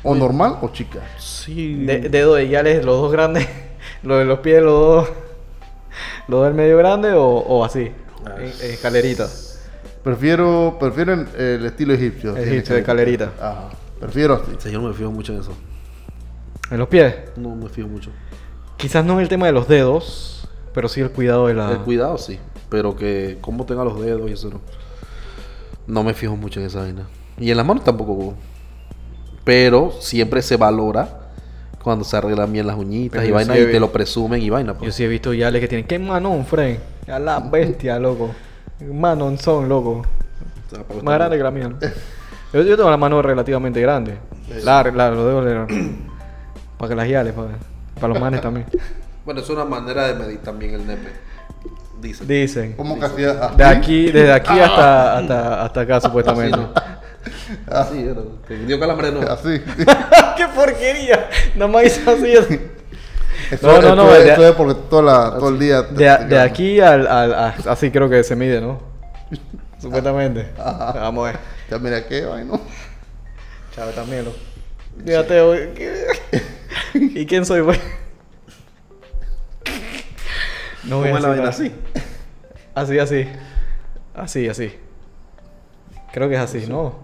o 0.04 0.14
normal 0.14 0.58
o 0.62 0.68
chica? 0.68 1.00
Sí. 1.18 1.84
De- 1.84 2.08
dedo 2.08 2.34
de 2.34 2.48
yales, 2.48 2.84
los 2.84 3.00
dos 3.00 3.10
grandes. 3.12 3.48
Los 4.02 4.18
de 4.18 4.24
los 4.26 4.38
pies, 4.40 4.62
los 4.62 4.72
dos. 4.72 5.08
Los 6.28 6.44
del 6.44 6.54
medio 6.54 6.78
grande 6.78 7.12
o, 7.12 7.24
o 7.24 7.64
así. 7.64 7.92
Ah. 8.26 8.34
En, 8.38 8.44
en 8.44 8.70
escalerita. 8.72 9.28
Prefiero, 10.02 10.76
prefiero 10.78 11.14
el, 11.14 11.28
el 11.36 11.66
estilo 11.66 11.94
egipcio. 11.94 12.36
Egipcio, 12.36 12.74
de 12.74 12.80
escalerita. 12.80 13.32
Ajá. 13.40 13.70
Prefiero 14.00 14.34
así. 14.34 14.52
Sí, 14.58 14.70
yo 14.70 14.80
no 14.80 14.88
me 14.88 14.94
fijo 14.94 15.10
mucho 15.10 15.32
en 15.32 15.40
eso. 15.40 15.52
En 16.70 16.78
los 16.78 16.88
pies. 16.88 17.14
No 17.36 17.54
me 17.54 17.68
fijo 17.68 17.88
mucho. 17.88 18.10
Quizás 18.76 19.04
no 19.04 19.14
en 19.14 19.20
el 19.20 19.28
tema 19.28 19.46
de 19.46 19.52
los 19.52 19.68
dedos, 19.68 20.48
pero 20.72 20.88
sí 20.88 21.00
el 21.00 21.10
cuidado 21.10 21.46
de 21.46 21.54
la. 21.54 21.70
El 21.70 21.78
cuidado 21.78 22.18
sí, 22.18 22.38
pero 22.68 22.96
que 22.96 23.38
cómo 23.40 23.64
tenga 23.64 23.84
los 23.84 24.00
dedos 24.00 24.28
y 24.28 24.34
eso 24.34 24.50
no. 24.50 24.60
No 25.86 26.02
me 26.02 26.12
fijo 26.12 26.36
mucho 26.36 26.60
en 26.60 26.66
esa 26.66 26.80
vaina. 26.80 27.06
Y 27.38 27.50
en 27.50 27.56
las 27.56 27.64
manos 27.64 27.84
tampoco. 27.84 28.34
Pero 29.44 29.92
siempre 30.00 30.42
se 30.42 30.56
valora 30.56 31.23
cuando 31.84 32.04
se 32.04 32.16
arreglan 32.16 32.50
bien 32.50 32.66
las 32.66 32.76
uñitas 32.76 33.12
Pero 33.18 33.24
y 33.24 33.28
yo 33.28 33.34
vaina 33.34 33.54
sí 33.54 33.60
y 33.60 33.66
te 33.66 33.78
lo 33.78 33.92
presumen 33.92 34.40
y 34.42 34.48
vaina. 34.50 34.72
Yo 34.72 34.78
Pues. 34.78 34.94
sí 34.94 35.04
he 35.04 35.08
visto 35.08 35.32
yales 35.34 35.60
que 35.60 35.68
tienen. 35.68 35.86
¡Qué 35.86 35.98
manón, 35.98 36.44
Fren! 36.46 36.78
A 37.06 37.18
la 37.18 37.38
bestia, 37.40 37.98
loco. 37.98 38.30
Manón 38.90 39.38
son, 39.38 39.68
loco. 39.68 40.02
O 40.66 40.74
sea, 40.74 40.82
para 40.82 41.02
Más 41.02 41.14
grande 41.14 41.36
que 41.36 41.42
la 41.42 41.50
mía. 41.50 41.68
¿no? 41.68 41.78
Yo, 42.52 42.62
yo 42.62 42.76
tengo 42.76 42.90
la 42.90 42.96
mano 42.96 43.20
relativamente 43.20 43.80
grande. 43.80 44.16
Larga, 44.64 44.96
larga, 44.96 45.16
los 45.16 45.26
dedos 45.46 45.68
le- 45.68 45.94
Para 46.78 46.88
que 46.88 46.94
las 46.96 47.08
yales, 47.08 47.32
para, 47.34 47.48
para 48.00 48.08
los 48.08 48.20
manes 48.20 48.40
también. 48.40 48.66
Bueno, 49.24 49.40
es 49.40 49.48
una 49.48 49.64
manera 49.64 50.06
de 50.08 50.14
medir 50.16 50.38
también 50.42 50.74
el 50.74 50.86
nepe. 50.86 51.08
Dicen. 51.98 52.26
Dicen. 52.28 52.72
¿Cómo 52.76 52.98
que 52.98 53.06
hacía? 53.06 53.30
así? 53.30 53.56
De 53.56 53.64
aquí, 53.64 54.04
desde 54.12 54.32
aquí 54.32 54.52
hasta, 54.60 55.16
hasta, 55.18 55.64
hasta 55.64 55.80
acá, 55.80 56.00
supuestamente. 56.02 56.58
Así 57.70 58.02
era. 58.02 58.20
Te 58.46 58.58
dio 58.66 58.78
calambre, 58.80 59.10
no. 59.12 59.20
Así. 59.22 59.60
¡Qué 60.36 60.46
porquería! 60.54 61.28
Nada 61.54 61.70
más 61.70 61.84
hizo 61.86 62.10
así. 62.10 62.36
así. 62.36 62.60
Eso, 63.50 63.66
No, 63.66 63.72
no, 63.72 63.78
esto 63.80 63.96
no, 63.96 64.12
de- 64.12 64.28
esto 64.30 64.48
es 64.48 64.52
porque 64.54 64.80
toda 64.88 65.02
la- 65.02 65.38
todo 65.38 65.48
el 65.50 65.58
día. 65.58 65.82
De, 65.82 65.88
te 65.96 66.04
de 66.04 66.26
quedas- 66.28 66.46
aquí 66.50 66.80
al, 66.80 67.06
al- 67.06 67.34
a- 67.34 67.54
Así 67.68 67.90
creo 67.90 68.08
que 68.08 68.22
se 68.24 68.36
mide, 68.36 68.60
¿no? 68.60 68.80
Supuestamente. 69.80 70.50
Vamos 70.56 71.28
a 71.28 71.32
ver. 71.32 71.40
Ya 71.70 71.78
mira 71.78 72.06
qué 72.06 72.24
vaina. 72.24 72.52
Chávez 73.74 73.94
también, 73.94 74.24
lo. 74.26 74.32
Fíjate. 75.04 75.72
¿qué? 75.74 76.40
¿Y 76.94 77.26
quién 77.26 77.44
soy, 77.44 77.60
güey? 77.60 77.78
No 80.84 80.98
voy 80.98 81.06
¿Cómo 81.10 81.16
a 81.16 81.18
es 81.18 81.22
la 81.22 81.28
vaina 81.30 81.48
así? 81.48 81.72
Así, 82.74 82.98
así. 82.98 83.28
Así, 84.14 84.48
así. 84.48 84.74
Creo 86.12 86.28
que 86.28 86.34
es 86.36 86.40
así, 86.40 86.66
¿no? 86.68 87.03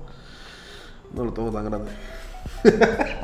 No 1.15 1.25
lo 1.25 1.33
tengo 1.33 1.51
tan 1.51 1.65
grande. 1.65 1.91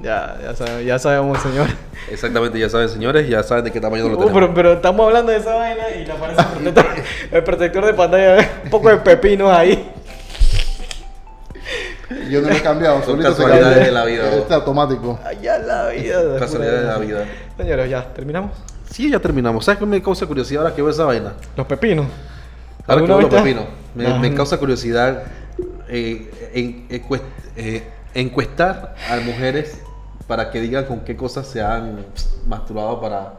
Ya, 0.00 0.38
ya, 0.40 0.54
sabe- 0.54 0.84
ya 0.84 0.96
sabemos, 0.96 1.40
señor. 1.42 1.66
Exactamente, 2.08 2.56
ya 2.56 2.68
saben, 2.68 2.88
señores, 2.88 3.28
ya 3.28 3.42
saben 3.42 3.64
de 3.64 3.72
qué 3.72 3.80
tamaño 3.80 4.04
lo 4.08 4.14
Uh, 4.14 4.18
tenemos. 4.20 4.32
pero, 4.32 4.54
pero 4.54 4.72
estamos 4.74 5.04
hablando 5.04 5.32
de 5.32 5.38
esa 5.38 5.56
vaina 5.56 5.90
y 5.90 6.06
le 6.06 6.12
aparece 6.12 6.40
el 6.40 6.46
protector, 6.46 6.86
el 7.32 7.42
protector 7.44 7.86
de 7.86 7.94
pantalla. 7.94 8.48
Un 8.62 8.70
poco 8.70 8.90
de 8.90 8.98
pepinos 8.98 9.50
ahí. 9.50 9.90
Yo 12.30 12.40
no 12.40 12.48
lo 12.48 12.54
he 12.54 12.62
cambiado. 12.62 12.96
Son 12.98 13.06
solito 13.20 13.30
casualidades 13.30 13.86
de 13.86 13.90
la 13.92 14.04
vida. 14.04 14.32
Este 14.36 14.54
automático. 14.54 15.18
Allá 15.24 15.58
la 15.58 15.88
vida. 15.88 16.38
Casualidades 16.38 16.80
de 16.82 16.86
la 16.86 16.98
vida. 16.98 17.24
Señores, 17.56 17.90
ya, 17.90 18.14
terminamos. 18.14 18.52
Sí, 18.90 19.10
ya 19.10 19.18
terminamos. 19.18 19.64
¿Sabes 19.64 19.80
qué 19.80 19.86
me 19.86 20.00
causa 20.00 20.26
curiosidad 20.26 20.62
ahora 20.62 20.76
que 20.76 20.80
veo 20.80 20.92
esa 20.92 21.04
vaina? 21.06 21.32
Los 21.56 21.66
pepinos. 21.66 22.06
Ahora 22.86 23.00
que 23.02 23.06
veo 23.08 23.16
¿Alguna 23.18 23.20
los 23.36 23.42
pepinos. 23.42 23.64
Me 24.20 24.32
causa 24.34 24.56
curiosidad 24.58 25.24
eh, 25.88 26.80
encuest- 26.88 27.22
eh, 27.56 27.82
encuestar 28.14 28.94
a 29.10 29.16
mujeres 29.20 29.80
para 30.26 30.50
que 30.50 30.60
digan 30.60 30.84
con 30.84 31.00
qué 31.00 31.16
cosas 31.16 31.46
se 31.46 31.62
han 31.62 32.04
masturbado 32.46 33.00
para, 33.00 33.34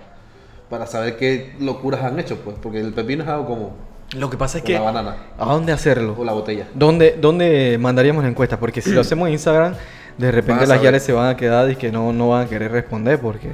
para 0.70 0.88
saber 0.88 1.18
qué 1.18 1.54
locuras 1.60 2.04
han 2.04 2.20
hecho, 2.20 2.38
pues. 2.38 2.58
Porque 2.62 2.80
el 2.80 2.94
pepino 2.94 3.24
es 3.24 3.30
algo 3.30 3.46
como 3.46 3.72
Lo 4.16 4.30
que 4.30 4.38
pasa 4.38 4.58
es 4.58 4.64
o 4.64 4.68
que. 4.68 4.74
la 4.74 4.82
banana 4.82 5.16
¿A 5.38 5.46
dónde 5.54 5.72
hacerlo? 5.72 6.16
o 6.18 6.24
la 6.24 6.34
botella. 6.34 6.68
¿Dónde, 6.74 7.18
¿Dónde 7.20 7.78
mandaríamos 7.80 8.24
la 8.24 8.30
encuesta? 8.30 8.60
Porque 8.60 8.82
si 8.82 8.92
lo 8.92 9.02
hacemos 9.02 9.28
en 9.28 9.34
Instagram, 9.34 9.76
de 10.18 10.32
repente 10.32 10.66
las 10.68 10.82
yales 10.82 11.04
se 11.04 11.14
van 11.14 11.30
a 11.30 11.38
quedar 11.38 11.70
y 11.70 11.76
que 11.76 11.92
no, 11.92 12.12
no 12.14 12.30
van 12.30 12.46
a 12.48 12.50
querer 12.50 12.72
responder 12.72 13.20
porque... 13.20 13.52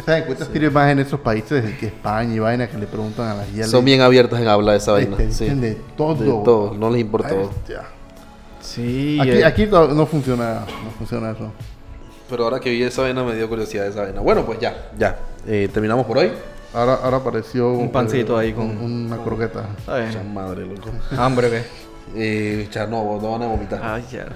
Estas 0.00 0.22
encuestas 0.22 0.48
tienen 0.48 0.72
más 0.72 0.90
en 0.90 0.98
esos 0.98 1.20
países 1.20 1.76
que 1.78 1.86
España 1.86 2.34
y 2.34 2.38
vaina 2.38 2.68
que 2.68 2.76
le 2.78 2.86
preguntan 2.86 3.28
a 3.28 3.34
las 3.34 3.52
guías. 3.52 3.70
Son 3.70 3.84
bien 3.84 4.00
abiertas 4.00 4.40
en 4.40 4.48
hablar 4.48 4.72
de 4.72 4.78
esa 4.78 4.92
vaina. 4.92 5.16
te 5.16 5.30
sí. 5.32 5.48
de 5.48 5.74
todo. 5.96 6.14
De 6.16 6.44
todo, 6.44 6.74
no 6.74 6.90
les 6.90 7.00
importa. 7.02 7.30
Sí. 8.60 9.18
Aquí, 9.20 9.30
eh, 9.30 9.44
aquí 9.44 9.66
no 9.66 9.88
no 9.88 10.06
funciona, 10.06 10.60
no 10.84 10.90
funciona 10.98 11.30
eso. 11.30 11.50
Pero 12.28 12.44
ahora 12.44 12.60
que 12.60 12.70
vi 12.70 12.82
esa 12.82 13.02
vaina 13.02 13.24
me 13.24 13.34
dio 13.34 13.48
curiosidad 13.48 13.86
esa 13.86 14.02
vaina. 14.02 14.20
Bueno, 14.20 14.44
pues 14.44 14.58
ya, 14.60 14.90
ya. 14.98 15.18
Eh, 15.46 15.68
terminamos 15.72 16.06
por 16.06 16.18
hoy. 16.18 16.30
Ahora, 16.72 16.94
ahora 17.02 17.16
apareció 17.16 17.72
Un 17.72 17.90
pancito 17.90 18.38
ahí 18.38 18.52
con- 18.52 18.66
un- 18.78 19.06
una 19.06 19.16
croqueta. 19.18 19.66
Ay, 19.88 20.10
Cha 20.12 20.22
madre, 20.22 20.64
loco. 20.66 20.90
hambre, 21.18 21.50
¿qué? 21.50 21.62
Eh, 22.14 22.66
cha, 22.70 22.86
no, 22.86 23.18
no 23.20 23.30
van 23.32 23.42
a 23.42 23.46
vomitar. 23.46 23.80
Ay, 23.82 24.04
ya. 24.10 24.26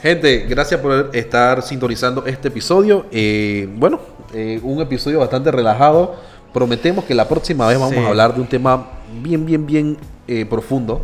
Gente, 0.00 0.46
gracias 0.48 0.80
por 0.80 1.10
estar 1.12 1.62
sintonizando 1.62 2.24
este 2.26 2.48
episodio. 2.48 3.06
Eh, 3.10 3.68
bueno, 3.76 3.98
eh, 4.32 4.60
un 4.62 4.80
episodio 4.80 5.18
bastante 5.18 5.50
relajado. 5.50 6.14
Prometemos 6.52 7.04
que 7.04 7.14
la 7.14 7.26
próxima 7.28 7.66
vez 7.66 7.78
vamos 7.78 7.94
Sí. 7.96 8.00
a 8.00 8.08
hablar 8.08 8.34
de 8.34 8.40
un 8.40 8.46
tema 8.46 8.86
bien, 9.20 9.44
bien, 9.44 9.66
bien 9.66 9.96
eh, 10.28 10.46
profundo. 10.46 11.02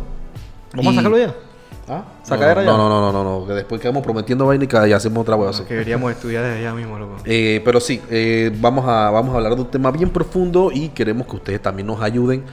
¿Vamos 0.73 0.93
Y- 0.93 0.97
a 0.97 0.99
sacarlo 1.01 1.17
ya? 1.17 1.35
¿Ah? 1.89 2.03
¿Sacadera 2.23 2.61
no, 2.63 2.71
ya? 2.71 2.77
no, 2.77 2.87
no, 2.89 3.11
no, 3.11 3.23
no, 3.23 3.39
no, 3.41 3.47
que 3.47 3.53
después 3.53 3.81
quedamos 3.81 4.01
prometiendo 4.01 4.45
vaina 4.45 4.63
y 4.63 4.67
cada 4.67 4.85
día 4.85 4.95
hacemos 4.95 5.23
otra 5.23 5.35
hueá. 5.35 5.51
Que 5.67 5.73
deberíamos 5.73 6.09
estudiar 6.13 6.43
desde 6.45 6.59
allá 6.59 6.73
mismo, 6.73 6.97
loco. 6.97 7.17
Eh, 7.25 7.61
pero 7.65 7.81
sí, 7.81 8.01
vamos, 8.61 8.85
a, 8.87 9.09
vamos 9.09 9.33
a 9.33 9.37
hablar 9.37 9.55
de 9.55 9.61
un 9.61 9.67
tema 9.69 9.91
bien 9.91 10.09
profundo 10.09 10.71
y 10.73 10.87
queremos 10.89 11.27
que 11.27 11.35
ustedes 11.35 11.61
también 11.61 11.87
nos 11.87 12.01
ayuden 12.01 12.43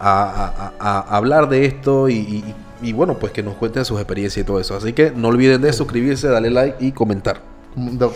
a, 0.00 0.24
a- 0.24 0.72
a- 0.80 1.00
a 1.00 1.16
hablar 1.16 1.48
de 1.48 1.64
esto 1.66 2.08
y, 2.08 2.14
y- 2.16 2.54
y, 2.82 2.92
bueno, 2.92 3.18
pues 3.18 3.32
que 3.32 3.42
nos 3.42 3.54
cuenten 3.56 3.84
sus 3.84 3.98
experiencias 3.98 4.42
y 4.42 4.46
todo 4.46 4.60
eso. 4.60 4.76
Así 4.76 4.92
que 4.92 5.10
no 5.10 5.28
olviden 5.28 5.60
de 5.62 5.72
suscribirse, 5.72 6.28
darle 6.28 6.50
like 6.50 6.76
y 6.84 6.92
comentar. 6.92 7.40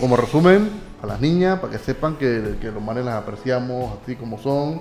Como, 0.01 0.17
resumen, 0.17 0.71
a 1.03 1.07
las 1.07 1.21
niñas, 1.21 1.61
para 1.61 1.73
que 1.73 1.79
sepan 1.79 2.17
que, 2.17 2.57
que 2.61 2.71
los 2.71 2.83
manes 2.83 3.05
las 3.05 3.15
apreciamos 3.15 3.99
así 4.03 4.17
como 4.17 4.39
son, 4.39 4.81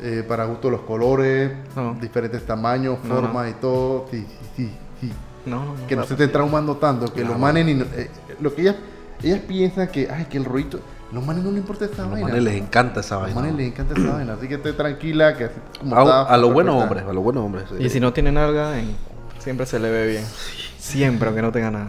eh, 0.00 0.24
para 0.26 0.44
gusto 0.46 0.70
los 0.70 0.80
colores, 0.80 1.52
No. 1.76 1.94
diferentes 2.00 2.44
tamaños, 2.46 2.98
No, 3.04 3.14
formas 3.16 3.50
y 3.50 3.54
todo. 3.54 4.06
Sí, 4.10 4.26
sí, 4.28 4.46
sí, 4.56 4.70
sí. 5.00 5.12
No, 5.46 5.64
no, 5.64 5.74
no. 5.76 5.86
Que 5.86 5.96
no 5.96 6.04
se 6.04 6.14
estén 6.14 6.32
traumando 6.32 6.76
tanto, 6.76 7.06
que 7.06 7.20
Claro. 7.20 7.30
los 7.30 7.38
manes 7.38 7.66
ni. 7.66 7.72
eh, 7.72 8.10
lo 8.40 8.54
que 8.54 8.62
ellas, 8.62 8.76
ellas 9.22 9.40
piensan 9.46 9.88
que, 9.88 10.08
ay, 10.10 10.26
que 10.30 10.38
el 10.38 10.44
rollito. 10.44 10.80
Los 11.12 11.26
manes 11.26 11.42
no 11.42 11.50
les 11.50 11.58
importa 11.58 11.84
esa 11.86 12.02
A 12.02 12.04
los 12.04 12.10
vaina. 12.12 12.28
manes 12.28 12.42
les 12.44 12.54
encanta 12.54 13.00
esa 13.00 13.16
A 13.16 13.18
los 13.18 13.26
vaina. 13.34 13.40
manes 13.40 13.56
les 13.56 13.66
encanta 13.68 13.94
esa 14.00 14.12
vaina. 14.12 14.32
Así 14.34 14.46
que 14.48 14.54
esté 14.54 14.72
tranquila, 14.72 15.36
que 15.36 15.44
así 15.44 15.54
como 15.80 15.96
A, 15.96 16.02
está, 16.02 16.22
a 16.22 16.36
los 16.36 16.52
buenos 16.52 16.80
hombres, 16.82 17.04
a 17.08 17.12
los 17.12 17.24
buenos 17.24 17.44
hombres. 17.44 17.64
Y 17.78 17.88
si 17.88 17.98
no 18.00 18.12
tiene 18.12 18.30
nalga, 18.30 18.78
en- 18.78 18.94
siempre 19.38 19.66
se 19.66 19.78
le 19.80 19.90
ve 19.90 20.06
bien. 20.06 20.24
Siempre, 20.78 21.26
aunque 21.28 21.42
no 21.42 21.50
tenga 21.50 21.70
nada. 21.70 21.88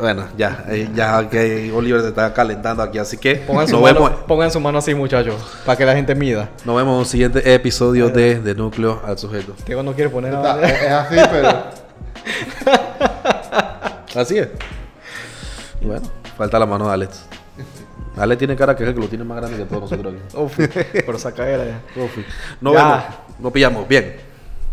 Bueno, 0.00 0.24
ya, 0.38 0.64
eh, 0.68 0.88
ya 0.94 1.28
que 1.28 1.70
Oliver 1.70 2.00
se 2.00 2.08
está 2.08 2.32
calentando 2.32 2.82
aquí, 2.82 2.96
así 2.98 3.18
que 3.18 3.34
Pongan 3.36 3.66
su, 3.68 3.74
nos, 3.74 3.82
mano, 3.82 3.94
vemos, 4.04 4.20
pongan 4.26 4.50
su 4.50 4.58
mano 4.58 4.78
así, 4.78 4.94
muchachos, 4.94 5.34
para 5.66 5.76
que 5.76 5.84
la 5.84 5.94
gente 5.94 6.14
mida. 6.14 6.48
nos 6.64 6.74
vemos 6.76 6.94
en 6.94 6.98
un 7.00 7.04
siguiente 7.04 7.54
episodio 7.54 8.08
de, 8.08 8.40
de 8.40 8.54
Núcleo 8.54 9.02
al 9.06 9.18
Sujeto. 9.18 9.54
Diego 9.66 9.82
no 9.82 9.92
quiere 9.92 10.08
poner 10.08 10.32
nada. 10.32 10.62
es, 10.66 10.82
es 10.82 10.90
así, 10.90 11.16
pero. 11.30 11.82
Así 14.14 14.38
es. 14.38 14.48
Bueno, 15.82 16.02
falta 16.36 16.58
la 16.58 16.66
mano 16.66 16.86
de 16.88 16.92
Alex. 16.94 17.24
Alex 18.16 18.38
tiene 18.38 18.56
cara 18.56 18.76
que 18.76 18.82
es 18.82 18.88
el 18.88 18.94
que 18.94 19.00
lo 19.00 19.08
tiene 19.08 19.24
más 19.24 19.38
grande 19.38 19.56
que 19.58 19.64
todos 19.64 19.82
nosotros 19.90 20.14
aquí. 20.14 20.36
Uf, 20.42 20.58
pero 20.92 21.18
saca 21.18 21.48
era 21.48 21.64
ya. 21.64 21.80
Ya. 22.74 22.78
vemos, 22.80 23.04
nos 23.38 23.52
pillamos, 23.52 23.88
bien. 23.88 24.31